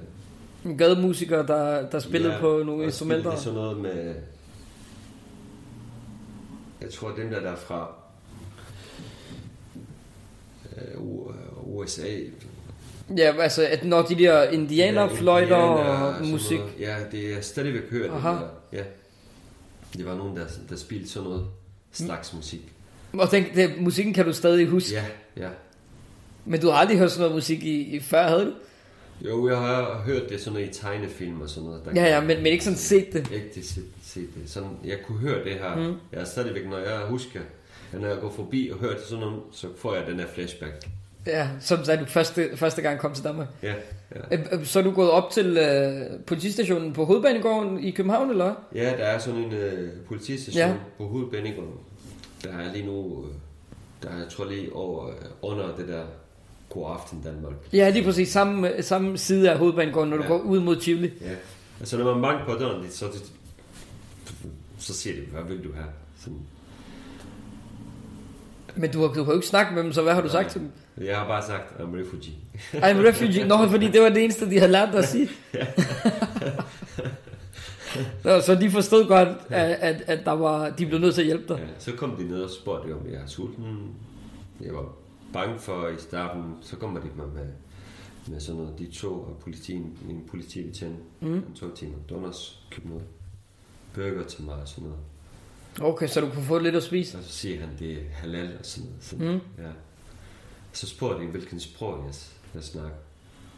Øh, 0.65 0.77
Gademusikere, 0.77 1.47
der, 1.47 1.89
der 1.89 1.99
spillede 1.99 2.33
ja, 2.33 2.39
på 2.39 2.63
nogle 2.65 2.81
og 2.81 2.85
instrumenter. 2.85 3.21
spillede 3.21 3.41
sådan 3.41 3.59
noget 3.59 3.77
med... 3.77 4.15
Jeg 6.81 6.89
tror, 6.89 7.11
dem 7.17 7.29
der, 7.29 7.39
der 7.39 7.51
er 7.51 7.55
fra 7.55 7.91
øh, 10.77 11.01
USA, 11.63 12.07
Ja, 13.17 13.41
altså, 13.41 13.67
at 13.67 13.85
når 13.85 14.01
de 14.01 14.15
der 14.15 14.43
indianer, 14.49 15.01
Ja, 15.01 15.07
indianer 15.07 15.55
og 15.55 16.25
musik. 16.25 16.59
Noget. 16.59 16.73
Ja, 16.79 16.95
det 17.11 17.33
er 17.37 17.41
stadigvæk 17.41 17.91
hørt. 17.91 18.09
Aha. 18.09 18.29
Der. 18.29 18.39
Ja. 18.73 18.83
Det 19.97 20.05
var 20.05 20.15
nogen, 20.15 20.37
der, 20.37 20.45
der 20.69 20.75
spillede 20.75 21.09
sådan 21.09 21.29
noget 21.29 21.45
slags 21.91 22.33
musik. 22.33 22.61
Og 23.13 23.31
den, 23.31 23.45
det, 23.55 23.71
musikken 23.79 24.13
kan 24.13 24.25
du 24.25 24.33
stadig 24.33 24.67
huske. 24.67 24.93
Ja, 24.93 25.05
ja. 25.37 25.49
Men 26.45 26.61
du 26.61 26.69
har 26.69 26.77
aldrig 26.77 26.97
hørt 26.97 27.11
sådan 27.11 27.21
noget 27.21 27.35
musik 27.35 27.63
i, 27.63 27.95
i 27.95 27.99
før, 27.99 28.27
havde 28.27 28.45
du? 28.45 28.51
Jo, 29.21 29.49
jeg 29.49 29.57
har 29.57 30.01
hørt 30.05 30.29
det 30.29 30.41
sådan 30.41 30.53
noget 30.53 30.77
i 30.77 30.79
tegnefilm 30.81 31.41
og 31.41 31.49
sådan 31.49 31.69
noget. 31.69 31.85
Der 31.85 31.91
Ja, 31.95 32.15
ja, 32.15 32.21
men, 32.21 32.37
men 32.37 32.45
ikke 32.45 32.63
sådan 32.63 32.77
set 32.77 33.13
det. 33.13 33.31
Ikke 33.33 33.49
det, 33.55 33.65
set, 33.65 33.83
set 34.03 34.29
det. 34.35 34.49
Sådan, 34.49 34.69
jeg 34.85 34.97
kunne 35.07 35.17
høre 35.17 35.43
det 35.43 35.51
her. 35.53 35.75
Mm. 35.75 35.81
Mm. 35.81 35.95
Jeg 36.11 36.21
er 36.21 36.25
stadigvæk, 36.25 36.69
når 36.69 36.77
jeg 36.77 36.99
husker, 36.99 37.39
når 37.93 38.07
jeg 38.07 38.17
går 38.21 38.29
forbi 38.35 38.69
og 38.73 38.79
hører 38.79 38.93
det 38.93 39.03
sådan 39.03 39.25
noget, 39.25 39.41
så 39.51 39.67
får 39.77 39.95
jeg 39.95 40.07
den 40.07 40.19
her 40.19 40.27
flashback. 40.27 40.87
Ja, 41.27 41.47
som 41.59 41.79
da 41.79 41.95
du 41.95 42.05
første, 42.05 42.49
første 42.55 42.81
gang 42.81 42.99
kom 42.99 43.13
til 43.13 43.23
Danmark. 43.23 43.47
Ja, 43.63 43.73
ja. 44.15 44.37
Øh, 44.37 44.45
øh, 44.51 44.65
Så 44.65 44.79
er 44.79 44.83
du 44.83 44.91
gået 44.91 45.11
op 45.11 45.29
til 45.31 45.57
øh, 45.57 46.19
politistationen 46.27 46.93
på 46.93 47.05
Hovedbanegården 47.05 47.83
i 47.83 47.91
København, 47.91 48.29
eller? 48.29 48.53
Ja, 48.75 48.83
der 48.83 49.05
er 49.05 49.19
sådan 49.19 49.39
en 49.39 49.53
øh, 49.53 49.91
politistation 50.07 50.69
Ja. 50.69 50.73
på 50.97 51.07
hovedbanegården. 51.07 51.73
Der 52.43 52.49
er 52.49 52.73
lige 52.73 52.85
nu, 52.85 53.23
øh, 53.25 53.33
der 54.03 54.09
er, 54.09 54.17
jeg 54.17 54.29
tror 54.29 54.45
lige 54.45 54.73
over, 54.75 55.07
øh, 55.07 55.13
under 55.41 55.75
det 55.75 55.87
der 55.87 56.03
god 56.69 56.85
aften 56.91 57.21
Danmark. 57.21 57.53
Ja, 57.73 57.89
lige 57.89 58.03
præcis. 58.05 58.29
Samme, 58.29 58.71
samme 58.83 59.17
side 59.17 59.51
af 59.51 59.57
hovedbanegården, 59.57 60.09
når 60.09 60.17
du 60.17 60.23
Ja. 60.23 60.29
går 60.29 60.39
ud 60.39 60.59
mod 60.59 60.75
Tivoli. 60.75 61.11
Ja. 61.21 61.31
Altså 61.79 61.97
når 61.97 62.13
man 62.13 62.21
banker 62.21 62.45
på 62.53 62.59
døren, 62.59 62.85
så, 62.91 63.05
det, 63.05 63.31
så 64.79 64.93
siger 64.93 65.15
de, 65.15 65.21
hvad 65.31 65.43
vil 65.43 65.63
du 65.63 65.73
have? 65.73 65.87
Sådan, 66.19 66.39
Men 68.75 68.91
du 68.91 69.01
har, 69.01 69.07
du 69.07 69.23
har 69.23 69.31
jo 69.31 69.37
ikke 69.37 69.47
snakket 69.47 69.75
med 69.75 69.83
dem, 69.83 69.93
så 69.93 70.01
hvad 70.01 70.13
har 70.13 70.21
du 70.21 70.29
sagt 70.29 70.51
til 70.51 70.61
dem? 70.61 70.71
jeg 70.97 71.17
har 71.17 71.27
bare 71.27 71.43
sagt, 71.43 71.63
I'm 71.79 71.99
refugee. 71.99 72.33
I'm 72.73 73.07
refugee. 73.07 73.47
Nå, 73.47 73.67
fordi 73.67 73.87
det 73.87 74.01
var 74.01 74.09
det 74.09 74.23
eneste, 74.23 74.49
de 74.49 74.59
havde 74.59 74.71
lært 74.71 74.89
dig 74.91 74.99
at 74.99 75.07
sige. 75.07 75.29
Nå, 78.23 78.41
så 78.41 78.55
de 78.55 78.71
forstod 78.71 79.07
godt, 79.07 79.27
at, 79.49 79.77
at, 79.79 80.01
at 80.07 80.25
der 80.25 80.31
var, 80.31 80.69
de 80.69 80.85
blev 80.85 80.99
nødt 80.99 81.15
til 81.15 81.21
at 81.21 81.25
hjælpe 81.25 81.53
dig. 81.53 81.59
Ja, 81.59 81.65
så 81.79 81.91
kom 81.91 82.15
de 82.15 82.27
ned 82.27 82.41
og 82.41 82.49
spurgte, 82.49 82.93
om 82.93 82.99
jeg 83.11 83.21
er 83.21 83.27
sulten. 83.27 83.65
Jeg 84.61 84.73
var 84.73 84.85
bange 85.33 85.59
for 85.59 85.87
i 85.87 85.97
starten, 85.99 86.43
så 86.61 86.75
kommer 86.75 86.99
de 86.99 87.07
med, 87.15 87.25
med, 87.25 87.45
med 88.27 88.39
sådan 88.39 88.61
noget. 88.61 88.79
De 88.79 88.91
to 88.91 89.13
og 89.13 89.37
politien, 89.43 89.97
min 90.07 90.21
politibetjent, 90.27 90.95
mm. 91.21 91.33
han 91.33 91.53
tog 91.55 91.75
til 91.75 91.85
McDonald's, 91.85 92.55
købte 92.71 92.89
noget 92.89 93.03
burger 93.93 94.23
til 94.23 94.43
mig 94.43 94.55
og 94.55 94.67
sådan 94.67 94.83
noget. 94.83 94.99
Okay, 95.81 96.07
så 96.07 96.21
du 96.21 96.29
kunne 96.29 96.43
få 96.43 96.59
lidt 96.59 96.75
at 96.75 96.83
spise. 96.83 97.17
Og 97.17 97.23
så 97.23 97.31
siger 97.31 97.59
han, 97.59 97.69
det 97.79 97.91
er 97.91 97.97
halal 98.13 98.45
og 98.59 98.65
sådan 98.65 98.89
noget. 98.89 99.03
Sådan, 99.03 99.27
mm. 99.27 99.63
ja. 99.63 99.69
Så 100.71 100.87
spurgte 100.87 101.23
de, 101.25 101.29
hvilken 101.29 101.59
sprog 101.59 102.03
jeg, 102.07 102.13
jeg 102.55 102.63
snakker. 102.63 102.91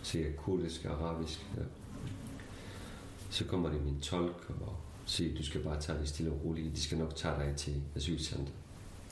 Så 0.03 0.12
siger 0.12 0.25
jeg 0.25 0.36
kurdisk 0.36 0.86
og 0.86 0.91
arabisk. 0.91 1.39
Ja. 1.58 1.62
Så 3.30 3.45
kommer 3.45 3.69
de 3.69 3.75
min 3.86 3.99
tolk 4.01 4.36
og 4.49 4.75
siger, 5.06 5.38
du 5.38 5.45
skal 5.45 5.62
bare 5.62 5.82
tage 5.82 5.97
det 5.99 6.10
stille 6.10 6.32
og 6.32 6.41
roligt. 6.45 6.75
De 6.75 6.82
skal 6.84 6.97
nok 6.97 7.15
tage 7.15 7.34
dig 7.45 7.53
til 7.56 7.73
asylcenter. 7.95 8.51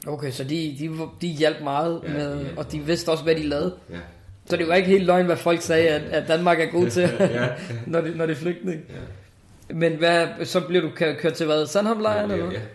Okay, 0.07 0.31
så 0.31 0.43
de, 0.43 0.75
de, 0.79 0.91
de 1.21 1.27
hjalp 1.27 1.63
meget, 1.63 2.01
Ja, 2.03 2.13
med, 2.13 2.31
de 2.37 2.43
hjalp 2.43 2.57
og 2.57 2.71
de 2.71 2.79
vidste 2.79 3.09
også, 3.09 3.23
hvad 3.23 3.35
de 3.35 3.43
lavede. 3.43 3.75
Ja. 3.89 3.99
Så 4.45 4.57
det 4.57 4.67
var 4.67 4.75
ikke 4.75 4.89
helt 4.89 5.05
løgn, 5.05 5.25
hvad 5.25 5.37
folk 5.37 5.61
sagde, 5.61 5.89
at, 5.89 6.01
at 6.01 6.27
Danmark 6.27 6.59
er 6.59 6.65
god 6.65 6.89
til, 6.95 7.01
ja. 7.19 7.47
når 7.87 8.01
det, 8.01 8.15
når 8.17 8.25
det 8.25 8.33
er 8.33 8.37
flygtning. 8.37 8.81
ja. 8.89 9.73
Men 9.75 9.93
hvad, 9.97 10.45
så 10.45 10.61
bliver 10.67 10.81
du 10.81 10.89
kø- 10.95 11.15
kørt 11.19 11.33
til 11.33 11.45
hvad? 11.45 11.67
Sandhamlejren 11.67 12.31
eller 12.31 12.45
ja, 12.45 12.51
hvad? 12.51 12.59
ja. 12.59 12.65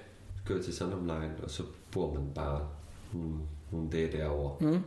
Kører 0.51 0.63
til 0.63 0.75
Sandhamlejren, 0.75 1.31
og 1.43 1.51
så 1.51 1.63
bor 1.93 2.15
man 2.15 2.23
bare 2.35 2.61
nogle, 3.13 3.35
nogle 3.73 3.89
dage 3.93 4.13
derovre. 4.13 4.57
Mm. 4.61 4.79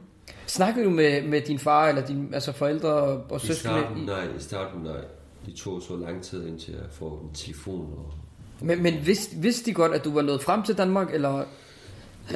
Snakkede 0.45 0.85
du 0.85 0.89
med, 0.89 1.27
med 1.27 1.41
din 1.41 1.59
far 1.59 1.87
eller 1.87 2.05
din 2.05 2.33
altså 2.33 2.51
forældre 2.51 2.89
og, 2.89 3.37
I 3.43 3.47
søskende? 3.47 3.79
starten, 3.79 4.03
nej, 4.05 4.23
i 4.23 4.39
starten, 4.39 4.81
nej. 4.81 5.01
De 5.45 5.51
tog 5.51 5.81
så 5.81 5.95
lang 5.95 6.21
tid 6.21 6.47
indtil 6.47 6.71
at 6.71 6.91
få 6.91 7.05
en 7.05 7.33
telefon. 7.33 7.93
Og, 7.97 8.13
Men, 8.61 8.83
men 8.83 9.05
vidste, 9.05 9.35
vidste 9.35 9.65
de 9.65 9.73
godt, 9.73 9.91
at 9.91 10.03
du 10.03 10.13
var 10.13 10.21
nået 10.21 10.41
frem 10.41 10.63
til 10.63 10.77
Danmark, 10.77 11.13
eller 11.13 11.43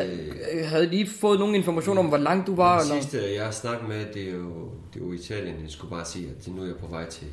øh, 0.01 0.65
havde 0.65 0.91
de 0.91 1.07
fået 1.07 1.39
nogen 1.39 1.55
information 1.55 1.97
om, 1.97 2.05
hvor 2.05 2.17
langt 2.17 2.47
du 2.47 2.55
var? 2.55 2.79
Eller? 2.79 3.01
sidste, 3.01 3.33
jeg 3.35 3.45
har 3.45 3.51
snakket 3.51 3.87
med, 3.87 4.05
det 4.13 4.29
er 4.29 4.33
jo, 4.33 4.71
det 4.93 5.01
er 5.01 5.05
jo 5.05 5.11
Italien. 5.11 5.55
Jeg 5.61 5.69
skulle 5.69 5.91
bare 5.91 6.05
sige, 6.05 6.29
at 6.29 6.47
nu 6.47 6.61
er 6.61 6.65
jeg 6.65 6.75
på 6.75 6.87
vej 6.87 7.09
til, 7.09 7.27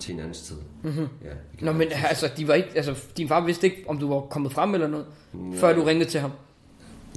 til 0.00 0.14
en 0.14 0.20
anden 0.20 0.34
sted. 0.34 0.56
Mm-hmm. 0.82 1.08
Ja, 1.24 1.30
Nå, 1.60 1.72
men 1.72 1.88
altså, 2.08 2.30
de 2.36 2.48
var 2.48 2.54
ikke, 2.54 2.68
altså, 2.74 2.94
din 3.16 3.28
far 3.28 3.40
vidste 3.46 3.66
ikke, 3.66 3.84
om 3.86 3.98
du 3.98 4.08
var 4.14 4.20
kommet 4.20 4.52
frem 4.52 4.74
eller 4.74 4.86
noget, 4.88 5.06
Nej. 5.32 5.58
før 5.58 5.72
du 5.74 5.82
ringede 5.82 6.10
til 6.10 6.20
ham. 6.20 6.30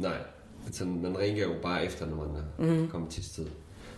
Nej, 0.01 0.17
altså, 0.65 0.85
man 0.85 1.17
ringer 1.17 1.43
jo 1.43 1.53
bare 1.61 1.85
efter, 1.85 2.05
når 2.05 2.15
man 2.15 2.27
er 2.35 2.71
mm-hmm. 2.73 2.89
kommet 2.89 3.09
til 3.09 3.23
sted. 3.25 3.45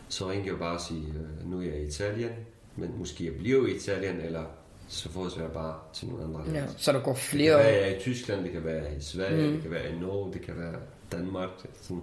Så 0.09 0.29
ringer 0.29 0.45
jeg 0.45 0.51
jo 0.53 0.57
bare 0.57 0.73
og 0.75 0.81
siger, 0.81 1.01
øh, 1.09 1.51
nu 1.51 1.59
er 1.59 1.63
jeg 1.63 1.79
i 1.81 1.85
Italien, 1.87 2.31
men 2.75 2.89
måske 2.97 3.25
jeg 3.25 3.33
bliver 3.33 3.67
i 3.67 3.71
Italien, 3.75 4.21
eller 4.21 4.43
så 4.87 5.09
får 5.09 5.41
jeg 5.41 5.51
bare 5.51 5.75
til 5.93 6.07
nogle 6.07 6.23
andre 6.23 6.41
Ja, 6.47 6.51
lande. 6.51 6.73
så 6.77 6.91
der 6.91 6.99
går 6.99 7.11
Det 7.11 7.21
kan 7.21 7.29
flere... 7.29 7.57
være, 7.57 7.97
i 7.97 7.99
Tyskland, 7.99 8.43
det 8.43 8.51
kan 8.51 8.65
være 8.65 8.95
i 8.97 9.01
Sverige, 9.01 9.47
mm. 9.47 9.53
det 9.53 9.61
kan 9.61 9.71
være 9.71 9.89
i 9.91 9.99
Norge, 9.99 10.33
det 10.33 10.41
kan 10.41 10.53
være 10.57 10.73
Danmark. 11.11 11.49
Sådan. 11.81 12.01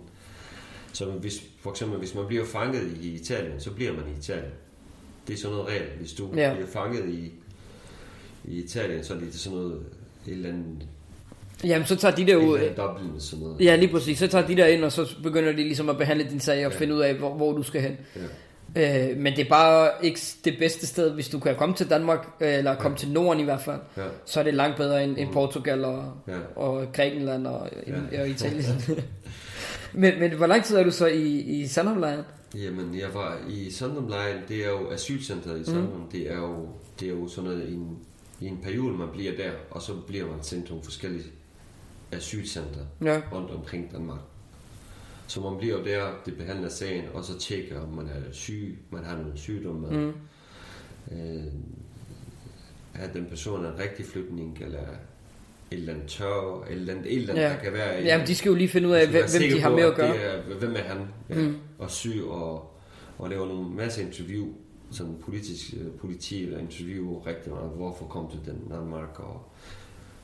Så 0.93 1.05
hvis, 1.11 1.43
for 1.61 1.71
eksempel, 1.71 1.99
hvis 1.99 2.15
man 2.15 2.27
bliver 2.27 2.45
fanget 2.45 2.99
i 3.01 3.15
Italien, 3.15 3.61
så 3.61 3.71
bliver 3.73 3.93
man 3.93 4.03
i 4.15 4.19
Italien. 4.19 4.53
Det 5.27 5.35
er 5.35 5.39
sådan 5.39 5.57
noget 5.57 5.69
regel. 5.71 5.83
Hvis 6.01 6.13
du 6.13 6.29
Ja. 6.37 6.49
ja. 6.49 6.55
bliver 6.55 6.69
fanget 6.69 7.09
i, 7.09 7.33
i 8.45 8.59
Italien, 8.65 9.05
så 9.05 9.15
er 9.15 9.19
det 9.19 9.35
sådan 9.35 9.59
noget, 9.59 9.75
et 10.27 10.33
eller 10.33 10.49
andet, 10.49 10.87
Jamen, 11.65 11.87
så 11.87 11.97
tager 11.97 12.15
de 12.15 12.27
der 12.27 12.37
ud... 12.37 12.59
Dublin, 12.77 13.11
sådan 13.21 13.45
noget. 13.45 13.61
Ja, 13.61 13.77
lige 13.77 13.93
præcis. 13.93 14.19
Så 14.19 14.27
tager 14.29 14.47
de 14.47 14.57
der 14.57 14.67
ind, 14.67 14.85
og 14.85 14.93
så 14.93 15.15
begynder 15.23 15.51
de 15.53 15.57
ligesom 15.57 15.89
at 15.89 15.97
behandle 15.99 16.25
din 16.31 16.41
sag 16.41 16.67
og 16.67 16.73
Ja. 16.73 16.79
finde 16.79 16.95
ud 16.95 17.01
af, 17.01 17.15
hvor, 17.15 17.35
hvor 17.35 17.53
du 17.53 17.63
skal 17.63 17.81
hen. 17.81 17.97
Ja. 18.77 19.11
Øh, 19.11 19.17
men 19.17 19.37
det 19.37 19.45
er 19.45 19.49
bare 19.49 19.91
ikke 20.03 20.21
det 20.45 20.55
bedste 20.59 20.87
sted, 20.87 21.11
hvis 21.11 21.29
du 21.29 21.39
kan 21.39 21.57
komme 21.57 21.75
til 21.75 21.91
Danmark, 21.91 22.27
øh, 22.41 22.55
eller 22.55 22.75
komme 22.75 22.97
til 22.97 23.09
Norden 23.11 23.41
i 23.41 23.45
hvert 23.45 23.61
fald. 23.61 23.81
Ja. 23.97 24.03
Så 24.25 24.41
er 24.41 24.45
det 24.45 24.55
langt 24.55 24.77
bedre 24.77 25.05
end, 25.05 25.19
end 25.19 25.33
Portugal 25.33 25.85
og, 25.85 26.13
Ja. 26.29 26.33
og 26.57 26.87
Grækenland 26.93 27.47
og, 27.47 27.69
Ja. 28.13 28.21
og 28.23 28.29
Italien. 28.29 28.65
men, 29.93 30.21
men 30.21 30.31
hvor 30.33 30.47
lang 30.47 30.65
tid 30.65 30.77
er 30.77 30.83
du 30.85 30.91
så 30.91 31.07
i, 31.07 31.23
i 31.41 31.67
Sandholmlejren? 31.67 32.21
Jamen, 32.63 32.99
jeg 32.99 33.15
var 33.15 33.39
i 33.49 33.71
Sandhamlejren, 33.71 34.43
det 34.49 34.65
er 34.65 34.71
jo 34.71 34.91
asylcentret 34.91 35.61
i 35.61 35.65
Sandholm, 35.65 36.01
mm. 36.03 36.09
det, 36.13 36.31
er 36.33 36.37
jo, 36.37 36.69
det 37.01 37.09
er 37.09 37.13
jo 37.13 37.29
sådan 37.29 37.51
noget, 37.51 37.69
i 37.69 37.75
en, 37.75 37.99
i 38.41 38.47
en 38.47 38.59
periode, 38.63 38.93
man 38.97 39.09
bliver 39.13 39.37
der, 39.37 39.51
og 39.71 39.83
så 39.83 39.93
bliver 40.07 40.27
man 40.27 40.43
sendt 40.43 40.65
til 40.65 40.73
nogle 40.73 40.85
forskellige 40.85 41.25
asylcentre 42.13 42.81
Ja. 43.05 43.21
rundt 43.33 43.51
omkring 43.51 43.93
Danmark. 43.93 44.21
Så 45.27 45.41
man 45.41 45.59
bliver 45.59 45.79
jo 45.79 45.85
der, 45.85 46.07
det 46.27 46.37
behandler 46.37 46.69
sagen, 46.69 47.05
og 47.15 47.25
så 47.25 47.39
tjekker, 47.39 47.81
om 47.81 47.89
man 47.89 48.07
er 48.07 48.33
syg, 48.33 48.79
man 48.91 49.05
har 49.05 49.17
nogle 49.17 49.33
sygdomme. 49.35 49.89
Mm. 49.91 50.13
Øh, 51.17 51.45
er 52.95 53.13
den 53.13 53.27
person 53.27 53.65
en 53.67 53.79
rigtig 53.79 54.05
flygtning, 54.07 54.59
eller 54.61 54.81
et 55.71 55.79
eller 55.79 55.93
andet 55.95 56.09
tør, 56.09 56.63
et 56.71 56.73
eller 56.73 56.93
andet, 56.95 57.07
et 57.13 57.17
eller 57.19 57.31
andet 57.35 57.43
Ja. 57.45 57.49
der 57.49 57.59
kan 57.59 57.73
være... 57.73 58.03
Jamen, 58.03 58.27
de 58.27 58.35
skal 58.35 58.49
jo 58.49 58.55
lige 58.55 58.69
finde 58.69 58.89
ud 58.89 58.93
af, 58.93 59.03
skal 59.29 59.41
hvem, 59.41 59.53
de 59.57 59.61
har 59.61 59.71
med 59.71 59.83
at 59.83 59.95
gøre. 59.95 60.13
Det 60.13 60.25
er, 60.53 60.59
hvem 60.59 60.73
er 60.75 60.83
han? 60.83 60.99
Ja. 61.31 61.35
Mm. 61.35 61.55
Og 61.79 61.91
syg 61.91 62.23
og, 62.29 62.77
og 63.19 63.31
laver 63.31 63.47
nogle 63.47 63.69
masse 63.71 64.03
interview, 64.03 64.47
sådan 64.91 65.17
politisk 65.25 65.75
øh, 65.81 65.91
politi 66.01 66.45
eller 66.45 66.59
interview 66.59 67.19
rigtig 67.27 67.53
meget. 67.53 67.71
Hvorfor 67.77 68.05
kom 68.05 68.25
du 68.27 68.31
til 68.45 68.55
Danmark, 68.71 69.21
og 69.21 69.53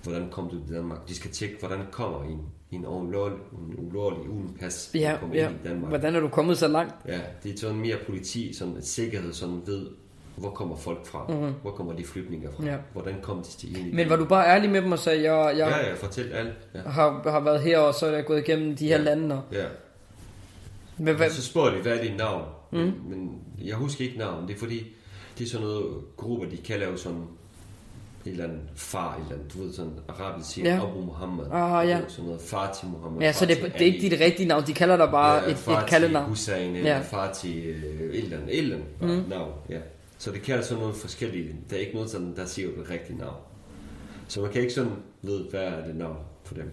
hvordan 0.02 0.28
kom 0.30 0.48
du 0.48 0.66
til 0.66 0.74
Danmark? 0.74 1.08
De 1.08 1.14
skal 1.14 1.30
tjekke, 1.30 1.56
hvordan 1.60 1.78
kommer 1.90 2.24
en, 2.24 2.40
en 2.70 2.86
ulovlig, 2.86 3.38
en 3.78 3.86
ulovlig 3.88 4.28
uden 4.30 4.56
pas, 4.60 4.90
Ja, 4.94 5.16
kommer 5.20 5.36
ja. 5.36 5.48
ind 5.48 5.58
i 5.64 5.68
Danmark. 5.68 5.88
Hvordan 5.88 6.14
er 6.14 6.20
du 6.20 6.28
kommet 6.28 6.58
så 6.58 6.68
langt? 6.68 6.94
Ja, 7.08 7.20
det 7.42 7.54
er 7.54 7.58
sådan 7.58 7.76
mere 7.76 7.96
politi, 8.06 8.52
sådan 8.54 8.74
en 8.74 8.82
sikkerhed, 8.82 9.32
sådan 9.32 9.62
ved, 9.66 9.86
hvor 10.36 10.50
kommer 10.50 10.76
folk 10.76 11.06
fra? 11.06 11.26
Mm-hmm. 11.28 11.52
Hvor 11.62 11.70
kommer 11.70 11.92
de 11.92 12.04
flytninger 12.04 12.50
fra? 12.56 12.64
Ja. 12.64 12.76
Hvordan 12.92 13.14
kom 13.22 13.38
de 13.42 13.48
til 13.48 13.88
i 13.88 13.92
Men 13.94 14.10
var 14.10 14.16
du 14.16 14.24
bare 14.24 14.46
ærlig 14.46 14.70
med 14.70 14.82
dem 14.82 14.92
og 14.92 14.98
sagde, 14.98 15.32
jeg, 15.32 15.58
jeg 15.58 15.68
Ja, 15.68 15.88
ja, 15.88 15.94
fortæl 15.94 16.32
alt. 16.32 16.52
Ja. 16.74 16.80
har, 16.80 17.30
har 17.30 17.40
været 17.40 17.60
her, 17.60 17.78
og 17.78 17.94
så 17.94 18.06
er 18.06 18.10
jeg 18.14 18.24
gået 18.26 18.38
igennem 18.48 18.76
de 18.76 18.88
her 18.88 18.96
Ja. 18.98 19.02
lande. 19.04 19.34
Og, 19.34 19.42
ja. 19.52 19.64
Men, 20.98 21.16
hvad, 21.16 21.30
så 21.30 21.42
spurgte 21.42 21.76
de, 21.76 21.82
hvad 21.82 21.98
er 21.98 22.02
dit 22.02 22.16
navn? 22.16 22.44
Mm. 22.72 22.78
Men, 22.78 22.94
men 23.08 23.40
jeg 23.64 23.76
husker 23.76 24.04
ikke 24.04 24.18
navn. 24.18 24.48
Det 24.48 24.54
er 24.54 24.58
fordi, 24.58 24.86
det 25.38 25.44
er 25.44 25.48
sådan 25.48 25.66
noget 25.66 25.84
grupper, 26.16 26.46
de 26.48 26.56
kalder 26.56 26.88
jo 26.88 26.96
sådan 26.96 27.20
et 28.26 28.30
eller 28.30 28.44
andet 28.44 28.60
far, 28.76 29.16
et 29.16 29.20
eller 29.22 29.34
andet, 29.34 29.54
du 29.54 29.62
ved, 29.62 29.72
sådan 29.72 29.92
arabisk 30.08 30.50
siger, 30.50 30.74
Ja. 30.74 30.82
Abu 30.82 31.00
Muhammad. 31.00 31.46
Ah, 31.52 31.88
ja. 31.88 31.98
Ved, 32.00 32.04
Sådan 32.08 32.24
noget 32.24 32.40
far 32.40 32.72
til 32.80 32.88
Muhammad. 32.88 33.20
ja, 33.22 33.32
så 33.32 33.46
det, 33.46 33.56
det 33.62 33.82
er 33.82 33.86
ikke 33.86 34.00
dit 34.10 34.20
rigtige 34.20 34.48
navn. 34.48 34.66
De 34.66 34.72
kalder 34.74 34.96
dig 34.96 35.08
bare 35.10 35.34
ja, 35.42 35.50
et, 35.50 35.68
et 35.82 35.86
kaldenavn. 35.88 36.28
Hussein, 36.28 36.76
eller 36.76 36.90
Ja. 36.90 37.00
far 37.00 37.32
til 37.32 37.58
øh, 37.58 38.14
et 38.14 38.24
eller 38.24 38.36
andet, 38.36 38.52
et 38.54 38.58
eller 38.58 38.76
andet 39.00 39.24
mm. 39.24 39.30
navn. 39.30 39.52
Ja. 39.68 39.78
Så 40.18 40.30
det 40.32 40.42
kalder 40.42 40.62
sådan 40.64 40.78
nogle 40.82 40.94
forskellige. 40.94 41.56
Der 41.70 41.76
er 41.76 41.80
ikke 41.80 41.94
noget 41.94 42.10
sådan, 42.10 42.36
der 42.36 42.46
siger 42.46 42.68
det 42.68 42.90
rigtige 42.90 43.18
navn. 43.18 43.36
Så 44.28 44.40
man 44.40 44.50
kan 44.52 44.60
ikke 44.60 44.72
sådan 44.74 44.92
vide, 45.22 45.46
hvad 45.50 45.60
er 45.62 45.86
det 45.86 45.96
navn 45.96 46.16
for 46.44 46.54
dem. 46.54 46.70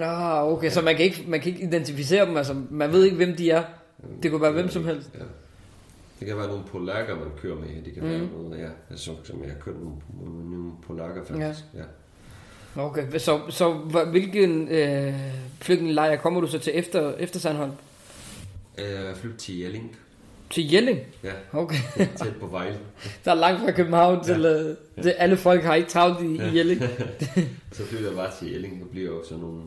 Ah, 0.00 0.52
okay, 0.52 0.70
så 0.70 0.82
man 0.82 0.96
kan, 0.96 1.04
ikke, 1.04 1.24
man 1.28 1.40
kan 1.40 1.52
ikke 1.52 1.64
identificere 1.66 2.26
dem, 2.26 2.36
altså 2.36 2.54
man 2.70 2.92
ved 2.92 3.04
ikke, 3.04 3.16
hvem 3.16 3.36
de 3.36 3.50
er. 3.50 3.62
Det 4.22 4.30
kunne 4.30 4.42
være 4.42 4.52
hvem 4.52 4.68
som 4.68 4.84
helst. 4.84 5.10
Ja. 5.14 5.24
Det 6.20 6.26
kan 6.28 6.36
være 6.36 6.48
nogle 6.48 6.64
polakker, 6.64 7.14
man 7.14 7.28
kører 7.42 7.56
med. 7.56 7.68
Det 7.84 7.94
kan 7.94 8.02
mm. 8.02 8.10
være 8.10 8.18
noget, 8.18 8.60
ja, 8.60 8.68
altså, 8.90 9.10
som 9.24 9.42
jeg 9.42 9.52
har 9.52 9.58
kørt 9.60 9.74
nogle, 9.80 10.50
nogle 10.50 10.72
polakker 10.86 11.24
faktisk. 11.24 11.64
Ja. 11.74 11.78
ja. 11.78 11.84
Okay, 12.76 13.18
så, 13.18 13.40
så 13.48 13.72
hvilken 14.10 14.68
øh, 14.68 15.14
flygtningelejr 15.60 16.16
kommer 16.16 16.40
du 16.40 16.46
så 16.46 16.58
til 16.58 16.72
efter, 16.74 17.14
efter 17.14 17.40
Sandholm? 17.40 17.72
Jeg 18.78 19.16
flyttede 19.16 19.42
til 19.42 19.58
Jelling. 19.58 19.96
Til 20.50 20.72
Jelling? 20.72 20.98
Ja, 21.24 21.32
Okay, 21.52 21.76
tæt 22.16 22.36
på 22.40 22.46
Vejle. 22.46 22.78
der 23.24 23.30
er 23.30 23.34
langt 23.34 23.60
fra 23.60 23.70
København 23.70 24.24
til, 24.24 24.44
øh, 24.44 24.76
til 25.02 25.10
alle 25.10 25.36
folk 25.36 25.62
har 25.62 25.74
ikke 25.74 25.88
travlt 25.88 26.22
i, 26.22 26.34
i 26.34 26.56
Jelling. 26.56 26.82
Så 27.72 27.84
flyttede 27.84 28.10
jeg 28.10 28.16
bare 28.16 28.30
til 28.38 28.52
Jelling 28.52 28.82
og 28.82 28.88
bliver 28.88 29.10
jo 29.10 29.24
sådan 29.24 29.42
nogle... 29.42 29.62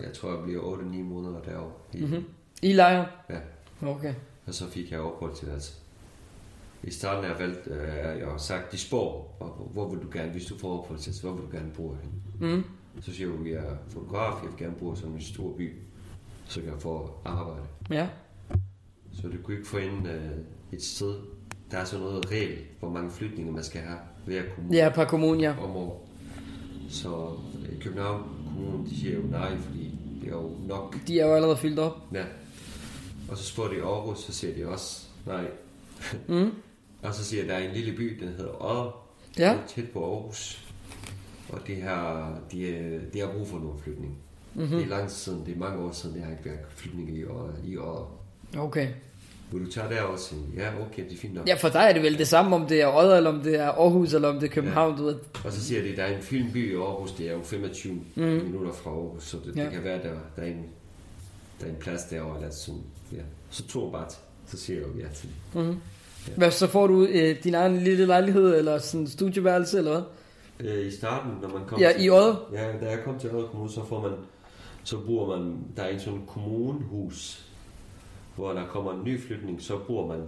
Jeg 0.00 0.12
tror, 0.12 0.30
jeg 0.34 0.42
bliver 0.44 0.62
8-9 0.62 1.02
måneder 1.02 1.40
derovre. 1.42 1.72
I, 1.94 2.00
mm-hmm. 2.00 2.24
I 2.62 2.72
lejr? 2.72 3.06
Ja, 3.30 3.38
Okay. 3.86 4.14
og 4.46 4.54
så 4.54 4.68
fik 4.70 4.90
jeg 4.92 5.00
ophold 5.00 5.34
til 5.34 5.46
altså. 5.50 5.72
I 6.84 6.90
starten 6.90 7.24
har 7.24 7.30
jeg 7.30 7.40
valgt, 7.40 7.66
øh, 7.66 8.18
jeg 8.20 8.26
har 8.30 8.36
sagt, 8.38 8.72
de 8.72 8.78
spår, 8.78 9.36
og 9.40 9.70
hvor 9.72 9.88
vil 9.94 10.02
du 10.02 10.08
gerne, 10.12 10.32
hvis 10.32 10.44
du 10.46 10.58
får 10.58 10.78
ophold 10.80 10.98
til, 10.98 11.12
hvor 11.22 11.32
vil 11.32 11.42
du 11.42 11.50
gerne 11.56 11.70
bo 11.76 11.96
hen? 12.02 12.12
Mm. 12.54 12.64
Så 13.00 13.12
siger 13.12 13.30
jeg, 13.30 13.46
jeg 13.52 13.64
er 13.64 13.76
fotograf, 13.88 14.42
jeg 14.42 14.50
vil 14.50 14.58
gerne 14.58 14.74
bo 14.74 14.92
i 14.92 14.96
sådan 14.96 15.12
en 15.12 15.20
stor 15.20 15.52
by, 15.56 15.72
så 16.46 16.60
kan 16.60 16.70
jeg 16.72 16.80
få 16.80 17.10
arbejde. 17.24 17.62
Ja. 17.90 18.08
Så 19.12 19.28
du 19.28 19.36
kunne 19.44 19.56
ikke 19.56 19.68
få 19.68 19.76
ind 19.76 20.08
øh, 20.08 20.30
et 20.72 20.82
sted, 20.82 21.14
der 21.70 21.78
er 21.78 21.84
sådan 21.84 22.04
noget 22.04 22.30
regel, 22.30 22.58
hvor 22.80 22.88
mange 22.90 23.10
flytninger 23.10 23.52
man 23.52 23.64
skal 23.64 23.80
have 23.80 23.98
hver 24.26 24.42
kommune 24.54 24.76
Ja, 24.76 24.90
par 24.94 25.04
kommune, 25.04 25.40
ja. 25.42 25.54
om 25.64 25.70
år. 25.76 26.08
Så 26.88 27.28
øh, 27.72 27.80
København 27.80 28.22
Kommune, 28.46 28.86
de 28.90 28.96
siger 29.00 29.14
jo 29.14 29.22
nej, 29.22 29.56
fordi 29.58 29.81
jo 30.30 30.50
nok. 30.68 30.96
De 31.06 31.20
er 31.20 31.26
jo 31.26 31.34
allerede 31.34 31.56
fyldt 31.56 31.78
op. 31.78 31.96
Ja. 32.12 32.24
Og 33.30 33.38
så 33.38 33.44
spurgte 33.44 33.76
de 33.76 33.82
Aarhus, 33.82 34.18
så 34.18 34.32
siger 34.32 34.54
de 34.54 34.68
også 34.68 35.02
nej. 35.26 35.44
Mm. 36.28 36.50
Og 37.02 37.14
så 37.14 37.24
siger 37.24 37.42
jeg, 37.42 37.48
der 37.48 37.54
er 37.54 37.68
en 37.68 37.74
lille 37.74 37.92
by, 37.96 38.18
den 38.20 38.28
hedder 38.28 38.62
Odder, 38.64 39.08
Ja. 39.38 39.58
tæt 39.68 39.90
på 39.92 40.14
Aarhus. 40.14 40.68
Og 41.48 41.66
de 41.66 41.80
har, 41.80 42.38
de, 42.52 43.00
de 43.12 43.18
har 43.20 43.26
brug 43.32 43.48
for 43.48 43.58
nogle 43.58 43.78
flytning. 43.82 44.18
Mhm. 44.54 44.64
Mm-hmm. 44.64 44.76
Det 44.78 44.84
er 44.84 44.88
lang 44.88 45.08
tid 45.08 45.16
siden, 45.16 45.46
det 45.46 45.54
er 45.54 45.58
mange 45.58 45.84
år 45.84 45.92
siden, 45.92 46.16
jeg 46.16 46.24
har 46.24 46.32
ikke 46.32 46.44
været 46.44 46.58
flytning 46.68 47.16
i 47.18 47.24
år. 47.24 47.50
I 47.64 47.76
år. 47.76 48.24
Okay. 48.58 48.88
Vil 49.52 49.66
du 49.66 49.70
tage 49.70 49.88
der 49.88 50.02
også? 50.02 50.34
Ja, 50.56 50.68
okay, 50.80 51.04
det 51.04 51.12
er 51.12 51.16
fint 51.16 51.34
nok. 51.34 51.48
Ja, 51.48 51.54
for 51.54 51.68
dig 51.68 51.86
er 51.88 51.92
det 51.92 52.02
vel 52.02 52.18
det 52.18 52.28
samme, 52.28 52.56
om 52.56 52.66
det 52.66 52.80
er 52.82 52.96
Odder, 52.96 53.16
eller 53.16 53.30
om 53.30 53.40
det 53.40 53.58
er 53.60 53.68
Aarhus, 53.68 54.14
eller 54.14 54.28
om 54.28 54.40
det 54.40 54.48
er 54.48 54.52
København, 54.52 54.96
du 54.98 55.04
ved. 55.04 55.16
Og 55.44 55.52
så 55.52 55.64
siger 55.64 55.82
de, 55.82 55.88
at 55.88 55.96
der 55.96 56.04
er 56.04 56.16
en 56.16 56.22
filmby 56.22 56.72
i 56.72 56.74
Aarhus, 56.76 57.12
det 57.12 57.28
er 57.28 57.32
jo 57.32 57.42
25 57.42 57.92
mm. 57.92 58.22
minutter 58.22 58.72
fra 58.72 58.90
Aarhus, 58.90 59.24
så 59.24 59.36
det. 59.44 59.56
Ja. 59.56 59.60
ja. 59.60 59.64
det 59.64 59.74
kan 59.74 59.84
være, 59.84 60.02
der, 60.02 60.14
der, 60.36 60.42
er 60.42 60.46
en, 60.46 60.64
der 61.60 61.66
er 61.66 61.70
en 61.70 61.76
plads 61.80 62.02
derovre, 62.02 62.36
eller 62.36 62.50
sådan, 62.50 62.80
ja. 63.12 63.22
Så 63.50 63.66
tog 63.66 63.82
jeg 63.84 63.92
bare 63.92 64.08
til, 64.08 64.18
så 64.46 64.56
siger 64.56 64.78
jeg 64.78 64.88
jo 64.88 65.00
ja 65.00 65.06
til 65.14 65.28
det. 65.54 65.76
Hvad, 66.36 66.50
så 66.50 66.66
får 66.66 66.86
du 66.86 67.04
øh, 67.04 67.44
din 67.44 67.54
egen 67.54 67.76
lille 67.76 68.06
lejlighed, 68.06 68.58
eller 68.58 68.78
sådan 68.78 69.00
en 69.00 69.08
studieværelse, 69.08 69.78
eller 69.78 69.90
hvad? 69.90 70.02
Øh, 70.70 70.86
I 70.86 70.90
starten, 70.90 71.30
når 71.42 71.48
man 71.48 71.66
kom 71.66 71.80
Ja, 71.80 71.92
til, 71.92 72.04
i 72.04 72.10
Odder? 72.10 72.50
Ja, 72.52 72.86
da 72.86 72.90
jeg 72.90 72.98
kom 73.04 73.18
til 73.18 73.30
Odder 73.30 73.48
Kommune, 73.48 73.70
så 73.70 73.84
får 73.88 74.00
man, 74.00 74.12
så 74.84 74.98
bor 75.06 75.36
man, 75.36 75.56
der 75.76 75.82
er 75.82 75.88
en 75.88 76.00
sådan 76.00 76.22
kommunehus, 76.26 77.46
hvor 78.36 78.52
der 78.52 78.66
kommer 78.66 78.92
en 78.92 79.04
ny 79.04 79.20
flytning, 79.20 79.62
så 79.62 79.78
bor 79.86 80.06
man 80.06 80.20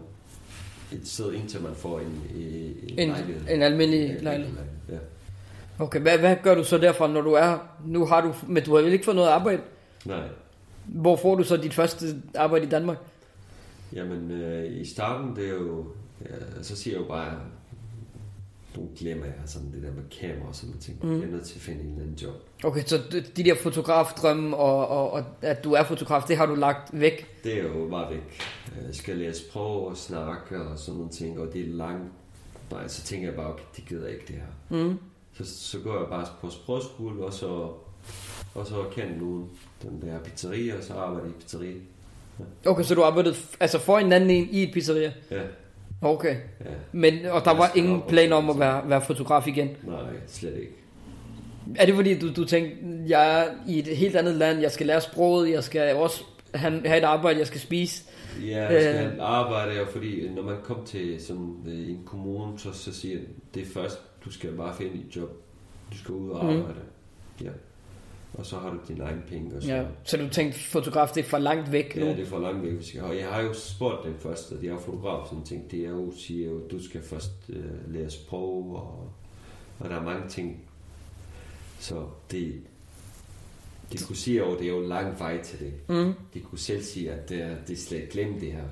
et 0.93 1.09
sted, 1.09 1.33
indtil 1.33 1.63
man 1.63 1.75
får 1.75 1.99
en, 2.01 2.23
en, 2.37 2.99
En, 2.99 3.09
lejlighed. 3.09 3.41
en 3.51 3.63
almindelig 3.63 4.09
Ja, 4.09 4.23
lejlighed. 4.23 4.55
Ja. 4.89 4.99
Okay, 5.79 6.01
hvad, 6.01 6.19
hvad 6.19 6.37
gør 6.43 6.55
du 6.55 6.65
så 6.65 6.79
derfra, 6.79 7.09
når 7.09 7.21
du 7.21 7.33
er... 7.33 7.59
Nu 7.87 8.07
har 8.07 8.21
du... 8.21 8.35
Men 8.49 8.63
du 8.65 8.75
har 8.77 8.83
vel 8.83 8.93
ikke 8.93 9.05
fået 9.05 9.17
noget 9.17 9.29
arbejde? 9.29 9.63
Nej, 10.05 10.23
Hvor 10.87 11.17
får 11.17 11.35
du 11.35 11.43
så 11.45 11.57
dit 11.57 11.75
første 11.75 12.07
arbejde 12.35 12.65
i 12.67 12.69
Danmark? 12.69 12.97
Jamen, 13.93 14.31
øh, 14.31 14.81
i 14.81 14.85
starten, 14.85 15.37
det 15.37 15.45
er 15.49 15.53
jo... 15.55 15.85
Ja, 16.21 16.63
så 16.63 16.77
siger 16.77 16.97
jeg 16.97 17.03
jo 17.03 17.09
bare, 17.09 17.33
nu 18.77 18.89
glemmer 18.99 19.27
jeg 19.27 19.35
sådan 19.47 19.73
det 19.73 19.83
der 19.83 19.93
med 19.93 20.03
kamera 20.21 20.49
og 20.49 20.55
sådan 20.55 20.69
noget 20.69 20.83
ting. 20.83 20.99
Mm. 21.03 21.21
Jeg 21.21 21.29
er 21.29 21.31
nødt 21.31 21.45
til 21.45 21.55
at 21.55 21.61
finde 21.61 21.81
en 21.81 21.89
eller 21.89 22.03
anden 22.03 22.17
job. 22.17 22.35
Okay, 22.65 22.83
så 22.87 23.01
de 23.13 23.21
de 23.21 23.45
der 23.45 23.55
fotografdrømme, 23.55 24.57
og, 24.57 24.89
og, 24.89 25.11
og 25.11 25.25
at 25.43 25.65
du 25.65 25.73
er 25.73 25.85
fotograf, 25.85 26.23
det 26.29 26.37
har 26.37 26.47
du 26.47 26.55
lagt 26.55 27.01
væk? 27.01 27.27
Det 27.45 27.59
er 27.59 27.63
jo 27.63 27.89
bare 27.91 28.11
væk. 28.11 28.41
Jeg 28.87 28.95
skal 28.95 29.17
læse 29.17 29.41
sprog 29.41 29.87
og 29.87 29.97
snakke 29.97 30.61
og 30.61 30.79
sådan 30.79 30.97
nogle 30.99 31.13
ting, 31.13 31.41
og 31.41 31.53
det 31.53 31.61
er 31.61 31.73
langt. 31.73 32.13
Nej, 32.71 32.89
så 32.89 33.03
tænker 33.03 33.29
jeg 33.29 33.37
bare, 33.37 33.53
okay, 33.53 33.65
det 33.77 33.85
gider 33.89 34.09
ikke 34.09 34.25
det 34.29 34.37
her. 34.37 34.79
Mm. 34.85 34.99
Så, 35.33 35.45
så 35.45 35.79
går 35.79 35.99
jeg 35.99 36.09
bare 36.09 36.27
på 36.41 36.51
sprogskole, 36.51 37.25
og 37.25 37.33
så, 37.33 37.71
og 38.55 38.67
så 38.67 38.85
kender 38.93 39.17
nogen 39.17 39.51
den 39.83 40.03
der 40.03 40.19
pizzeria, 40.19 40.77
og 40.77 40.85
så 40.85 40.95
arbejder 40.95 41.27
jeg 41.27 41.37
i 41.37 41.41
pizzeria. 41.43 41.75
Okay, 42.67 42.83
så 42.85 42.95
du 42.95 43.03
arbejdede 43.03 43.37
altså 43.61 43.79
for 43.79 43.99
en 43.99 44.13
anden 44.13 44.31
en 44.31 44.49
i 44.51 44.63
et 44.63 44.71
pizzeria? 44.73 45.13
Ja, 45.31 45.43
Okay. 46.03 46.37
ja. 46.65 46.71
Men, 46.93 47.27
og 47.27 47.45
der 47.45 47.55
var 47.55 47.71
ingen 47.75 48.03
planer 48.09 48.37
om 48.37 48.51
at 48.51 48.59
være, 48.59 48.89
være 48.89 49.01
fotograf 49.03 49.47
igen? 49.47 49.69
Nej, 49.83 49.99
slet 50.27 50.57
ikke. 50.57 50.73
Er 51.77 51.87
det 51.87 51.95
fordi, 51.95 52.19
du, 52.19 52.33
du 52.33 52.45
tænkte, 52.45 52.77
jeg 53.07 53.41
er 53.41 53.47
i 53.69 53.79
et 53.79 53.87
helt 53.87 54.17
andet 54.17 54.35
land, 54.35 54.61
jeg 54.61 54.71
skal 54.73 54.87
lære 54.87 55.01
sproget, 55.01 55.51
jeg 55.51 55.65
skal 55.65 55.95
også 55.97 56.25
have, 56.55 56.83
have 56.87 56.99
et 56.99 57.05
arbejde, 57.05 57.39
jeg 57.39 57.47
skal 57.47 57.61
spise? 57.61 58.05
Ja, 58.47 58.63
jeg 58.73 58.83
skal 58.83 58.95
Øh. 58.95 59.01
have 59.01 59.15
et 59.15 59.21
arbejde, 59.21 59.81
og 59.81 59.89
fordi 59.89 60.29
når 60.29 60.43
man 60.43 60.57
kom 60.65 60.85
til 60.85 61.21
sådan 61.27 61.55
øh, 61.67 61.89
en 61.89 62.01
kommune, 62.07 62.59
så, 62.59 62.73
så 62.73 62.95
siger 62.95 63.19
det 63.55 63.63
er 63.63 63.67
først, 63.75 64.01
du 64.25 64.31
skal 64.33 64.51
bare 64.53 64.75
finde 64.77 64.93
et 64.95 65.17
job. 65.17 65.31
Du 65.93 65.99
skal 65.99 66.15
ud 66.15 66.31
og 66.31 66.45
Mhm. 66.45 66.57
arbejde. 66.57 66.81
Ja. 67.43 67.51
Og 68.35 68.47
så 68.47 68.57
har 68.59 68.71
du 68.71 68.77
dine 68.89 69.05
egne 69.05 69.23
penge. 69.29 69.57
Og 69.57 69.63
så, 69.63 69.69
Ja. 69.69 69.85
Så 70.05 70.17
du 70.17 70.29
tænkte, 70.29 70.59
fotograf, 70.59 71.09
det 71.15 71.25
er 71.25 71.29
for 71.29 71.39
langt 71.39 71.73
væk 71.73 71.97
nu? 71.97 72.05
ja, 72.05 72.11
det 72.13 72.21
er 72.21 72.27
for 72.27 72.39
langt 72.39 72.63
væk. 72.63 72.73
hvis 72.73 72.95
jeg- 72.95 73.29
har 73.31 73.41
jo 73.41 73.53
spurgt 73.55 74.05
dem 74.05 74.19
først, 74.19 74.53
og 74.53 74.61
de 74.61 74.69
er 74.69 74.79
fotograf, 74.79 75.29
sådan 75.29 75.45
ting. 75.45 75.71
Det 75.71 75.81
er 75.87 75.91
jo, 75.91 76.13
siger 76.17 76.51
jo, 76.51 76.61
du 76.71 76.83
skal 76.85 77.03
først 77.03 77.31
øh, 77.49 77.65
lære 77.95 78.11
sprog, 78.11 78.71
og, 78.77 79.13
og 79.79 79.91
der 79.91 79.97
er 79.97 80.03
mange 80.03 80.29
ting. 80.29 80.61
Så 81.79 82.07
det, 82.31 82.55
de 83.93 83.99
kunne 83.99 84.17
sige 84.17 84.39
jo, 84.39 84.59
det 84.59 84.65
er 84.67 84.71
jo 84.71 84.81
lang 84.81 85.19
vej 85.19 85.43
til 85.43 85.59
det. 85.61 85.73
Mm. 85.89 86.13
De 86.35 86.41
kunne 86.41 86.59
selv 86.59 86.83
sige, 86.83 87.13
at 87.13 87.29
det 87.29 87.43
er, 87.43 87.57
det 87.67 87.73
er 87.73 87.77
slet 87.81 88.09
glem 88.09 88.41
det 88.41 88.53
her. 88.53 88.65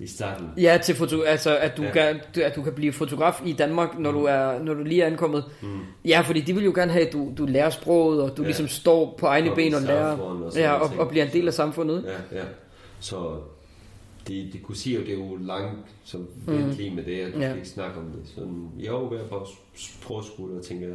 I 0.00 0.06
starten. 0.06 0.46
Ja, 0.56 0.78
til 0.84 0.94
foto, 0.94 1.20
altså 1.22 1.56
at 1.58 1.76
du, 1.76 1.82
Ja. 1.82 1.90
kan, 1.92 2.20
at 2.42 2.56
du 2.56 2.62
kan 2.62 2.72
blive 2.72 2.92
fotograf 2.92 3.40
i 3.44 3.52
Danmark, 3.52 3.98
når, 3.98 4.12
du, 4.12 4.24
er, 4.24 4.62
når 4.62 4.74
du 4.74 4.82
lige 4.82 5.02
er 5.02 5.06
ankommet. 5.06 5.44
Mm. 5.62 5.68
Ja, 6.04 6.20
fordi 6.20 6.40
de 6.40 6.54
vil 6.54 6.64
jo 6.64 6.72
gerne 6.74 6.92
have, 6.92 7.06
at 7.06 7.12
du, 7.12 7.32
du 7.38 7.46
lærer 7.46 7.70
sproget, 7.70 8.22
og 8.22 8.36
du 8.36 8.42
ja. 8.42 8.46
Ligesom 8.48 8.68
står 8.68 9.14
på 9.18 9.26
egne 9.26 9.50
Og 9.50 9.56
ben 9.56 9.74
og 9.74 9.82
lærer, 9.82 10.16
og 10.18 10.52
ja, 10.56 10.72
og, 10.72 10.88
ting. 10.88 11.00
og 11.00 11.08
bliver 11.08 11.24
en 11.24 11.32
del 11.32 11.46
af 11.48 11.54
samfundet. 11.54 12.04
Ja, 12.32 12.38
ja. 12.38 12.44
Så 13.00 13.36
det, 14.28 14.52
det 14.52 14.62
kunne 14.62 14.76
sige 14.76 14.94
jo, 14.96 15.00
det 15.00 15.10
er 15.14 15.18
jo 15.18 15.36
langt, 15.36 15.88
som 16.04 16.28
mm. 16.46 16.70
lige 16.76 16.94
med 16.94 17.04
det, 17.04 17.20
at 17.20 17.34
du 17.34 17.38
Ja. 17.38 17.48
ja. 17.48 17.54
ikke 17.54 17.68
snakke 17.68 17.98
om 17.98 18.04
det. 18.04 18.30
Sådan, 18.34 18.68
jeg 18.78 18.86
er 18.86 18.90
jo 18.90 19.08
ved 19.08 19.20
på 19.28 19.46
sprogskole 19.76 20.58
og 20.58 20.64
tænker, 20.64 20.88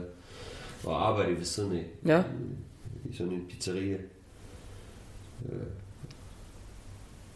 og 0.86 1.08
arbejde 1.10 1.38
ved 1.38 1.46
siden 1.46 1.72
af 1.72 1.86
Ja. 2.06 2.20
i, 3.06 3.10
i 3.10 3.16
sådan 3.18 3.34
en 3.34 3.46
pizzeria. 3.50 3.98
Øh, 5.46 5.60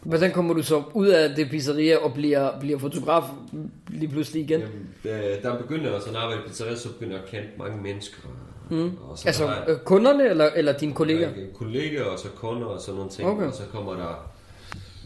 Hvordan 0.02 0.32
kommer 0.32 0.54
du 0.54 0.62
så 0.62 0.82
ud 0.94 1.06
af 1.06 1.34
det 1.36 1.50
pizzeria 1.50 1.96
og 1.96 2.14
bliver, 2.14 2.60
bliver 2.60 2.78
fotograf 2.78 3.22
lige 3.88 4.08
pludselig 4.08 4.42
igen? 4.42 4.60
Jamen, 4.60 4.88
da, 5.04 5.36
da 5.42 5.48
jeg 5.50 5.58
begyndte 5.58 5.94
også 5.94 6.10
at 6.10 6.16
arbejde 6.16 6.40
i 6.44 6.48
pizzeria, 6.48 6.76
så 6.76 6.92
begyndte 6.92 7.14
jeg 7.16 7.24
at 7.24 7.30
kende 7.30 7.48
mange 7.58 7.82
mennesker. 7.82 8.16
Mm. 8.70 8.96
Og 9.08 9.18
så 9.18 9.26
Altså 9.28 9.44
der 9.44 9.52
øh, 9.68 9.78
kunderne 9.78 10.28
eller, 10.28 10.50
eller 10.56 10.72
dine 10.78 10.92
kolleger? 10.94 11.34
Der 11.34 11.42
er 11.42 11.46
kollegaer 11.54 12.04
og 12.04 12.18
så 12.18 12.28
kunder 12.36 12.66
og 12.66 12.80
sådan 12.80 12.94
nogle 12.94 13.10
ting. 13.10 13.28
Okay. 13.28 13.46
Og 13.46 13.54
så 13.54 13.62
kommer 13.72 13.92
der 13.92 14.30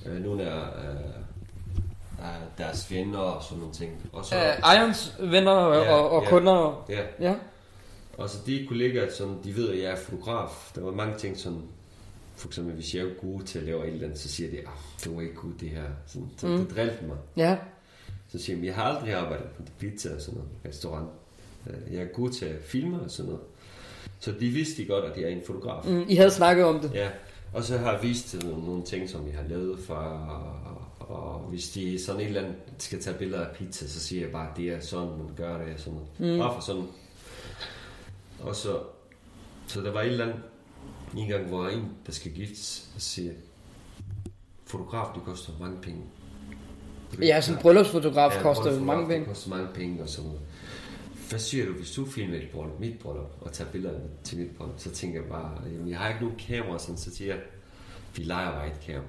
øh, 0.07 0.25
nogle 0.25 0.43
af, 0.43 0.57
øh, 0.59 2.27
deres 2.59 2.91
venner 2.91 3.19
og 3.19 3.43
sådan 3.43 3.59
nogle 3.59 3.75
ting. 3.75 3.93
Og 4.13 4.25
så, 4.25 4.35
Uh, 4.35 4.75
Irons 4.75 5.13
venner 5.21 5.51
og, 5.53 5.85
Ja, 5.85 5.93
og, 5.95 6.11
og 6.11 6.23
ja. 6.23 6.29
kunder? 6.31 6.85
ja, 6.89 7.01
Ja. 7.21 7.35
og 8.19 8.29
så 8.31 8.39
de 8.47 8.67
kollegaer, 8.69 9.13
som 9.13 9.39
de 9.45 9.57
ved, 9.57 9.71
at 9.71 9.79
jeg 9.83 9.93
er 9.93 9.97
fotograf. 9.97 10.71
Der 10.75 10.81
var 10.81 10.91
mange 10.93 11.19
ting, 11.19 11.37
som 11.39 11.63
for 12.37 12.49
eksempel, 12.49 12.75
hvis 12.75 12.95
jeg 12.95 13.05
er 13.05 13.15
god 13.15 13.43
til 13.43 13.59
at 13.59 13.65
lave 13.65 13.87
et 13.87 13.93
eller 13.93 14.05
andet, 14.05 14.19
så 14.19 14.29
siger 14.29 14.51
de, 14.51 14.59
at 14.59 14.65
det 15.05 15.17
var 15.17 15.21
ikke 15.23 15.35
godt 15.35 15.61
det 15.61 15.69
her. 15.71 15.83
Sådan, 16.07 16.29
så 16.37 16.47
Mm. 16.47 16.59
det 16.59 16.71
drillede 16.77 17.07
mig. 17.07 17.17
Ja. 17.37 17.57
Så 18.29 18.39
siger 18.39 18.61
de, 18.61 18.67
jeg 18.67 18.75
har 18.75 18.83
aldrig 18.83 19.15
arbejdet 19.15 19.47
på 19.47 19.63
pizza 19.79 20.15
og 20.15 20.21
sådan 20.21 20.35
noget, 20.41 20.51
restaurant. 20.69 21.09
Øh, 21.67 21.95
Jeg 21.95 22.03
er 22.03 22.07
god 22.07 22.31
til 22.31 22.45
at 22.47 22.63
filme 22.65 23.01
og 23.01 23.11
sådan 23.11 23.31
noget. 23.31 23.45
Så 24.21 24.33
de 24.41 24.49
vidste 24.49 24.85
godt, 24.85 25.05
at 25.05 25.17
jeg 25.17 25.25
er 25.25 25.29
en 25.37 25.43
fotograf. 25.47 25.85
Mm, 25.87 26.05
I 26.09 26.15
havde 26.15 26.31
snakket 26.31 26.65
om 26.65 26.81
det? 26.81 26.95
Ja, 26.95 27.09
og 27.53 27.65
så 27.65 27.79
har 27.79 27.93
jeg 27.93 28.03
vist 28.03 28.43
nogle, 28.45 28.65
nogle 28.67 28.83
ting, 28.85 29.09
som 29.11 29.27
jeg 29.27 29.37
har 29.37 29.49
lavet 29.49 29.79
for, 29.79 29.95
og, 31.01 31.39
hvis 31.51 31.69
de 31.71 32.05
sådan 32.05 32.21
et 32.21 32.27
eller 32.27 32.41
andet 32.41 32.57
skal 32.79 33.01
tage 33.01 33.17
billeder 33.19 33.47
af 33.47 33.57
pizza, 33.57 33.89
så 33.89 34.01
siger 34.01 34.23
jeg 34.23 34.33
bare, 34.33 34.51
at 34.51 34.57
det 34.57 34.69
er 34.69 34.81
sådan, 34.81 35.07
man 35.09 35.35
gør 35.37 35.59
det, 35.65 35.75
og 35.75 35.81
sådan 35.81 35.99
noget. 36.19 36.35
Mm. 36.35 36.39
Bare 36.39 36.55
for 36.55 36.61
sådan. 36.61 36.85
Og 38.41 38.55
så, 38.57 38.79
så 39.67 39.81
der 39.81 39.91
var 39.93 40.01
et 40.01 40.07
eller 40.07 40.25
andet, 40.27 40.41
en 41.17 41.29
gang, 41.29 41.45
hvor 41.47 41.69
en, 41.69 41.89
der 42.07 42.13
skal 42.13 42.33
giftes, 42.33 42.89
og 42.95 43.01
siger, 43.01 43.33
fotograf, 44.67 45.15
det 45.15 45.23
koster 45.25 45.53
mange 45.61 45.77
penge. 45.83 46.01
Ja, 47.23 47.41
som 47.41 47.57
bryllupsfotograf 47.57 48.33
Ja, 48.35 48.43
koster 48.43 48.63
bryllupsfotograf, 48.63 48.97
mange 48.97 49.09
penge. 49.09 49.27
Koster 49.27 49.51
mange 49.51 49.69
penge 49.75 50.03
og 50.03 50.09
sådan 50.09 50.31
noget. 50.31 50.41
Hvad 51.31 51.39
siger 51.39 51.67
du, 51.67 51.73
hvis 51.73 51.91
du 51.91 52.07
filmer 52.07 52.37
et 52.37 52.49
bryllup, 52.53 52.81
mit 52.81 52.99
bryllup, 52.99 53.31
og 53.41 53.53
tager 53.53 53.71
billeder 53.71 53.95
til 54.25 54.39
mit 54.39 54.51
bryllup, 54.51 54.75
så 54.79 54.91
tænker 54.91 55.21
jeg 55.21 55.29
bare, 55.31 55.51
jamen, 55.73 55.91
jeg 55.91 55.99
har 55.99 56.09
ikke 56.09 56.21
nogen 56.21 56.37
kamera, 56.49 56.79
sådan, 56.79 56.97
så 56.97 57.15
siger 57.17 57.35
jeg, 57.35 57.43
vi 58.17 58.23
leger 58.23 58.51
bare 58.53 58.67
et 58.67 58.81
kamera. 58.87 59.05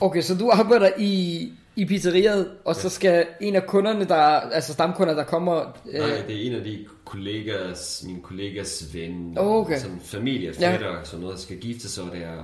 Okay, 0.00 0.22
så 0.22 0.34
du 0.34 0.50
arbejder 0.50 0.90
i, 0.98 1.52
i 1.76 1.84
pizzeriet, 1.84 2.50
og 2.64 2.76
så 2.76 2.88
skal 2.88 3.26
en 3.40 3.56
af 3.56 3.66
kunderne, 3.66 4.04
der, 4.04 4.16
altså 4.16 4.72
stamkunder, 4.72 5.14
der 5.14 5.24
kommer... 5.24 5.78
Øh, 5.90 6.00
Nej, 6.00 6.22
det 6.26 6.36
er 6.36 6.50
en 6.50 6.54
af 6.54 6.64
de 6.64 6.86
kollegas, 7.08 8.04
min 8.06 8.20
kollegas 8.22 8.94
ven, 8.94 9.34
Okay. 9.38 9.78
som 9.78 10.00
familie, 10.00 10.54
fætter, 10.54 10.96
ja. 10.98 11.04
sådan 11.04 11.20
noget, 11.20 11.34
der 11.36 11.40
skal 11.42 11.58
gifte 11.58 11.88
sig, 11.88 12.04
og 12.04 12.10
det 12.12 12.22
er, 12.24 12.42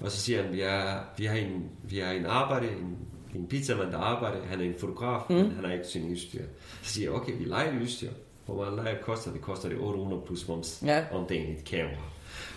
og 0.00 0.10
så 0.10 0.20
siger 0.20 0.42
han, 0.42 0.52
vi, 0.52 0.60
er, 0.60 0.98
vi, 1.18 1.24
har 1.24 1.36
en, 1.36 1.70
vi 1.84 1.98
har 1.98 2.12
en 2.12 2.26
arbejde, 2.26 2.66
en, 2.68 2.96
en 3.34 3.46
pizzamand, 3.46 3.92
der 3.92 3.98
arbejder, 3.98 4.46
han 4.46 4.60
er 4.60 4.64
en 4.64 4.74
fotograf, 4.78 5.20
mm. 5.30 5.34
men 5.36 5.52
han 5.52 5.64
har 5.64 5.72
ikke 5.72 5.86
sin 5.86 6.10
udstyr. 6.12 6.42
Så 6.82 6.92
siger 6.94 7.10
jeg, 7.10 7.20
okay, 7.20 7.32
vi 7.38 7.44
leger 7.44 7.80
udstyr. 7.82 8.10
Hvor 8.46 8.56
meget 8.56 8.74
lejer 8.74 9.02
koster 9.02 9.32
det? 9.32 9.40
koster 9.40 9.68
det 9.68 9.78
800 9.78 10.22
plus 10.26 10.48
moms 10.48 10.82
Ja. 10.86 11.04
om 11.12 11.26
dagen 11.26 11.56
et 11.56 11.64
kamera. 11.64 12.02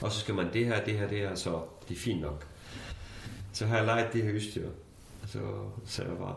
Og 0.01 0.11
så 0.11 0.19
skal 0.19 0.35
man 0.35 0.47
det 0.53 0.65
her, 0.65 0.83
det 0.85 0.93
her, 0.93 1.07
det 1.07 1.17
her, 1.17 1.35
så 1.35 1.61
det 1.89 1.95
er 1.95 1.99
fint 1.99 2.21
nok. 2.21 2.47
Så 3.53 3.65
har 3.65 3.77
jeg 3.77 3.85
lejet 3.85 4.13
det 4.13 4.23
her 4.23 4.33
udstyr, 4.33 4.67
og 5.23 5.29
så, 5.29 5.39
så 5.85 6.03
jeg 6.03 6.17
bare 6.17 6.35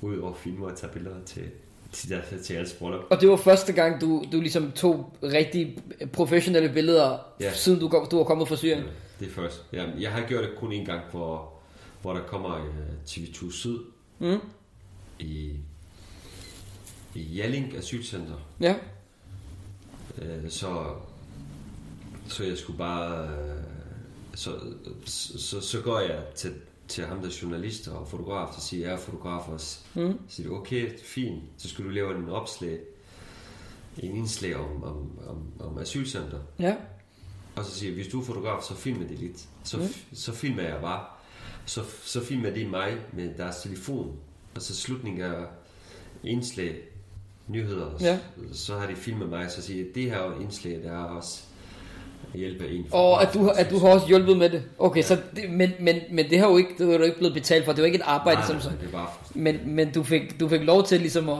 ud 0.00 0.18
og 0.18 0.36
filme 0.36 0.66
og 0.66 0.76
tage 0.76 0.92
billeder 0.92 1.24
til, 1.24 1.50
til, 1.96 2.22
til, 2.44 2.66
til 2.66 2.74
bryllup. 2.78 3.04
Og 3.10 3.20
det 3.20 3.28
var 3.28 3.36
første 3.36 3.72
gang, 3.72 4.00
du, 4.00 4.24
du 4.32 4.40
ligesom 4.40 4.72
tog 4.72 5.16
rigtig 5.22 5.78
professionelle 6.12 6.68
billeder, 6.72 7.18
Ja. 7.40 7.52
siden 7.52 7.80
du, 7.80 7.88
kom- 7.88 8.08
du 8.10 8.16
var 8.16 8.24
kommet 8.24 8.48
fra 8.48 8.56
Syrien. 8.56 8.78
Ja, 8.78 8.84
det 9.20 9.28
er 9.28 9.32
først. 9.32 9.64
Ja, 9.72 9.84
jeg 10.00 10.12
har 10.12 10.26
gjort 10.28 10.44
det 10.44 10.52
kun 10.58 10.72
en 10.72 10.86
gang, 10.86 11.00
hvor, 11.10 11.52
hvor 12.02 12.12
der 12.14 12.20
kommer 12.22 12.54
uh, 12.58 12.64
TV2 13.06 13.52
Syd 13.52 13.78
Mm. 14.18 14.38
i, 15.18 15.52
i 17.14 17.38
Jelling 17.38 17.76
Asylcenter. 17.76 18.46
Ja. 18.60 18.74
Uh, 20.18 20.48
så, 20.48 20.84
så 22.28 22.44
jeg 22.44 22.58
skulle 22.58 22.78
bare... 22.78 23.28
Så, 24.34 24.50
så, 25.04 25.38
så, 25.38 25.60
så 25.60 25.80
går 25.80 26.00
jeg 26.00 26.18
til 26.34 26.52
til 26.88 27.04
ham, 27.04 27.20
der 27.20 27.26
er 27.26 27.38
journalist 27.42 27.88
og 27.88 28.08
fotograf, 28.08 28.54
så 28.54 28.60
siger 28.60 28.86
jeg, 28.86 28.94
er 28.94 28.98
fotograf 28.98 29.48
også. 29.48 29.78
Mm. 29.94 30.18
Så 30.28 30.36
siger 30.36 30.50
okay, 30.50 30.98
fint, 31.04 31.42
så 31.56 31.68
skal 31.68 31.84
du 31.84 31.90
lave 31.90 32.16
en 32.18 32.28
opslag, 32.28 32.78
en 33.98 34.16
indslag 34.16 34.56
om, 34.56 34.84
om, 34.84 35.18
om, 35.28 35.42
om 35.60 35.78
asylcenter. 35.78 36.38
Ja. 36.58 36.76
Og 37.56 37.64
så 37.64 37.70
siger 37.70 37.90
jeg, 37.90 37.94
hvis 37.94 38.12
du 38.12 38.20
er 38.20 38.24
fotograf, 38.24 38.62
så 38.62 38.74
filmer 38.74 39.08
det 39.08 39.18
lidt. 39.18 39.44
Så, 39.64 39.76
mm. 39.76 39.88
så 40.12 40.32
filmer 40.32 40.62
jeg 40.62 40.80
bare. 40.80 41.04
Så, 41.66 41.84
så 42.02 42.24
filmer 42.24 42.50
de 42.50 42.68
mig 42.68 42.96
med 43.12 43.34
deres 43.38 43.56
telefon. 43.56 44.16
Og 44.54 44.62
så 44.62 44.76
slutningen 44.76 45.22
af 45.22 45.44
indslag, 46.24 46.78
nyheder, 47.48 47.90
Ja. 48.00 48.18
så, 48.52 48.64
så 48.64 48.78
har 48.78 48.86
de 48.86 48.96
filmet 48.96 49.28
mig, 49.28 49.50
så 49.50 49.62
siger 49.62 49.84
jeg, 49.84 49.94
det 49.94 50.10
her 50.10 50.40
indslag, 50.40 50.82
der 50.82 50.92
er 50.92 51.04
også 51.04 51.42
hjælpe 52.36 52.68
en. 52.68 52.86
Og 52.90 53.22
at 53.22 53.34
du, 53.34 53.48
at 53.48 53.70
du 53.70 53.78
har 53.78 53.88
også 53.88 54.06
hjulpet 54.06 54.36
med 54.36 54.50
det. 54.50 54.62
Okay, 54.78 55.02
så 55.02 55.16
det, 55.36 55.50
men, 55.50 55.72
men, 55.80 55.96
men 56.10 56.30
det 56.30 56.38
har 56.38 56.48
jo 56.50 56.56
ikke, 56.56 56.70
det 56.78 56.94
er 56.94 56.98
du 56.98 57.04
ikke 57.04 57.18
blevet 57.18 57.34
betalt 57.34 57.64
for. 57.64 57.72
Det 57.72 57.80
var 57.82 57.86
ikke 57.86 57.96
et 57.98 58.02
arbejde, 58.06 58.38
nej, 58.38 58.46
som 58.46 58.54
nej, 58.56 58.62
så. 58.62 58.70
det 58.80 58.92
bare 58.92 59.06
Men, 59.34 59.58
men 59.66 59.92
du, 59.92 60.02
fik, 60.02 60.40
du 60.40 60.48
fik 60.48 60.60
lov 60.62 60.84
til 60.84 61.00
ligesom 61.00 61.28
at, 61.28 61.36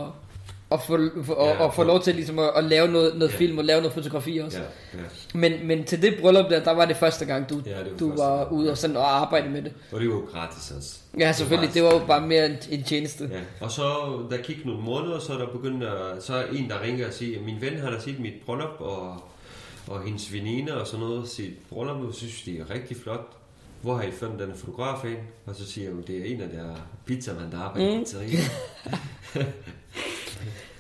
at 0.73 0.81
få, 0.83 0.99
for, 1.25 1.45
Ja, 1.47 1.67
at 1.67 1.75
få 1.75 1.83
lov 1.85 2.01
til 2.03 2.15
ligesom 2.15 2.39
at, 2.39 2.51
at 2.57 2.65
lave 2.65 2.89
noget, 2.89 3.17
noget 3.19 3.33
Ja. 3.33 3.37
film 3.39 3.59
og 3.59 3.65
lave 3.65 3.81
noget 3.81 3.93
fotografi 3.95 4.39
også. 4.39 4.59
Ja, 4.59 4.65
ja. 4.99 5.05
Men, 5.35 5.53
men 5.65 5.85
til 5.85 6.03
det 6.03 6.15
bryllup 6.21 6.51
der, 6.51 6.65
der 6.65 6.73
var 6.75 6.85
det 6.85 6.97
første 6.97 7.25
gang, 7.25 7.51
du, 7.51 7.61
Ja, 7.67 7.71
det 7.71 7.79
var 7.93 7.99
du 7.99 8.17
var 8.17 8.37
gang. 8.37 8.53
ude 8.53 8.71
og, 8.71 8.79
sådan, 8.79 8.97
og 8.97 9.17
arbejde 9.21 9.49
med 9.51 9.63
det. 9.63 9.73
Og 9.93 10.01
det 10.01 10.09
var 10.09 10.15
jo 10.15 10.23
gratis 10.33 10.71
også. 10.77 10.99
Ja, 11.19 11.33
selvfølgelig. 11.33 11.75
Det 11.75 11.83
var 11.83 11.93
jo 11.93 12.01
bare 12.07 12.27
mere 12.27 12.47
en, 12.47 12.57
en 12.71 12.83
tjeneste. 12.83 13.29
Ja. 13.33 13.39
Og 13.67 13.71
så, 13.71 13.83
der 14.31 14.37
gik 14.37 14.67
nogle 14.67 14.81
måneder, 14.83 15.19
så 15.19 15.33
er 15.33 15.39
der 15.39 15.47
begyndt 15.47 15.85
at, 15.85 16.23
så 16.23 16.35
er 16.35 16.43
en, 16.53 16.69
der 16.69 16.83
ringer 16.83 17.07
og 17.07 17.13
siger, 17.13 17.41
min 17.43 17.57
ven 17.61 17.79
har 17.81 17.91
da 17.91 18.01
set 18.01 18.21
mit 18.21 18.33
bryllup, 18.47 18.81
og, 18.81 19.15
og 19.89 20.03
hendes 20.03 20.33
veninde 20.33 20.81
og 20.81 20.87
sådan 20.87 21.01
noget, 21.07 21.29
sit 21.29 21.53
bryllup, 21.71 21.97
og 22.05 22.15
synes, 22.15 22.43
det 22.43 22.61
er 22.61 22.71
rigtig 22.71 22.97
flot. 22.97 23.33
Hvor 23.83 23.95
har 23.97 24.03
I 24.03 24.11
fundet 24.11 24.39
den 24.49 24.55
fotograf 24.57 25.03
hen? 25.03 25.17
Og 25.47 25.55
så 25.55 25.67
siger 25.67 25.89
jeg, 25.91 26.07
det 26.07 26.19
er 26.21 26.35
en 26.35 26.41
af 26.41 26.49
der 26.49 26.75
pizzamand, 27.05 27.51
der 27.53 27.59
arbejder 27.61 27.91
mm. 27.95 27.97
i 27.97 27.99
pizzeriet. 28.05 28.51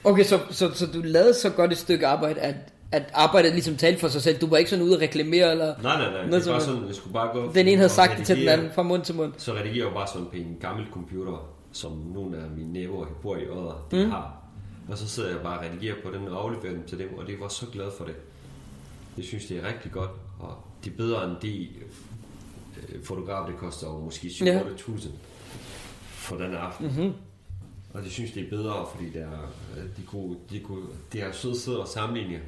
Okay, 0.04 0.24
så, 0.24 0.40
så, 0.50 0.70
så 0.74 0.86
du 0.86 1.00
lavede 1.04 1.34
så 1.34 1.50
godt 1.50 1.72
et 1.72 1.78
stykke 1.78 2.06
arbejde, 2.06 2.40
at, 2.40 2.54
at 2.92 3.02
arbejdet 3.14 3.52
ligesom 3.52 3.76
talte 3.76 4.00
for 4.00 4.08
sig 4.08 4.22
selv. 4.22 4.38
Du 4.38 4.46
var 4.46 4.56
ikke 4.56 4.70
sådan 4.70 4.84
ude 4.84 4.96
og 4.96 5.00
reklamere, 5.00 5.50
eller 5.50 5.66
Nej, 5.82 5.96
nej, 6.02 6.10
nej. 6.12 6.26
Noget 6.26 6.44
Det 6.44 6.52
er- 6.54 6.58
sådan, 6.58 6.86
jeg 6.86 6.94
skulle 6.94 7.12
bare 7.14 7.28
gå... 7.32 7.52
den 7.52 7.68
ene 7.68 7.76
havde 7.76 7.88
sagt 7.88 8.18
det 8.18 8.26
til 8.26 8.36
den 8.40 8.48
anden, 8.48 8.70
fra 8.74 8.82
mund 8.82 9.02
til 9.02 9.14
mund. 9.14 9.32
Så 9.36 9.52
redigerer 9.52 9.86
jeg 9.86 9.94
bare 9.94 10.06
sådan 10.06 10.26
på 10.26 10.36
en 10.36 10.56
gammel 10.60 10.86
computer, 10.92 11.48
som 11.72 11.92
nogle 12.14 12.36
af 12.36 12.44
mine 12.56 12.72
naboer, 12.72 13.06
bor 13.22 13.36
i 13.36 13.48
Odder, 13.50 13.86
de 13.90 14.04
mm. 14.04 14.10
har. 14.10 14.36
Og 14.88 14.98
så 14.98 15.08
sidder 15.08 15.30
jeg 15.30 15.38
bare 15.42 15.58
og 15.58 15.64
redigerer 15.64 15.94
på 16.04 16.10
den 16.10 16.28
og 16.28 16.42
afleverer 16.42 16.72
dem 16.72 16.84
til 16.86 16.98
dem, 16.98 17.14
og 17.18 17.26
det 17.26 17.40
var 17.40 17.48
så 17.48 17.66
glad 17.72 17.86
for 17.98 18.04
det. 18.04 18.14
Jeg 19.16 19.24
synes, 19.24 19.46
det 19.46 19.56
er 19.58 19.68
rigtig 19.68 19.92
godt, 19.92 20.10
og 20.38 20.54
det 20.84 20.92
er 20.92 20.96
bedre 20.96 21.24
end 21.30 21.36
de 21.42 21.68
øh, 22.88 23.04
fotograf, 23.04 23.46
det 23.50 23.56
koster 23.58 23.86
jo 23.86 23.98
måske 24.00 24.30
7 24.30 24.44
Ja. 24.44 24.62
8000 24.70 25.12
for 26.08 26.36
den 26.36 26.54
aften. 26.54 26.86
Mm-hmm. 26.86 27.12
Og 27.94 28.02
det 28.02 28.12
synes, 28.12 28.32
det 28.32 28.44
er 28.44 28.50
bedre, 28.50 28.86
fordi 28.94 29.10
det 29.10 29.22
er, 29.22 29.52
øh, 29.76 29.82
de, 29.96 30.02
kunne, 30.06 30.36
de, 30.50 30.60
kunne, 30.60 30.86
de 31.12 31.20
har 31.20 31.32
sødt 31.32 31.56
siddet 31.56 31.80
og 31.80 31.88
sammenlignet, 31.88 32.40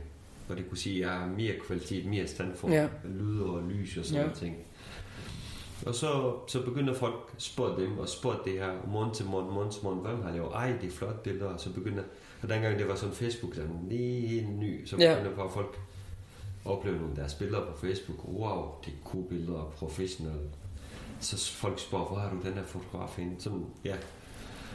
og 0.48 0.56
de 0.56 0.62
kunne 0.62 0.78
sige, 0.78 0.94
at 1.04 1.10
jeg 1.10 1.18
har 1.18 1.26
mere 1.26 1.54
kvalitet, 1.66 2.06
mere 2.06 2.26
stand 2.26 2.56
for 2.56 2.68
Ja. 2.70 2.88
lyd 3.04 3.40
og 3.40 3.62
lys 3.62 3.96
og 3.96 4.04
sådan 4.04 4.14
Ja. 4.14 4.20
ja. 4.20 4.26
noget 4.26 4.38
ting. 4.38 4.56
Og 5.86 5.94
så, 5.94 6.34
så 6.48 6.62
begynder 6.62 6.94
folk 6.94 7.30
at 7.36 7.42
spørge 7.42 7.82
dem, 7.82 7.98
og 7.98 8.08
spørge 8.08 8.38
det 8.44 8.52
her 8.52 8.72
morgen 8.88 9.14
til 9.14 9.26
morgen, 9.26 9.54
morgen 9.54 9.70
til 9.72 9.80
morgen, 9.84 9.98
hvem 10.00 10.22
har 10.22 10.32
lavet, 10.32 10.50
ej, 10.54 10.72
det 10.80 10.86
er 10.88 10.90
flotte 10.92 11.18
billeder, 11.24 11.46
og 11.46 11.60
så 11.60 11.72
begynder, 11.72 12.02
og 12.42 12.48
dengang 12.48 12.78
det 12.78 12.88
var 12.88 12.94
sådan 12.94 13.14
Facebook, 13.14 13.56
der 13.56 13.62
lige 13.88 14.26
helt 14.26 14.58
ny, 14.58 14.86
så 14.86 14.96
Ja. 14.96 15.14
begynder 15.14 15.36
bare 15.36 15.50
folk 15.50 15.78
nogle 16.64 17.10
af 17.10 17.16
deres 17.16 17.34
billeder 17.34 17.60
på 17.60 17.86
Facebook, 17.86 18.24
wow, 18.24 18.74
det 18.84 18.92
er 18.92 19.10
gode 19.10 19.24
billeder, 19.28 19.72
professionelle. 19.78 20.40
Så 21.20 21.52
folk 21.52 21.80
spørger, 21.80 22.04
hvor 22.04 22.18
har 22.18 22.30
du 22.30 22.36
den 22.48 22.54
her 22.54 22.64
fotograf 22.64 23.16
henne? 23.16 23.32
Sådan, 23.38 23.66
ja, 23.84 23.94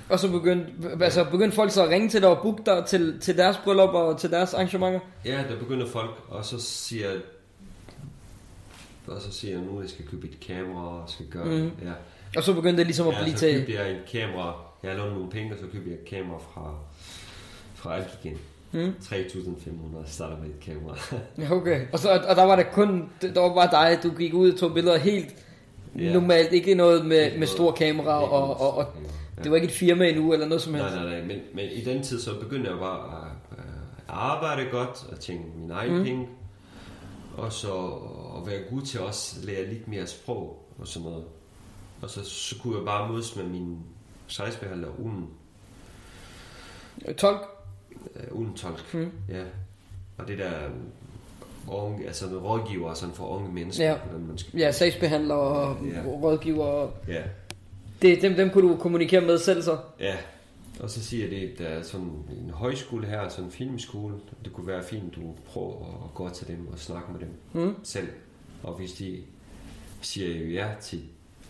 Og 0.09 0.19
så 0.19 0.31
begyndte, 0.31 1.03
altså 1.03 1.23
begyndte 1.31 1.55
folk 1.55 1.71
så 1.71 1.83
at 1.83 1.89
ringe 1.89 2.09
til 2.09 2.21
dig 2.21 2.29
og 2.29 2.43
booke 2.43 2.63
dig 2.65 2.85
til, 2.87 3.19
til 3.19 3.37
deres 3.37 3.57
bryllup 3.63 3.89
og 3.89 4.19
til 4.19 4.31
deres 4.31 4.53
arrangementer. 4.53 4.99
Ja, 5.25 5.43
der 5.49 5.59
begynder 5.59 5.87
folk, 5.87 6.11
og 6.27 6.45
så 6.45 6.59
siger 6.59 7.09
og 9.07 9.21
så 9.21 9.31
siger 9.31 9.53
jeg 9.57 9.65
nu, 9.65 9.81
jeg 9.81 9.89
skal 9.89 10.07
købe 10.07 10.27
et 10.27 10.39
kamera 10.39 11.01
og 11.01 11.09
skal 11.09 11.25
gøre 11.25 11.45
mm. 11.45 11.71
ja. 11.81 11.91
Og 12.37 12.43
så 12.43 12.53
begyndte 12.53 12.77
det 12.77 12.85
ligesom 12.85 13.07
at 13.07 13.13
ja, 13.13 13.23
blive 13.23 13.37
så 13.37 13.39
til... 13.39 13.57
købte 13.57 13.73
jeg 13.73 13.91
et 13.91 14.05
kamera, 14.11 14.55
jeg 14.83 14.95
lånte 14.95 15.13
nogle 15.13 15.29
penge, 15.29 15.53
og 15.53 15.59
så 15.59 15.65
købte 15.65 15.89
jeg 15.89 15.99
et 15.99 16.05
kamera 16.05 16.37
fra, 16.37 16.75
fra 17.75 17.95
Alkigen. 17.95 18.37
Mm. 18.73 18.93
3.500 19.03 20.11
starter 20.11 20.37
med 20.37 20.49
et 20.49 20.59
kamera. 20.59 20.97
Ja, 21.37 21.51
okay. 21.51 21.81
Og, 21.93 21.99
så, 21.99 22.09
og 22.29 22.35
der 22.35 22.43
var 22.43 22.55
det 22.55 22.71
kun, 22.71 23.09
der 23.21 23.39
var 23.41 23.53
bare 23.53 23.89
dig, 23.91 24.03
du 24.03 24.09
gik 24.17 24.33
ud 24.33 24.51
og 24.51 24.59
tog 24.59 24.73
billeder 24.73 24.97
helt 24.97 25.35
Ja. 25.99 26.13
normalt, 26.13 26.51
ikke 26.53 26.75
noget 26.75 27.05
med, 27.05 27.25
Ikke 27.25 27.39
med 27.39 27.47
store 27.47 27.73
kameraer, 27.73 28.21
Ikke 28.21 28.31
og, 28.33 28.61
og, 28.61 28.77
og 28.77 28.93
kamera. 28.93 29.11
Ja. 29.37 29.43
det 29.43 29.51
var 29.51 29.55
ikke 29.57 29.65
et 29.67 29.73
firma 29.73 30.09
endnu, 30.09 30.33
eller 30.33 30.47
noget 30.47 30.61
som 30.61 30.73
helst. 30.73 30.95
Nej, 30.95 31.03
nej, 31.03 31.13
nej, 31.13 31.21
men, 31.27 31.37
men 31.53 31.65
i 31.71 31.81
den 31.83 32.03
tid, 32.03 32.21
så 32.21 32.39
begyndte 32.39 32.69
jeg 32.71 32.79
bare 32.79 32.99
at, 33.17 33.57
at 33.57 33.63
arbejde 34.07 34.69
godt, 34.71 35.05
og 35.11 35.19
tjene 35.19 35.41
min 35.57 35.71
egen 35.71 35.97
Mm. 35.97 36.03
penge, 36.03 36.27
og 37.37 37.53
så 37.53 37.73
at 38.37 38.51
være 38.51 38.59
god 38.71 38.81
til 38.81 38.99
også 38.99 39.35
at 39.39 39.45
lære 39.45 39.65
lidt 39.73 39.87
mere 39.87 40.07
sprog 40.07 40.65
og 40.79 40.87
sådan 40.87 41.09
noget. 41.09 41.23
Og 42.01 42.09
så, 42.09 42.25
så 42.25 42.55
kunne 42.61 42.77
jeg 42.77 42.85
bare 42.85 43.11
mødes 43.11 43.35
med 43.35 43.43
min 43.45 43.77
sejsbehandler 44.27 44.87
uden, 44.99 45.27
12? 47.17 47.37
Øh, 48.15 48.31
uden 48.37 48.53
tolk. 48.53 48.93
Mm. 48.93 49.11
Ja. 49.29 49.43
Og 50.17 50.27
det 50.27 50.37
der 50.37 50.51
unge, 51.67 52.05
altså 52.07 52.27
en 52.27 52.37
rådgiver 52.37 52.93
sådan 52.93 53.15
for 53.15 53.27
unge 53.27 53.53
mennesker, 53.53 53.85
Ja. 53.85 53.97
hvordan 53.97 54.27
man 54.27 54.37
skal... 54.37 54.59
Ja, 54.59 54.71
sagsbehandler 54.71 55.35
og 55.35 55.77
Ja. 55.85 56.01
rådgiver. 56.05 56.89
Ja. 57.07 57.23
Det, 58.01 58.21
dem, 58.21 58.33
dem 58.35 58.49
kunne 58.49 58.69
du 58.69 58.77
kommunikere 58.77 59.21
med 59.21 59.37
selv 59.37 59.61
så? 59.61 59.77
Ja, 59.99 60.15
og 60.79 60.89
så 60.89 61.03
siger 61.03 61.29
det, 61.29 61.49
at 61.51 61.59
der 61.59 61.65
er 61.65 61.81
sådan 61.83 62.07
en 62.07 62.49
højskole 62.53 63.07
her, 63.07 63.29
sådan 63.29 63.45
en 63.45 63.51
filmskole. 63.51 64.15
Det 64.45 64.53
kunne 64.53 64.67
være 64.67 64.83
fint, 64.83 65.15
du 65.15 65.21
prøver 65.45 66.03
at 66.05 66.13
gå 66.13 66.29
til 66.29 66.47
dem 66.47 66.67
og 66.71 66.79
snakke 66.79 67.11
med 67.11 67.19
dem 67.19 67.63
Mm. 67.63 67.75
selv. 67.83 68.07
Og 68.63 68.73
hvis 68.73 68.91
de 68.93 69.19
siger 70.01 70.37
jo 70.39 70.45
ja 70.51 70.67
til 70.81 71.01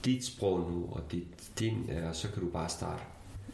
dit 0.05 0.25
sprog 0.25 0.59
nu, 0.71 0.85
og 0.91 1.01
dit, 1.11 1.27
din, 1.59 1.89
så 2.13 2.27
kan 2.31 2.43
du 2.43 2.49
bare 2.49 2.69
starte. 2.69 3.03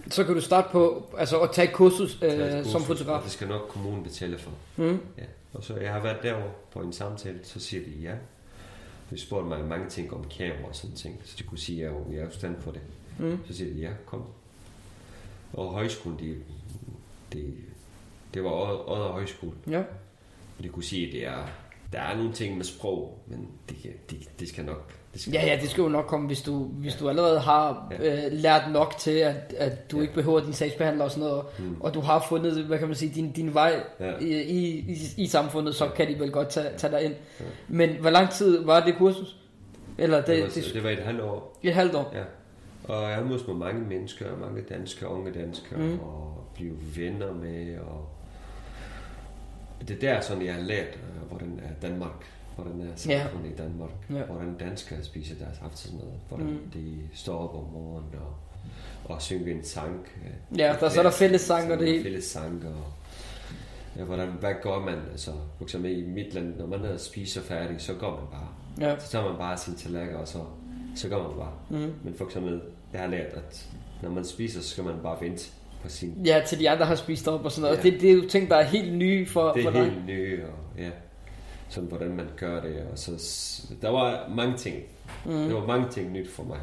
Så 0.08 0.24
kan 0.24 0.36
du 0.36 0.42
starte 0.42 0.68
på 0.72 1.12
altså 1.18 1.40
at 1.40 1.52
tage 1.52 1.68
et 1.68 1.74
kursus 1.74 2.16
øh, 2.16 2.20
Tage 2.30 2.60
et 2.60 2.68
som 2.68 2.82
fotograf. 2.82 3.18
Og 3.18 3.24
det 3.24 3.32
skal 3.32 3.48
nok 3.48 3.68
kommunen 3.70 4.04
betale 4.04 4.38
for. 4.38 4.52
Mm. 4.78 5.00
Ja. 5.18 5.24
Og 5.54 5.64
så 5.64 5.76
jeg 5.76 5.94
har 5.94 6.00
været 6.00 6.24
derovre 6.24 6.52
på 6.72 6.80
en 6.80 6.94
samtale, 6.94 7.40
så 7.44 7.60
siger 7.60 7.84
de 7.84 7.92
ja. 8.02 8.14
De 9.10 9.20
spurgte 9.20 9.48
mig 9.50 9.66
mange 9.66 9.90
ting 9.90 10.14
om 10.14 10.24
kamera 10.38 10.68
og 10.68 10.76
sådan 10.76 10.96
ting, 10.96 11.22
så 11.26 11.36
de 11.40 11.44
kunne 11.44 11.58
sige, 11.58 11.86
at 11.86 11.94
jeg 12.12 12.20
er 12.20 12.26
jo 12.26 12.32
stand 12.32 12.62
for 12.62 12.72
det. 12.72 12.82
Mm. 13.20 13.40
Så 13.48 13.54
siger 13.54 13.74
de, 13.74 13.80
ja, 13.80 13.90
kom. 14.06 14.24
Og 15.54 15.74
højskolen, 15.74 16.20
det, 16.20 16.38
det, 17.34 17.54
det 18.34 18.44
var 18.44 18.50
Odder 18.90 19.12
Højskole. 19.12 19.54
Ja. 19.70 19.80
Og 20.58 20.64
de 20.64 20.70
kunne 20.70 20.84
sige, 20.84 21.08
at 21.08 21.14
det 21.14 21.26
er, 21.26 21.48
der 21.94 22.00
er 22.00 22.18
nogle 22.18 22.34
ting 22.34 22.58
med 22.58 22.66
sprog, 22.66 23.20
men 23.28 23.48
det, 23.70 24.10
det, 24.10 24.40
det 24.40 24.50
skal 24.50 24.66
nok... 24.66 24.99
Det 25.14 25.22
skal 25.22 25.34
Ja, 25.34 25.46
ja, 25.46 25.58
det 25.62 25.70
skal 25.70 25.82
jo 25.82 25.88
nok 25.90 26.06
komme, 26.06 26.28
hvis 26.28 26.42
du, 26.42 26.64
hvis 26.64 26.96
du 26.96 27.10
allerede 27.10 27.40
har 27.40 27.94
øh, 28.04 28.18
lært 28.32 28.62
nok 28.72 28.96
til, 28.98 29.12
at, 29.12 29.54
at 29.58 29.92
du 29.92 29.98
Ja. 29.98 30.02
ikke 30.02 30.14
behøver 30.14 30.40
din 30.40 30.54
sagsbehandler 30.54 31.04
og 31.06 31.12
sådan 31.12 31.24
noget, 31.30 31.44
Mm. 31.60 31.76
og 31.82 31.94
du 31.94 32.00
har 32.02 32.26
fundet, 32.30 32.64
hvad 32.66 32.78
kan 32.80 32.88
man 32.88 32.96
sige, 32.96 33.12
din, 33.16 33.32
din 33.32 33.54
vej 33.54 33.84
Ja. 34.00 34.12
i, 34.22 34.42
i, 34.42 34.86
i, 35.18 35.28
samfundet, 35.28 35.76
så 35.76 35.86
Ja. 35.86 35.92
kan 35.92 36.08
de 36.08 36.20
vel 36.20 36.32
godt 36.32 36.50
tage, 36.50 36.68
tage 36.78 36.92
dig 36.94 37.04
ind. 37.04 37.14
Ja. 37.40 37.46
Men 37.68 37.90
hvor 38.00 38.10
lang 38.10 38.30
tid 38.30 38.66
var 38.66 38.80
det 38.86 38.96
kursus? 38.98 39.38
Eller 39.98 40.18
det, 40.18 40.28
det, 40.28 40.42
var, 40.44 40.50
det, 40.50 40.72
det 40.74 40.84
var 40.84 40.90
et 40.90 41.00
halvt 41.00 41.22
år. 41.22 41.58
et 41.64 41.74
halvt 41.74 41.96
år? 41.96 42.12
Ja. 42.16 42.24
Og 42.94 43.10
jeg 43.10 43.16
har 43.16 43.24
mødt 43.24 43.58
mange 43.58 43.82
mennesker, 43.82 44.26
mange 44.42 44.62
danske, 44.62 45.08
unge 45.08 45.32
danskere, 45.32 45.80
Mm. 45.80 45.86
mm. 45.86 46.00
og 46.00 46.48
blive 46.56 46.74
venner 46.96 47.34
med, 47.34 47.78
og 47.80 48.10
det 49.88 50.04
er 50.04 50.14
der 50.14 50.22
sådan, 50.22 50.46
jeg 50.46 50.54
har 50.54 50.62
lært, 50.62 50.88
øh, 50.88 51.28
hvordan 51.28 51.60
er 51.64 51.88
Danmark, 51.88 52.26
hvordan 52.60 52.82
er 52.82 52.96
samfundet 52.96 53.50
i 53.50 53.56
Danmark, 53.56 53.90
Ja. 54.10 54.24
hvordan 54.24 54.56
danskere 54.60 55.04
spiser 55.04 55.36
deres 55.36 55.58
aftensmad, 55.64 56.02
hvordan 56.30 56.48
Mm. 56.48 56.60
de 56.74 56.98
står 57.14 57.38
op 57.38 57.56
om 57.56 57.74
morgenen 57.74 58.10
og, 58.20 58.36
og 59.16 59.22
synger 59.22 59.52
en 59.56 59.64
sang. 59.64 60.08
øh, 60.52 60.60
Ja, 60.60 60.76
der, 60.80 60.90
så 60.90 61.00
er 61.00 61.04
der 61.04 61.12
fællessang 61.12 61.72
og 61.72 61.80
det 61.80 61.88
hele. 61.88 62.04
Fælles 62.04 62.24
sang, 62.26 62.64
og 62.68 62.84
ja, 64.00 64.04
hvordan, 64.04 64.28
hvad 64.40 64.54
gør 64.62 64.80
man, 64.80 64.96
altså 65.12 65.32
for 65.58 65.64
eksempel 65.64 65.98
i 65.98 66.06
mit 66.10 66.34
land, 66.34 66.56
når 66.58 66.68
man 66.68 66.86
er 66.86 66.98
spiser 66.98 67.42
færdig, 67.42 67.82
så 67.82 67.94
går 67.94 68.10
man 68.12 68.26
bare. 68.40 68.48
Ja. 68.90 69.00
Så 69.00 69.12
tager 69.12 69.30
man 69.30 69.38
bare 69.38 69.58
sin 69.58 69.76
tallerken, 69.76 70.16
og 70.16 70.28
så, 70.28 70.38
så 70.96 71.10
går 71.10 71.24
man 71.28 71.38
bare. 71.38 71.54
Mm. 71.70 71.94
Men 72.04 72.14
for 72.18 72.26
eksempel, 72.26 72.62
jeg 72.94 73.02
har 73.02 73.08
lært, 73.08 73.34
at 73.34 73.68
når 74.02 74.10
man 74.10 74.26
spiser, 74.26 74.62
så 74.62 74.70
skal 74.70 74.84
man 74.84 74.94
bare 75.04 75.18
vente 75.22 75.50
på 75.84 75.90
sin... 75.90 76.14
ja, 76.26 76.42
til 76.48 76.60
de 76.60 76.70
andre 76.70 76.86
har 76.86 76.96
spist 76.96 77.28
op 77.28 77.46
og 77.46 77.52
sådan 77.52 77.62
noget. 77.72 77.86
Ja. 77.86 77.90
Det, 77.92 78.02
det 78.02 78.10
er 78.10 78.14
jo 78.14 78.28
ting, 78.30 78.50
der 78.50 78.56
er 78.56 78.64
helt 78.64 78.94
nye 78.98 79.26
for, 79.26 79.52
Det 79.52 79.64
for 79.64 79.70
er 79.70 79.74
dig. 79.74 79.84
helt 79.92 80.06
nye, 80.06 80.44
og 80.46 80.80
ja, 80.82 80.90
sådan 81.70 81.90
hvordan 81.90 82.16
man 82.16 82.28
gør 82.38 82.62
det. 82.62 82.88
Og 82.92 82.98
så, 82.98 83.12
der 83.82 83.90
var 83.90 84.30
mange 84.30 84.58
ting. 84.58 84.84
Mm. 85.26 85.32
Der 85.32 85.54
var 85.54 85.68
mange 85.68 85.90
ting 85.90 86.12
nyt 86.12 86.30
for 86.30 86.44
mig. 86.44 86.60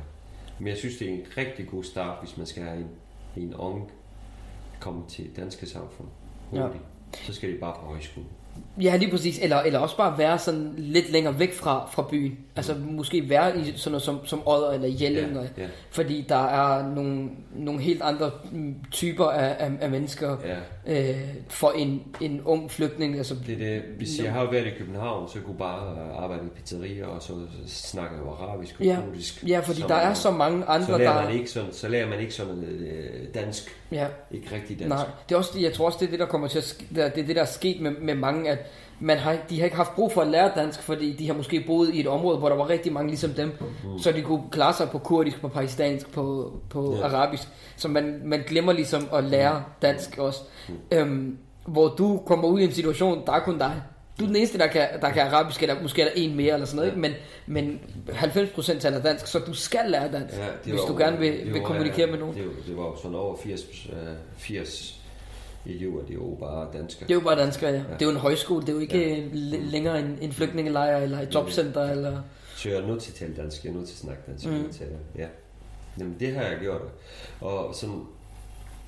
Men 0.58 0.68
jeg 0.68 0.76
synes, 0.76 0.96
det 0.96 1.08
er 1.08 1.12
en 1.12 1.24
rigtig 1.36 1.68
god 1.68 1.84
start, 1.84 2.18
hvis 2.20 2.36
man 2.36 2.46
skal 2.46 2.62
have 2.62 2.76
en, 2.76 2.88
en 3.36 3.54
ung 3.54 3.90
komme 4.80 5.02
til 5.08 5.36
danske 5.36 5.66
samfund 5.66 6.08
hurtigt. 6.50 6.82
Så 7.14 7.32
skal 7.32 7.52
de 7.52 7.58
bare 7.58 7.74
på 7.74 7.86
højskole. 7.86 8.26
Ja, 8.82 8.96
lige 8.96 9.10
præcis. 9.10 9.38
Eller, 9.38 9.56
eller 9.56 9.78
også 9.78 9.96
bare 9.96 10.18
være 10.18 10.38
sådan 10.38 10.74
lidt 10.76 11.10
længere 11.12 11.38
væk 11.38 11.52
fra, 11.54 11.88
fra 11.92 12.06
byen. 12.10 12.38
Altså 12.56 12.74
måske 12.90 13.28
være 13.28 13.58
i 13.58 13.72
sådan 13.76 13.90
noget 13.92 14.02
som, 14.02 14.26
som 14.26 14.42
Odder 14.48 14.70
eller 14.70 14.88
Jelling. 15.00 15.38
Og, 15.38 15.46
ja. 15.58 15.66
Fordi 15.90 16.24
der 16.28 16.36
er 16.46 16.88
nogle, 16.94 17.28
nogle 17.54 17.80
helt 17.80 18.02
andre 18.02 18.30
mm, 18.52 18.74
typer 18.90 19.24
af, 19.24 19.56
af, 19.58 19.70
af 19.80 19.90
mennesker 19.90 20.36
Ja. 20.86 21.10
øh, 21.10 21.16
for 21.48 21.70
en, 21.76 22.02
en 22.20 22.40
ung 22.44 22.70
flygtning. 22.70 23.16
Altså, 23.16 23.34
Det 23.46 23.58
det, 23.58 23.82
hvis 23.96 24.20
jeg 24.22 24.32
har 24.32 24.50
været 24.50 24.66
i 24.66 24.70
København, 24.78 25.28
så 25.28 25.38
kunne 25.40 25.58
bare 25.58 25.96
arbejde 26.18 26.42
i 26.46 26.60
pizzerier, 26.60 27.06
og 27.06 27.22
så 27.22 27.32
snakke 27.66 28.16
arabisk 28.40 28.74
og 28.80 28.84
Ja. 28.86 28.98
kurdisk. 29.08 29.44
ja, 29.48 29.60
fordi 29.60 29.80
der 29.88 29.94
er 29.94 30.14
så 30.14 30.30
mange 30.30 30.64
andre, 30.64 30.86
så 30.86 30.98
lærer 30.98 31.14
der... 31.20 31.24
man 31.28 31.38
ikke 31.38 31.50
sådan, 31.50 31.72
så 31.72 31.88
lærer 31.88 32.08
man 32.08 32.20
ikke 32.20 32.34
sådan 32.34 32.64
øh, 32.64 33.34
dansk, 33.34 33.76
Ja, 33.92 34.06
ikke 34.30 34.54
rigtig 34.54 34.78
dansk. 34.78 34.88
nej. 34.88 35.06
Det 35.28 35.34
er 35.34 35.38
også, 35.38 35.60
jeg 35.60 35.72
tror 35.72 35.86
også, 35.86 35.98
det 36.00 36.06
er 36.06 36.10
det, 36.10 36.20
der 36.20 36.26
kommer 36.26 36.48
til 36.48 36.58
at 36.58 36.64
ske, 36.64 36.86
det 36.94 37.04
er 37.04 37.08
det, 37.08 37.36
der 37.36 37.42
er 37.42 37.46
sket 37.46 37.80
med, 37.80 37.90
med 38.00 38.14
mange, 38.14 38.45
at 38.48 38.58
man 39.00 39.16
har, 39.18 39.36
de 39.50 39.58
har 39.58 39.64
ikke 39.64 39.76
haft 39.76 39.94
brug 39.94 40.12
for 40.12 40.20
at 40.20 40.26
lære 40.26 40.50
dansk, 40.56 40.82
fordi 40.82 41.12
de 41.12 41.26
har 41.26 41.34
måske 41.34 41.64
boet 41.66 41.94
i 41.94 42.00
et 42.00 42.06
område, 42.06 42.38
hvor 42.38 42.48
der 42.48 42.56
var 42.56 42.68
rigtig 42.68 42.92
mange 42.92 43.08
ligesom 43.08 43.30
dem, 43.30 43.48
mm. 43.48 43.98
så 43.98 44.12
de 44.12 44.22
kunne 44.22 44.42
klare 44.50 44.74
sig 44.74 44.90
på 44.90 44.98
kurdisk, 44.98 45.40
på 45.40 45.48
pakistansk, 45.48 46.12
på, 46.12 46.52
på 46.70 46.96
Ja. 47.00 47.06
arabisk. 47.06 47.48
Så 47.76 47.88
man, 47.88 48.20
man 48.24 48.42
glemmer 48.46 48.72
ligesom 48.72 49.08
at 49.12 49.24
lære 49.24 49.64
dansk 49.82 50.18
også. 50.18 50.40
Øhm, 50.90 51.38
hvor 51.66 51.88
du 51.88 52.22
kommer 52.26 52.48
ud 52.48 52.60
i 52.60 52.64
en 52.64 52.72
situation, 52.72 53.22
der 53.26 53.32
er 53.32 53.40
kun 53.40 53.58
dig. 53.58 53.82
Du 54.18 54.24
er 54.24 54.26
den 54.26 54.36
eneste, 54.36 54.58
der 54.58 54.66
kan, 54.66 54.88
der 55.00 55.10
kan 55.10 55.22
arabisk, 55.22 55.62
eller 55.62 55.82
måske 55.82 56.02
er 56.02 56.06
der 56.06 56.12
en 56.16 56.36
mere, 56.36 56.52
eller 56.54 56.66
sådan 56.66 56.76
noget, 56.76 56.88
ikke? 56.90 57.00
men, 57.00 57.12
men 57.46 57.80
90% 58.08 58.78
taler 58.78 59.02
dansk, 59.02 59.26
så 59.26 59.38
du 59.38 59.54
skal 59.54 59.90
lære 59.90 60.12
dansk, 60.12 60.36
Ja, 60.36 60.70
hvis 60.70 60.80
du 60.80 60.92
jo- 60.92 60.98
gerne 60.98 61.18
vil, 61.18 61.52
vil 61.52 61.62
kommunikere 61.62 62.06
øh, 62.06 62.10
med 62.12 62.18
nogen. 62.18 62.34
Det, 62.34 62.44
var- 62.46 62.52
det 62.68 62.76
var 62.76 62.82
jo 62.82 62.96
sådan 63.02 63.16
over 63.16 63.36
80, 63.36 63.60
øh, 63.92 63.96
80 64.36 65.00
elever, 65.68 66.00
det 66.00 66.10
er 66.10 66.14
jo 66.14 66.36
bare 66.40 66.68
danskere. 66.72 67.08
Det 67.08 67.10
er 67.14 67.18
jo 67.18 67.24
bare 67.24 67.36
danskere, 67.40 67.70
ja. 67.70 67.76
Ja. 67.76 67.82
Det 67.82 68.02
er 68.02 68.06
jo 68.06 68.10
en 68.12 68.16
højskole, 68.16 68.60
det 68.60 68.68
er 68.68 68.72
jo 68.72 68.78
ikke 68.78 68.98
Ja. 69.10 69.16
ja. 69.16 69.58
længere 69.60 69.98
en, 70.00 70.18
en 70.20 70.32
flygtningelejr 70.32 70.96
eller 70.96 71.20
et 71.20 71.34
jobcenter. 71.34 71.90
Eller... 71.90 72.22
Så 72.56 72.68
jeg 72.68 72.78
er 72.78 72.86
nødt 72.86 73.02
til 73.02 73.10
at 73.12 73.14
tale 73.16 73.36
dansk, 73.42 73.64
jeg 73.64 73.70
er 73.70 73.74
nødt 73.74 73.86
til 73.88 73.94
at 73.94 73.98
snakke 73.98 74.22
dansk. 74.26 74.46
Mm. 74.46 74.52
Mm. 74.52 74.72
Til, 74.72 74.86
ja. 75.18 75.26
Jamen, 75.98 76.16
det 76.20 76.34
har 76.34 76.42
jeg 76.42 76.58
gjort. 76.60 76.80
Og 77.40 77.74
sådan, 77.74 78.02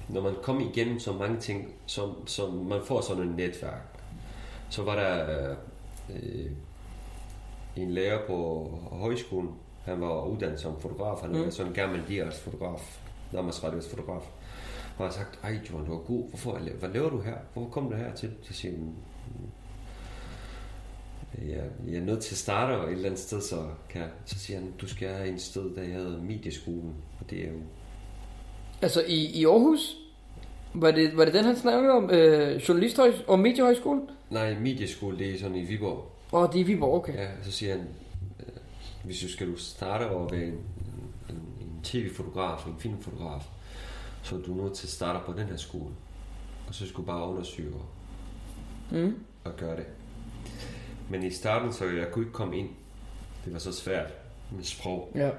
når 0.09 0.21
man 0.23 0.33
kommer 0.43 0.71
igennem 0.71 0.99
så 1.01 1.13
mange 1.13 1.41
ting, 1.41 1.73
som, 1.87 2.27
som 2.29 2.55
man 2.55 2.81
får 2.85 3.01
sådan 3.01 3.23
et 3.29 3.37
netværk, 3.37 3.81
så 4.71 4.83
var 4.83 4.95
der 4.95 5.55
øh, 6.11 6.51
en 7.77 7.91
lærer 7.91 8.27
på 8.27 8.69
højskolen, 8.93 9.51
han 9.85 10.01
var 10.01 10.25
uddannet 10.25 10.61
som 10.61 10.81
fotograf, 10.81 11.21
han 11.23 11.31
Mm. 11.31 11.45
var 11.45 11.51
sådan 11.51 11.71
en 11.71 11.75
gammel 11.75 12.01
DR's 12.09 12.41
fotograf, 12.45 12.99
Danmarks 13.33 13.65
Radios 13.65 13.89
fotograf. 13.89 14.23
Og 14.99 15.05
han 15.05 15.07
har 15.07 15.13
sagt, 15.13 15.39
ej 15.43 15.59
Johan, 15.71 15.87
du 15.87 15.93
er 15.95 15.99
god, 15.99 16.29
Hvorfor, 16.29 16.59
hvad 16.59 16.89
laver 16.89 17.11
du 17.11 17.21
her? 17.21 17.35
Hvorfor 17.53 17.71
kom 17.71 17.91
du 17.91 17.97
her 17.97 18.15
til? 18.15 18.31
Så 18.43 18.53
siger 18.53 18.75
han, 18.77 18.95
jeg, 21.49 21.65
jeg 21.89 21.97
er 21.97 22.05
nødt 22.05 22.21
til 22.21 22.35
at 22.35 22.39
starte 22.39 22.73
og 22.81 22.87
et 22.87 22.93
eller 22.93 23.05
andet 23.05 23.21
sted, 23.21 23.41
så, 23.41 23.65
kan, 23.91 24.01
jeg- 24.01 24.11
så 24.25 24.39
siger 24.39 24.59
han, 24.61 24.73
du 24.81 24.89
skal 24.89 25.09
have 25.09 25.29
en 25.29 25.39
sted, 25.39 25.75
der 25.75 25.85
hedder 25.85 26.23
Medieskolen. 26.23 26.95
Og 27.21 27.31
det 27.31 27.45
er 27.45 27.49
jo, 27.53 27.59
Altså 28.83 29.03
i, 29.09 29.25
i 29.41 29.45
Aarhus, 29.47 29.97
var 30.75 30.91
det, 30.91 31.17
var 31.17 31.25
det 31.25 31.35
den, 31.35 31.45
han 31.45 31.57
snakkede 31.57 31.93
om? 31.93 32.11
Øh, 32.11 32.57
journalisthøj 32.69 33.13
og 33.27 33.39
mediehøjskolen? 33.39 34.03
nej, 34.31 34.59
Medieskole, 34.59 35.19
det 35.19 35.35
er 35.35 35.39
sådan 35.39 35.57
i 35.57 35.65
Viborg. 35.65 36.13
Åh, 36.33 36.43
oh, 36.43 36.49
det 36.49 36.55
er 36.57 36.61
i 36.61 36.63
Viborg, 36.67 36.95
okay. 36.95 37.15
Ja, 37.15 37.29
så 37.43 37.53
siger 37.53 37.73
han, 37.77 37.87
øh, 38.41 38.47
hvis 39.05 39.21
du 39.21 39.29
skal 39.29 39.47
du 39.53 39.57
starte 39.57 40.11
over 40.11 40.29
være 40.29 40.45
en, 40.45 40.59
en, 41.31 41.37
en 41.61 41.81
tv-fotograf, 41.83 42.67
en 42.67 42.75
filmfotograf, 42.79 43.43
så 44.23 44.37
er 44.37 44.41
du 44.41 44.55
nødt 44.55 44.75
til 44.75 44.87
at 44.87 44.91
starte 44.91 45.19
på 45.27 45.33
den 45.33 45.47
her 45.47 45.57
skole. 45.57 45.95
Og 46.69 46.75
så 46.75 46.87
skal 46.87 46.97
du 46.97 47.03
bare 47.03 47.29
undersøge 47.29 47.75
og, 47.75 47.87
Mm. 48.91 49.25
og 49.45 49.57
gøre 49.57 49.77
det. 49.77 49.87
Men 51.11 51.23
i 51.23 51.31
starten, 51.31 51.73
så 51.73 51.85
jeg 51.85 52.09
kunne 52.13 52.23
ikke 52.25 52.33
komme 52.33 52.59
ind. 52.59 52.69
Det 53.45 53.53
var 53.53 53.59
så 53.59 53.73
svært 53.73 54.13
med 54.51 54.65
sprog. 54.65 55.13
Ja. 55.15 55.31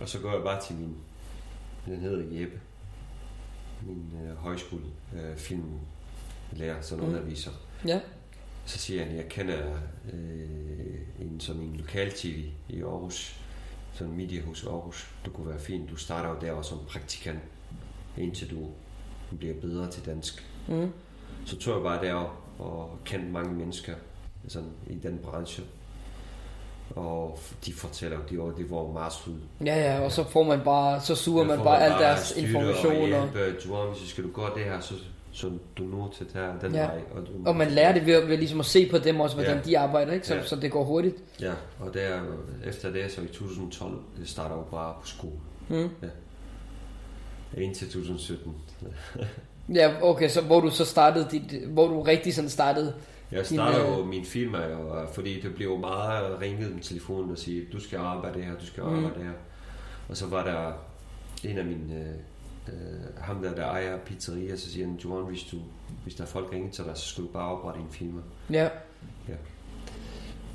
Og 0.00 0.08
så 0.08 0.18
går 0.20 0.32
jeg 0.32 0.42
bare 0.42 0.60
til 0.62 0.76
min, 0.76 0.96
den 1.86 2.00
hedder 2.00 2.40
Jeppe, 2.40 2.60
min 3.82 4.12
øh, 4.24 4.36
højskole 4.36 4.82
øh, 5.16 5.36
filmlærer, 5.36 6.80
sådan 6.80 7.04
Mm. 7.04 7.10
underviser. 7.10 7.50
Ja. 7.86 8.00
Så 8.64 8.78
siger 8.78 9.04
han, 9.04 9.16
jeg 9.16 9.28
kender 9.28 9.78
øh, 10.12 10.98
en 11.20 11.40
sådan 11.40 11.62
en 11.62 11.76
lokal 11.76 12.10
tv 12.12 12.44
i 12.68 12.82
Aarhus, 12.82 13.40
sådan 13.92 14.12
media 14.16 14.42
hos 14.42 14.64
Aarhus. 14.66 15.14
Det 15.24 15.32
kunne 15.32 15.48
være 15.48 15.58
fint. 15.58 15.90
Du 15.90 15.96
starter 15.96 16.28
jo 16.30 16.36
der 16.40 16.52
også 16.52 16.68
som 16.70 16.78
praktikant, 16.88 17.38
indtil 18.18 18.50
du 18.50 18.66
bliver 19.38 19.54
bedre 19.60 19.90
til 19.90 20.06
dansk. 20.06 20.46
Mm. 20.68 20.92
Så 21.46 21.56
tog 21.58 21.74
jeg 21.74 21.82
bare 21.82 22.06
derop 22.06 22.30
og 22.58 22.98
kendte 23.04 23.28
mange 23.32 23.54
mennesker 23.54 23.92
sådan, 24.48 24.68
i 24.86 24.94
den 24.94 25.18
branche. 25.18 25.64
Og 26.90 27.38
de 27.66 27.72
fortæller, 27.72 28.18
de 28.30 28.38
var, 28.38 28.44
det 28.44 28.70
var 28.70 28.92
meget 28.92 29.12
søde. 29.12 29.36
Ja, 29.64 29.76
ja, 29.94 30.00
og 30.04 30.12
så 30.12 30.24
får 30.24 30.42
man 30.42 30.60
bare, 30.64 31.00
så 31.00 31.14
suger 31.14 31.42
Der 31.42 31.48
man 31.48 31.56
får 31.58 31.64
bare 31.64 31.82
al 31.82 31.90
deres 31.90 32.36
informationer. 32.36 33.18
Og 33.20 33.28
hjælpe, 33.32 33.56
Joan, 33.68 33.88
hvis 33.92 34.08
skal 34.08 34.24
du 34.24 34.30
gøre 34.34 34.50
det 34.54 34.64
her, 34.64 34.80
så, 34.80 34.94
så 35.32 35.50
du 35.78 35.82
nødt 35.84 36.12
til 36.12 36.26
tage 36.26 36.52
den 36.62 36.74
Ja. 36.74 36.86
vej. 36.86 37.00
Og, 37.14 37.20
du, 37.26 37.32
Og 37.46 37.56
man 37.56 37.70
lærer 37.70 37.92
det 37.92 38.06
ved, 38.06 38.26
ved 38.26 38.36
ligesom 38.36 38.60
at 38.60 38.66
se 38.66 38.88
på 38.90 38.98
dem 38.98 39.20
også, 39.20 39.36
hvordan 39.36 39.56
Ja. 39.56 39.62
de 39.62 39.78
arbejder, 39.78 40.12
ikke? 40.12 40.26
Så, 40.26 40.34
Ja. 40.34 40.42
så 40.42 40.56
det 40.56 40.72
går 40.72 40.84
hurtigt. 40.84 41.16
Ja, 41.40 41.52
og 41.80 41.94
der, 41.94 42.20
efter 42.64 42.90
det, 42.92 43.12
så 43.12 43.20
i 43.20 43.26
2012, 43.26 43.98
det 44.18 44.28
starter 44.28 44.56
jo 44.56 44.62
bare 44.62 44.94
på 45.00 45.06
skole. 45.06 45.32
Mm. 45.68 45.88
Indtil 47.56 47.90
2017. 47.90 48.54
Ja, 49.74 49.94
okay, 50.02 50.28
så 50.28 50.40
hvor 50.42 50.60
du 50.60 50.70
så 50.70 50.84
startede 50.84 51.28
dit, 51.30 51.66
hvor 51.68 51.88
du 51.88 52.02
rigtig 52.02 52.34
sådan 52.34 52.50
startede. 52.50 52.94
Jeg 53.32 53.46
starter 53.46 53.78
Din, 53.84 53.92
øh, 53.92 53.98
jo 53.98 54.04
min 54.04 54.24
firma, 54.24 54.58
jo, 54.66 55.06
fordi 55.12 55.40
det 55.40 55.54
blev 55.54 55.68
jo 55.68 55.76
meget 55.76 56.40
ringet 56.40 56.74
med 56.74 56.82
telefonen 56.82 57.30
og 57.30 57.38
sige, 57.38 57.66
du 57.72 57.80
skal 57.80 57.98
arbejde 57.98 58.42
her, 58.42 58.54
du 58.60 58.66
skal 58.66 58.82
Mm. 58.82 58.94
arbejde 59.04 59.24
her. 59.24 59.32
Og 60.08 60.16
så 60.16 60.26
var 60.26 60.44
der 60.44 60.72
en 61.50 61.58
af 61.58 61.64
mine, 61.64 61.94
øh, 61.94 62.74
øh, 62.74 63.00
ham 63.20 63.42
der, 63.42 63.54
der 63.54 63.64
ejer 63.66 63.98
pizzeria, 63.98 64.56
så 64.56 64.70
siger 64.70 64.86
han, 64.86 64.96
Johan, 65.04 65.24
hvis, 65.24 65.42
du, 65.42 65.56
hvis 66.02 66.14
der 66.14 66.22
er 66.22 66.28
folk 66.28 66.52
ringer 66.52 66.70
til 66.72 66.84
dig, 66.84 66.96
så 66.96 67.06
skal 67.08 67.24
du 67.24 67.28
bare 67.28 67.48
oprette 67.58 67.80
en 67.80 67.86
firma. 67.90 68.20
Ja, 68.50 68.68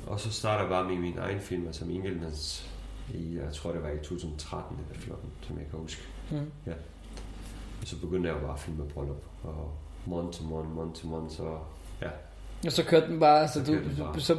Og 0.06 0.20
så 0.20 0.30
starter 0.32 0.60
jeg 0.60 0.68
bare 0.70 0.84
med 0.84 0.96
min 0.96 1.18
egen 1.18 1.40
firma 1.40 1.72
som 1.72 1.90
enkeltmands 1.90 2.70
i, 3.14 3.36
jeg 3.36 3.52
tror 3.52 3.72
det 3.72 3.82
var 3.82 3.88
i 3.90 3.98
2013 4.04 4.76
eller 4.88 5.00
14, 5.00 5.30
som 5.46 5.58
jeg 5.58 5.66
kan 5.70 5.78
huske. 5.78 6.02
Mm. 6.32 6.72
Og 7.80 7.86
så 7.88 7.96
begyndte 8.00 8.28
jeg 8.30 8.40
bare 8.40 8.52
at 8.52 8.60
filme 8.60 8.84
bryllup, 8.84 9.22
og 9.44 9.70
måned 10.06 10.32
til 10.32 10.44
måned, 10.44 10.70
måned 10.74 10.94
til 10.94 11.06
måned, 11.06 11.30
så 11.30 11.58
ja. 12.02 12.08
og 12.66 12.72
så 12.72 12.84
kørte 12.84 13.06
den 13.06 13.20
bare, 13.20 13.48
så 13.48 13.54
Så 13.54 13.72
du, 13.72 13.72
den 13.78 13.96
bare. 13.98 14.20
så 14.20 14.36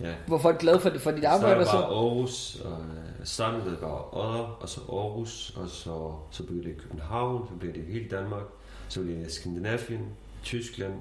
ja. 0.00 0.14
var 0.28 0.38
folk 0.38 0.58
glade 0.60 0.80
for, 0.80 0.88
det, 0.90 1.00
for 1.00 1.10
dit 1.10 1.24
arbejde, 1.24 1.64
så... 1.66 1.72
var 1.72 1.82
Aarhus, 1.82 2.60
og 2.64 2.72
øh, 2.72 3.24
startede 3.24 3.78
var 3.80 4.14
Odder, 4.16 4.58
og 4.60 4.68
så 4.68 4.80
Aarhus, 4.92 5.52
og 5.56 5.68
så, 5.68 6.12
så 6.30 6.42
blev 6.46 6.64
det 6.64 6.76
København, 6.82 7.46
så 7.48 7.54
blev 7.54 7.74
det 7.74 7.84
hele 7.84 8.08
Danmark, 8.10 8.42
så 8.88 9.00
blev 9.02 9.16
det 9.16 9.32
Skandinavien, 9.32 10.04
Tyskland, 10.42 10.94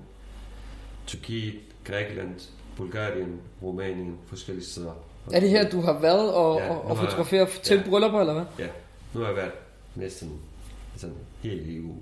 Tyrkiet, 1.08 1.60
Grækenland, 1.84 2.36
Bulgarien, 2.78 3.42
Rumænien, 3.64 4.18
forskellige 4.28 4.66
steder. 4.66 4.92
Er 5.34 5.40
det 5.40 5.50
her, 5.50 5.70
du 5.70 5.82
har 5.82 6.00
været 6.00 6.34
og, 6.34 6.60
Ja, 6.60 6.70
og, 6.70 6.82
og 6.86 6.88
har 6.98 7.04
jeg- 7.04 7.10
fotograferet 7.12 7.50
til 7.50 7.78
ja. 7.78 7.90
bryllupper, 7.90 8.20
eller 8.20 8.34
hvad? 8.34 8.68
Nu 9.14 9.20
har 9.20 9.28
jeg 9.28 9.36
været 9.36 9.52
næsten 9.96 10.40
sådan 10.96 11.16
hele 11.42 11.76
EU, 11.76 11.94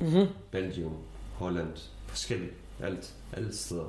Mm-hmm. 0.00 0.26
Belgium, 0.50 0.92
Holland, 1.34 1.68
forskellige, 2.06 2.50
alt, 2.82 3.14
alle 3.32 3.56
steder. 3.56 3.84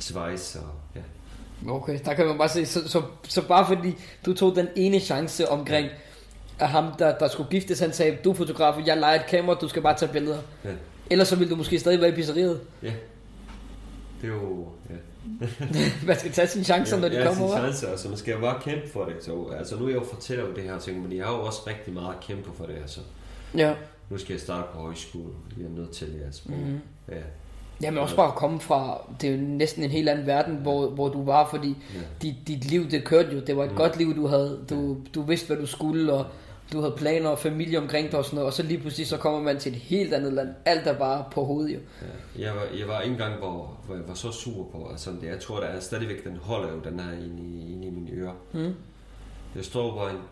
Schweiz 0.00 0.56
og 0.56 0.70
ja. 0.94 1.00
Okay, 1.70 1.98
der 2.04 2.14
kan 2.14 2.26
man 2.26 2.38
bare 2.38 2.48
se, 2.48 2.66
så, 2.66 2.88
så, 2.88 3.02
så 3.28 3.48
bare 3.48 3.66
fordi 3.66 3.94
du 4.26 4.34
tog 4.34 4.56
den 4.56 4.68
ene 4.76 5.00
chance 5.00 5.48
omkring, 5.48 5.88
at 6.58 6.68
ham, 6.68 6.92
der, 6.98 7.18
der 7.18 7.28
skulle 7.28 7.50
giftes, 7.50 7.80
han 7.80 7.92
sagde, 7.92 8.18
du 8.24 8.30
er 8.30 8.34
fotograf, 8.34 8.86
jeg 8.86 8.96
leger 8.96 9.20
et 9.20 9.26
kamera, 9.26 9.58
du 9.60 9.68
skal 9.68 9.82
bare 9.82 9.96
tage 9.96 10.12
billeder. 10.12 10.38
Ja. 10.64 10.70
Ellers 11.10 11.28
så 11.28 11.36
ville 11.36 11.50
du 11.50 11.56
måske 11.56 11.78
stadig 11.78 12.00
være 12.00 12.10
i 12.10 12.14
pizzeriet. 12.14 12.60
Ja. 12.82 12.92
Det 14.22 14.30
er 14.30 14.34
jo... 14.34 14.68
Ja. 14.90 14.94
Man 16.06 16.18
skal 16.18 16.32
tage 16.32 16.46
sine 16.48 16.64
chancer, 16.64 17.00
når 17.00 17.08
de 17.08 17.14
ja, 17.18 17.26
kommer, 17.26 17.48
sin 17.48 17.56
hva'? 17.56 17.60
chance, 17.60 17.88
altså 17.88 18.08
man 18.08 18.18
skal 18.18 18.34
jo 18.34 18.40
bare 18.40 18.60
kæmpe 18.62 18.88
for 18.92 19.04
det. 19.04 19.14
Så, 19.20 19.46
altså 19.58 19.76
nu 19.76 19.84
er 19.84 19.88
jeg 19.88 19.96
jo 19.96 20.04
fortæller 20.04 20.44
jo 20.44 20.52
det 20.52 20.62
her 20.64 20.78
ting, 20.78 21.02
men 21.02 21.16
jeg 21.16 21.24
har 21.26 21.32
jo 21.32 21.40
også 21.42 21.60
rigtig 21.66 21.94
meget 21.94 22.08
at 22.08 22.20
kæmpe 22.20 22.50
for 22.56 22.64
det. 22.64 22.74
Altså. 22.74 23.00
Ja. 23.56 23.74
Nu 24.10 24.18
skal 24.18 24.32
jeg 24.32 24.40
starte 24.40 24.66
på 24.74 24.78
højskole. 24.78 25.24
Jeg 25.58 25.64
er 25.64 25.70
nødt 25.80 25.90
til 25.90 26.04
at 26.28 26.34
sprog. 26.34 26.56
Mhm. 26.56 26.80
Ja. 27.08 27.14
Ja, 27.82 27.90
men 27.90 27.98
også 27.98 28.16
bare 28.16 28.28
at 28.28 28.34
komme 28.34 28.60
fra, 28.60 28.98
det 29.20 29.30
er 29.30 29.34
jo 29.34 29.40
næsten 29.42 29.82
en 29.84 29.90
helt 29.90 30.08
anden 30.08 30.26
verden, 30.26 30.56
hvor, 30.56 30.88
hvor 30.88 31.08
du 31.08 31.24
var, 31.24 31.48
fordi 31.50 31.68
Ja. 31.94 31.98
dit, 32.22 32.34
dit 32.48 32.64
liv, 32.64 32.90
det 32.90 33.04
kørte 33.04 33.28
jo, 33.34 33.40
det 33.40 33.56
var 33.56 33.64
et 33.64 33.70
Mm. 33.70 33.76
godt 33.76 33.98
liv, 33.98 34.16
du 34.16 34.26
havde, 34.26 34.60
du, 34.70 34.96
du 35.14 35.22
vidste, 35.22 35.46
hvad 35.46 35.56
du 35.56 35.66
skulle, 35.66 36.12
og 36.12 36.26
du 36.72 36.80
havde 36.80 36.94
planer 36.96 37.28
og 37.30 37.38
familie 37.38 37.78
omkring 37.78 38.10
dig 38.10 38.18
og 38.18 38.24
sådan 38.24 38.34
noget, 38.34 38.46
og 38.46 38.52
så 38.52 38.62
lige 38.62 38.80
pludselig, 38.80 39.06
så 39.06 39.16
kommer 39.16 39.40
man 39.42 39.58
til 39.58 39.72
et 39.72 39.78
helt 39.78 40.14
andet 40.14 40.32
land, 40.32 40.48
alt 40.64 40.86
er 40.86 40.98
bare 40.98 41.24
på 41.32 41.44
hovedet 41.44 41.74
jo. 41.74 41.78
Ja. 42.38 42.46
Jeg, 42.46 42.54
var, 42.54 42.62
jeg 42.78 42.88
var 42.88 43.00
en 43.00 43.16
gang, 43.16 43.38
hvor, 43.38 43.80
hvor 43.86 43.94
jeg 43.94 44.08
var 44.08 44.14
så 44.14 44.32
sur 44.32 44.68
på, 44.72 44.88
altså 44.90 45.10
det, 45.10 45.22
jeg 45.22 45.40
tror, 45.40 45.60
der 45.60 45.66
er 45.66 45.80
stadigvæk, 45.80 46.24
den 46.24 46.36
holder 46.36 46.72
jo, 46.72 46.80
den 46.80 47.00
er 47.00 47.12
inde 47.12 47.42
i, 47.42 47.72
inde 47.72 47.86
i 47.86 47.90
mine 47.90 48.10
ører. 48.10 48.34
Mm. 48.52 48.74
Jeg 49.54 49.64
står 49.64 49.98
på 49.98 50.08
en, 50.16 50.22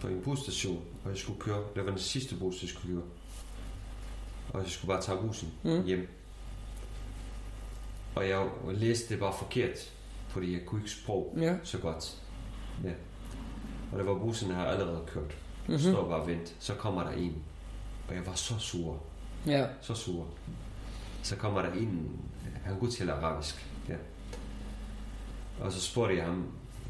på 0.00 0.06
en 0.06 0.20
busstation, 0.24 0.80
og 1.04 1.10
jeg 1.10 1.18
skulle 1.18 1.40
køre. 1.40 1.58
Det 1.74 1.84
var 1.84 1.90
den 1.90 1.98
sidste 1.98 2.34
bus, 2.36 2.62
jeg 2.62 2.68
skulle 2.70 2.94
køre. 2.96 3.04
Og 4.52 4.62
jeg 4.62 4.70
skulle 4.70 4.88
bare 4.94 5.02
tage 5.02 5.18
bussen 5.26 5.48
Mm. 5.62 5.84
hjem. 5.84 6.08
Og 8.14 8.28
jeg 8.28 8.46
læste 8.72 9.14
det 9.14 9.20
bare 9.20 9.32
forkert, 9.38 9.92
fordi 10.28 10.52
jeg 10.52 10.60
kunne 10.66 10.80
ikke 10.80 10.90
sprog 10.90 11.36
Ja. 11.40 11.54
så 11.62 11.78
godt. 11.78 12.16
Ja. 12.84 12.90
Og 13.92 13.98
det 13.98 14.06
var 14.06 14.14
bussen, 14.14 14.48
jeg 14.48 14.56
har 14.56 14.66
allerede 14.66 15.00
kørt. 15.06 15.36
Mhm. 15.66 15.72
Mm-hmm. 15.76 15.92
Står 15.92 16.08
bare 16.08 16.20
og 16.20 16.26
vent. 16.26 16.54
Så 16.58 16.74
kommer 16.74 17.02
der 17.02 17.10
en. 17.10 17.42
Og 18.08 18.14
jeg 18.14 18.26
var 18.26 18.34
så 18.34 18.58
sur. 18.58 19.00
Ja. 19.46 19.66
Så 19.80 19.94
sur. 19.94 20.26
Så 21.22 21.36
kommer 21.36 21.62
der 21.62 21.72
en, 21.72 22.20
han 22.64 22.78
kunne 22.78 22.90
tale 22.90 23.12
arabisk. 23.12 23.66
Ja. 23.88 23.94
Og 25.60 25.72
så 25.72 25.80
spurgte 25.80 26.16
jeg 26.16 26.24
ham, 26.24 26.46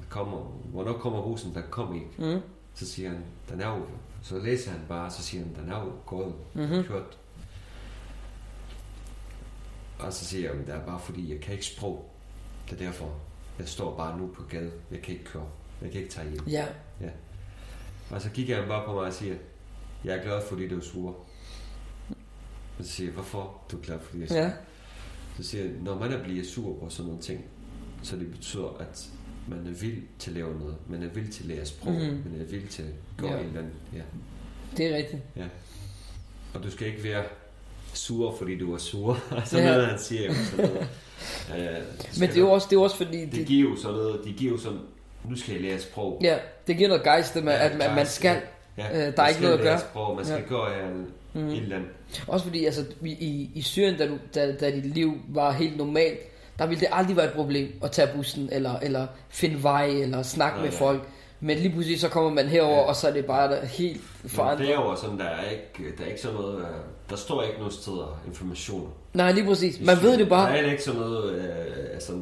kommer, 0.09 0.39
hvornår 0.65 0.93
kommer 0.93 1.23
bussen? 1.23 1.55
Der 1.55 1.63
kom 1.71 1.95
ikke. 1.95 2.35
Mm. 2.35 2.41
Så 2.75 2.87
siger 2.87 3.09
han, 3.09 3.25
den 3.51 3.61
er 3.61 3.69
jo, 3.69 3.87
så 4.23 4.39
læser 4.39 4.71
han 4.71 4.81
bare, 4.89 5.11
så 5.11 5.23
siger 5.23 5.45
han, 5.45 5.55
den 5.55 5.73
er 5.73 5.81
jo 5.85 5.93
gået, 6.07 6.35
Mhm. 6.55 6.65
mm-hmm. 6.65 6.85
kørt. 6.85 7.19
Og 9.99 10.13
så 10.13 10.25
siger 10.25 10.49
jeg, 10.49 10.57
"Men 10.57 10.67
det 10.67 10.75
er 10.75 10.87
bare 10.87 10.99
fordi, 11.01 11.33
jeg 11.33 11.41
kan 11.41 11.53
ikke 11.53 11.67
sprog. 11.67 12.11
Det 12.71 12.73
er 12.81 12.85
derfor. 12.87 13.15
Jeg 13.59 13.69
står 13.69 13.97
bare 13.97 14.19
nu 14.19 14.27
på 14.27 14.43
gade. 14.43 14.73
Jeg 14.91 15.03
kan 15.03 15.13
ikke 15.15 15.25
køre. 15.25 15.47
Jeg 15.83 15.91
kan 15.91 16.01
ikke 16.01 16.13
tage 16.13 16.31
hjem. 16.31 16.47
Ja. 16.49 16.67
Ja. 18.11 18.15
Og 18.15 18.23
så 18.23 18.31
kigger 18.31 18.57
han 18.61 18.69
bare 18.69 18.87
på 18.87 18.93
mig 18.93 19.03
og 19.03 19.13
siger, 19.13 19.35
jeg 20.05 20.17
er 20.17 20.23
glad 20.23 20.41
fordi 20.49 20.69
du 20.69 20.77
er 20.77 20.81
sur. 20.81 21.09
Og 22.79 22.85
så 22.85 22.91
siger 22.91 23.07
jeg, 23.07 23.15
hvorfor 23.15 23.61
du 23.71 23.77
er 23.77 23.81
glad 23.83 23.99
fordi 24.01 24.19
jeg 24.19 24.25
er 24.25 24.29
sur? 24.29 24.37
Ja. 24.39 24.51
Så 25.37 25.43
siger 25.43 25.65
jeg, 25.65 25.73
når 25.83 25.99
man 25.99 26.13
er 26.13 26.23
bliver 26.25 26.45
sur 26.45 26.79
på 26.81 26.91
sådan 26.91 27.07
nogle 27.07 27.23
ting, 27.23 27.45
så 28.03 28.17
det 28.17 28.31
betyder, 28.31 28.77
at 28.81 29.09
man 29.49 29.67
er 29.67 29.71
vild 29.81 30.03
til 30.19 30.31
at 30.31 30.35
lave 30.37 30.59
noget. 30.59 30.77
Man 30.89 31.03
er 31.03 31.09
vild 31.09 31.29
til 31.33 31.43
at 31.43 31.49
lære 31.49 31.67
sprog. 31.67 31.93
Mm. 31.93 31.99
Man 32.01 32.41
er 32.41 32.45
vild 32.45 32.69
til 32.69 32.83
at 32.83 32.89
gå 33.17 33.27
Ja. 33.27 33.33
ja. 33.35 33.41
et 33.41 33.47
eller 33.47 33.59
andet. 33.61 33.73
Ja. 33.95 34.03
Det 34.77 34.87
er 34.87 34.97
rigtigt. 34.97 35.23
ja. 35.37 35.47
Og 36.55 36.63
du 36.63 36.71
skal 36.71 36.87
ikke 36.89 37.05
være 37.05 37.25
sur, 37.95 38.37
fordi 38.37 38.59
du 38.59 38.75
er 38.75 38.79
sur. 38.79 39.19
så 39.47 39.59
Ja. 39.59 39.65
ja. 39.65 39.71
noget, 39.73 39.87
han 39.87 39.99
siger 39.99 40.27
jo 40.27 40.35
sådan 40.35 40.71
noget. 40.71 40.89
Ja, 41.49 41.83
Men 42.21 42.29
det 42.29 42.37
er 42.37 42.41
jo 42.41 42.51
også, 42.51 42.67
det 42.71 42.77
er 42.77 42.81
også 42.81 42.97
fordi, 42.97 43.21
Det 43.21 43.33
det, 43.33 43.47
giver 43.47 43.71
jo 43.71 43.77
sådan 43.77 43.97
noget, 43.97 44.21
de 44.25 44.33
giver 44.33 44.53
jo 44.53 44.59
sådan, 44.59 44.81
nu 45.31 45.37
skal 45.37 45.53
jeg 45.53 45.63
lære 45.63 45.79
sprog. 45.79 46.19
ja, 46.23 46.37
det 46.67 46.77
giver 46.77 46.89
noget 46.89 47.05
gejst, 47.05 47.35
det 47.35 47.45
med, 47.45 47.53
at 47.53 47.79
man, 47.79 47.95
man 47.95 48.07
skal. 48.07 48.37
Ja, 48.79 49.07
Øh, 49.09 49.17
der 49.17 49.23
er 49.23 49.29
ikke 49.29 49.41
noget 49.43 49.55
at 49.55 49.61
gøre. 49.63 49.79
Sprog, 49.81 50.17
man 50.17 50.25
skal 50.25 50.35
Ja. 50.37 50.43
ja. 50.43 50.49
gå 50.49 50.63
af 50.63 50.83
mm. 51.35 51.49
et 51.49 51.63
eller 51.63 51.77
andet. 51.77 51.91
Også 52.29 52.47
fordi, 52.47 52.65
altså, 52.65 52.85
i, 53.03 53.11
i, 53.11 53.51
i 53.55 53.63
Syrien, 53.63 53.97
da, 53.99 54.07
du, 54.09 54.15
da, 54.35 54.53
da 54.53 54.71
dit 54.71 54.87
liv 54.87 55.13
var 55.29 55.53
helt 55.53 55.77
normalt, 55.77 56.19
der 56.59 56.67
ville 56.67 56.81
det 56.81 56.89
aldrig 56.93 57.17
være 57.17 57.27
et 57.27 57.33
problem 57.33 57.73
at 57.83 57.91
tage 57.91 58.09
bussen, 58.17 58.49
eller, 58.53 58.79
eller 58.79 59.07
finde 59.29 59.63
vej, 59.63 59.85
eller 59.87 60.23
snakke 60.23 60.55
Nej, 60.57 60.63
med 60.65 60.71
nej. 60.71 60.79
folk. 60.79 61.03
Men 61.41 61.59
lige 61.59 61.71
pludselig 61.73 62.01
så 62.01 62.09
kommer 62.09 62.31
man 62.31 62.47
herover, 62.49 62.77
Ja. 62.77 62.83
og 62.89 62.97
så 62.97 63.09
er 63.09 63.13
det 63.13 63.27
bare 63.27 63.51
der 63.51 63.65
helt 63.67 64.01
Men 64.23 64.31
forandret. 64.31 64.69
derovre, 64.69 64.97
sådan, 64.97 65.19
der 65.19 65.25
er 65.25 65.51
ikke, 65.51 65.97
der 65.99 66.05
er 66.05 66.09
ikke 66.09 66.21
sådan 66.21 66.37
noget, 66.37 66.59
øh, 66.59 66.65
der 67.11 67.17
står 67.17 67.43
ikke 67.43 67.57
nogen 67.59 67.73
steder 67.73 68.21
informationer. 68.27 68.87
Nej, 69.15 69.33
lige 69.33 69.47
præcis. 69.47 69.81
Man 69.87 69.97
ved 70.03 70.11
det 70.11 70.19
Der 70.19 70.27
bare. 70.27 70.59
er 70.59 70.71
ikke 70.71 70.83
sådan 70.83 71.01
noget, 71.01 71.35
øh, 71.35 71.45
altså 71.93 72.13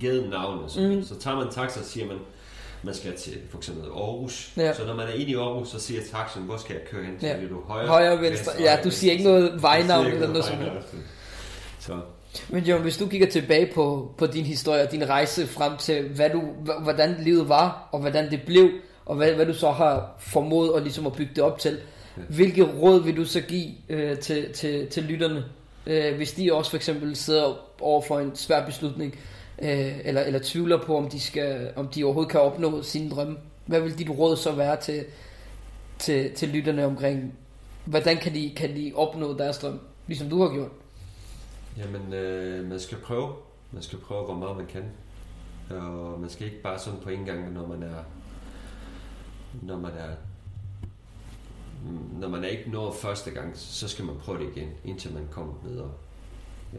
givet 0.00 0.30
navn. 0.30 0.68
Så, 0.70 0.80
mm. 0.80 1.02
så 1.02 1.18
tager 1.18 1.36
man 1.36 1.46
en 1.46 1.52
taxa, 1.52 1.80
og 1.80 1.86
siger 1.86 2.06
man, 2.06 2.16
man 2.82 2.94
skal 2.94 3.16
til 3.16 3.32
for 3.50 3.58
eksempel 3.58 3.84
Aarhus. 3.84 4.52
Ja. 4.56 4.74
Så 4.74 4.84
når 4.86 4.94
man 4.94 5.06
er 5.08 5.12
inde 5.12 5.32
i 5.32 5.34
Aarhus, 5.34 5.68
så 5.68 5.80
siger 5.80 6.00
taxen, 6.12 6.42
hvor 6.42 6.56
skal 6.56 6.74
jeg 6.74 6.82
køre 6.90 7.04
hen? 7.04 7.20
Så 7.20 7.26
Ja. 7.26 7.34
du 7.50 7.60
højre, 7.66 7.86
Højre, 7.86 8.20
venstre. 8.20 8.52
Ja, 8.60 8.78
du 8.84 8.90
siger 8.90 9.12
ikke 9.12 9.24
noget 9.24 9.62
vejnavn 9.62 10.06
eller 10.06 10.28
noget 10.28 10.44
sådan 10.44 10.58
vejnavn. 10.60 10.82
Så 11.80 11.92
Men 12.48 12.64
John, 12.64 12.82
hvis 12.82 12.96
du 12.96 13.06
kigger 13.06 13.26
tilbage 13.26 13.70
på, 13.74 14.14
på 14.18 14.26
din 14.26 14.44
historie 14.44 14.82
og 14.82 14.92
din 14.92 15.08
rejse 15.08 15.46
frem 15.46 15.76
til, 15.76 16.08
hvad 16.08 16.30
du, 16.30 16.42
hvordan 16.82 17.16
livet 17.20 17.48
var, 17.48 17.88
og 17.92 18.00
hvordan 18.00 18.30
det 18.30 18.40
blev, 18.46 18.70
og 19.06 19.16
hvad, 19.16 19.32
hvad 19.32 19.46
du 19.46 19.54
så 19.54 19.70
har 19.70 20.16
formået 20.18 20.72
at, 20.76 20.82
ligesom 20.82 21.06
at 21.06 21.12
bygge 21.12 21.32
det 21.36 21.44
op 21.44 21.58
til, 21.58 21.78
Ja. 22.16 22.22
hvilke 22.28 22.62
råd 22.62 23.02
vil 23.04 23.16
du 23.16 23.24
så 23.24 23.40
give 23.40 23.68
øh, 23.88 24.18
til, 24.18 24.52
til, 24.52 24.86
til 24.86 25.02
lytterne, 25.02 25.44
øh, 25.86 26.16
hvis 26.16 26.32
de 26.32 26.52
også 26.52 26.70
for 26.70 26.76
eksempel 26.76 27.16
sidder 27.16 27.58
over 27.80 28.02
for 28.02 28.18
en 28.20 28.36
svær 28.36 28.66
beslutning, 28.66 29.18
øh, 29.62 30.00
eller, 30.04 30.22
eller 30.22 30.40
tvivler 30.42 30.82
på, 30.82 30.96
om 30.96 31.08
de, 31.08 31.20
skal, 31.20 31.72
om 31.76 31.88
de 31.88 32.04
overhovedet 32.04 32.32
kan 32.32 32.40
opnå 32.40 32.82
sine 32.82 33.10
drømme? 33.10 33.36
Hvad 33.66 33.80
vil 33.80 33.98
dit 33.98 34.10
råd 34.10 34.36
så 34.36 34.52
være 34.52 34.80
til, 34.80 35.04
til, 35.98 36.34
til 36.34 36.48
lytterne 36.48 36.86
omkring, 36.86 37.34
hvordan 37.84 38.16
kan 38.16 38.34
de, 38.34 38.52
kan 38.56 38.76
de 38.76 38.92
opnå 38.94 39.38
deres 39.38 39.58
drøm, 39.58 39.80
ligesom 40.06 40.30
du 40.30 40.42
har 40.42 40.52
gjort? 40.54 40.70
Jamen, 41.76 42.12
øh, 42.12 42.68
man 42.68 42.80
skal 42.80 42.98
prøve. 42.98 43.32
Man 43.72 43.82
skal 43.82 43.98
prøve, 43.98 44.24
hvor 44.24 44.34
meget 44.34 44.56
man 44.56 44.66
kan. 44.66 44.84
Og 45.70 46.20
man 46.20 46.30
skal 46.30 46.46
ikke 46.46 46.62
bare 46.62 46.78
sådan 46.78 47.00
på 47.00 47.10
en 47.10 47.24
gang, 47.24 47.52
når 47.52 47.66
man 47.66 47.82
er... 47.82 48.04
Når 49.62 49.76
man 49.76 49.90
er... 49.90 50.10
Når 52.20 52.28
man 52.28 52.44
er 52.44 52.48
ikke 52.48 52.70
når 52.70 52.92
første 52.92 53.30
gang, 53.30 53.52
så 53.54 53.88
skal 53.88 54.04
man 54.04 54.16
prøve 54.16 54.38
det 54.38 54.56
igen, 54.56 54.68
indtil 54.84 55.14
man 55.14 55.28
kommer 55.30 55.54
videre. 55.64 55.90
Ja. 56.72 56.78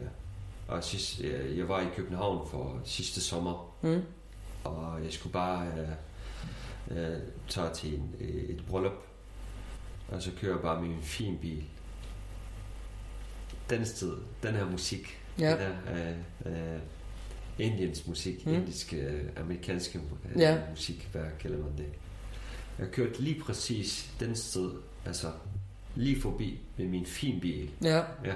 Og 0.70 0.84
sidst, 0.84 1.20
jeg, 1.20 1.56
jeg 1.56 1.68
var 1.68 1.80
i 1.80 1.86
København 1.96 2.48
for 2.50 2.80
sidste 2.84 3.20
sommer, 3.20 3.74
Mm? 3.82 4.02
og 4.64 5.04
jeg 5.04 5.12
skulle 5.12 5.32
bare 5.32 5.66
øh, 5.78 7.08
øh, 7.14 7.20
tage 7.48 7.74
til 7.74 7.94
en, 7.94 8.14
øh, 8.20 8.28
et 8.28 8.62
bryllup, 8.68 8.92
og 10.08 10.22
så 10.22 10.30
kører 10.40 10.52
jeg 10.52 10.62
bare 10.62 10.82
med 10.82 10.90
en 10.90 11.02
fin 11.02 11.38
bil. 11.42 11.64
Den 13.70 13.86
sted, 13.86 14.16
den 14.42 14.54
her 14.54 14.70
musik, 14.70 15.20
Ja. 15.38 15.50
den 15.50 15.58
her 15.58 16.14
øh, 16.46 16.74
øh, 16.74 16.80
Indiens 17.58 18.06
musik, 18.06 18.46
Mm. 18.46 18.52
mm. 18.52 18.58
indisk, 18.58 18.92
øh, 18.94 19.24
amerikanske 19.36 19.98
øh, 20.34 20.40
Ja. 20.40 20.58
musik, 20.70 21.08
hvad 21.12 21.24
kalder 21.40 21.58
man 21.58 21.78
det? 21.78 21.86
Jeg 22.78 22.90
kørte 22.90 23.22
lige 23.22 23.40
præcis 23.40 24.10
den 24.20 24.36
sted, 24.36 24.70
altså 25.06 25.32
lige 25.94 26.20
forbi 26.20 26.60
med 26.76 26.86
min 26.86 27.06
fin 27.06 27.40
bil. 27.40 27.70
Ja. 27.82 28.02
Ja. 28.24 28.34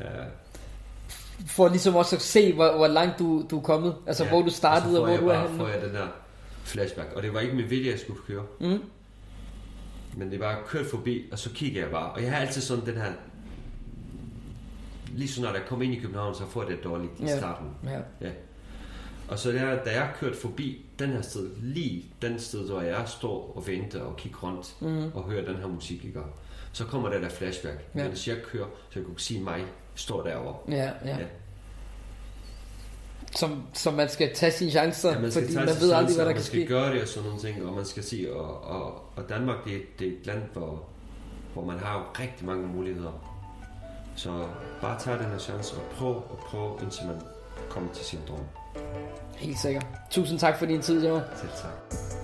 Ja, 0.00 0.24
For 1.46 1.68
ligesom 1.68 1.96
også 1.96 2.16
at 2.16 2.22
se, 2.22 2.52
hvor, 2.52 2.76
hvor 2.76 2.86
langt 2.86 3.18
du, 3.18 3.44
du 3.50 3.58
er 3.58 3.62
kommet. 3.62 3.96
Altså, 4.06 4.24
ja. 4.24 4.30
hvor 4.30 4.42
du 4.42 4.50
startede, 4.50 5.02
og, 5.02 5.08
så 5.08 5.16
får 5.16 5.22
hvor 5.22 5.32
du 5.32 5.38
er 5.38 5.42
henne. 5.48 5.58
får 5.58 5.68
jeg 5.68 5.82
den 5.82 5.94
der 5.94 6.06
flashback. 6.64 7.12
Og 7.16 7.22
det 7.22 7.34
var 7.34 7.40
ikke 7.40 7.54
med 7.56 7.64
vilje, 7.64 7.90
jeg 7.90 7.98
skulle 8.00 8.20
køre. 8.26 8.42
Mm. 8.60 8.78
Men 10.16 10.30
det 10.30 10.40
var 10.40 10.62
kørt 10.66 10.86
forbi, 10.86 11.28
og 11.32 11.38
så 11.38 11.50
kigger 11.50 11.82
jeg 11.82 11.90
bare. 11.90 12.12
Og 12.12 12.22
jeg 12.22 12.30
har 12.32 12.38
altid 12.38 12.62
sådan 12.62 12.86
den 12.86 12.94
her... 12.96 13.12
Lige 15.14 15.28
så 15.28 15.42
når 15.42 15.52
jeg 15.52 15.62
kommer 15.68 15.84
ind 15.84 15.94
i 15.94 15.98
København, 15.98 16.34
så 16.34 16.46
får 16.46 16.62
jeg 16.62 16.70
det 16.70 16.84
dårligt 16.84 17.12
i 17.20 17.24
Ja. 17.24 17.38
starten. 17.38 17.66
Ja. 17.84 17.98
Ja. 18.20 18.30
Og 19.28 19.38
så 19.38 19.52
der, 19.52 19.84
da 19.84 19.90
jeg 19.90 20.10
kørte 20.20 20.36
forbi 20.36 20.86
den 20.98 21.10
her 21.10 21.22
sted, 21.22 21.50
lige 21.62 22.04
den 22.22 22.40
sted, 22.40 22.68
hvor 22.70 22.80
jeg 22.80 23.02
står 23.06 23.52
og 23.56 23.66
venter 23.66 24.00
og 24.00 24.16
kigger 24.16 24.38
rundt 24.42 24.74
Mm. 24.80 25.10
og 25.14 25.22
hører 25.22 25.44
den 25.44 25.56
her 25.56 25.66
musik, 25.66 26.04
ikke? 26.04 26.20
så 26.72 26.84
kommer 26.84 27.08
der 27.08 27.20
der 27.20 27.28
flashback. 27.28 27.84
Ja. 27.94 28.04
Mens 28.04 28.28
jeg 28.28 28.36
kører, 28.52 28.66
så 28.90 28.98
jeg 28.98 29.06
kunne 29.06 29.20
se 29.20 29.40
mig 29.40 29.64
står 29.94 30.22
derovre. 30.22 30.54
Ja, 30.68 30.90
ja. 31.04 31.16
Ja. 31.18 31.24
Som, 33.36 33.62
som 33.72 33.94
man 33.94 34.08
skal 34.08 34.34
tage 34.34 34.52
sine 34.52 34.70
chancer, 34.70 35.12
Ja, 35.12 35.18
man 35.18 35.30
skal 35.30 35.42
fordi 35.42 35.54
tage 35.54 35.66
man 35.66 35.74
ved 35.80 35.92
aldrig, 35.92 36.16
hvad 36.16 36.24
der 36.24 36.30
kan 36.32 36.36
man 36.36 36.44
skal 36.44 36.60
ske. 36.60 36.66
gøre 36.68 36.92
det 36.94 37.02
og 37.02 37.08
sådan 37.08 37.28
nogle 37.28 37.40
ting, 37.42 37.66
og 37.66 37.72
man 37.74 37.84
skal 37.84 38.02
sige, 38.02 38.32
og, 38.32 38.60
og, 38.64 38.94
og 39.16 39.28
Danmark, 39.28 39.64
det, 39.64 39.82
det 39.98 40.06
er 40.08 40.12
et 40.20 40.26
land, 40.26 40.42
hvor, 40.52 40.82
hvor 41.52 41.64
man 41.64 41.78
har 41.78 42.20
rigtig 42.20 42.46
mange 42.46 42.66
muligheder. 42.66 43.12
Så 44.16 44.46
bare 44.80 45.00
tag 45.00 45.18
den 45.18 45.26
her 45.26 45.38
chance 45.38 45.76
og 45.76 45.82
prøv 45.82 46.14
og 46.14 46.38
prøv, 46.46 46.78
indtil 46.82 47.06
man 47.06 47.16
kommer 47.70 47.92
til 47.92 48.04
sin 48.04 48.18
drøm. 48.28 48.44
Helt 49.42 49.58
sikkert. 49.58 49.86
Tusind 50.10 50.38
tak 50.38 50.56
for 50.56 50.66
din 50.66 50.80
tid, 50.80 51.04
Johan. 51.04 51.22
Selv 51.36 51.50
tak. 51.50 52.21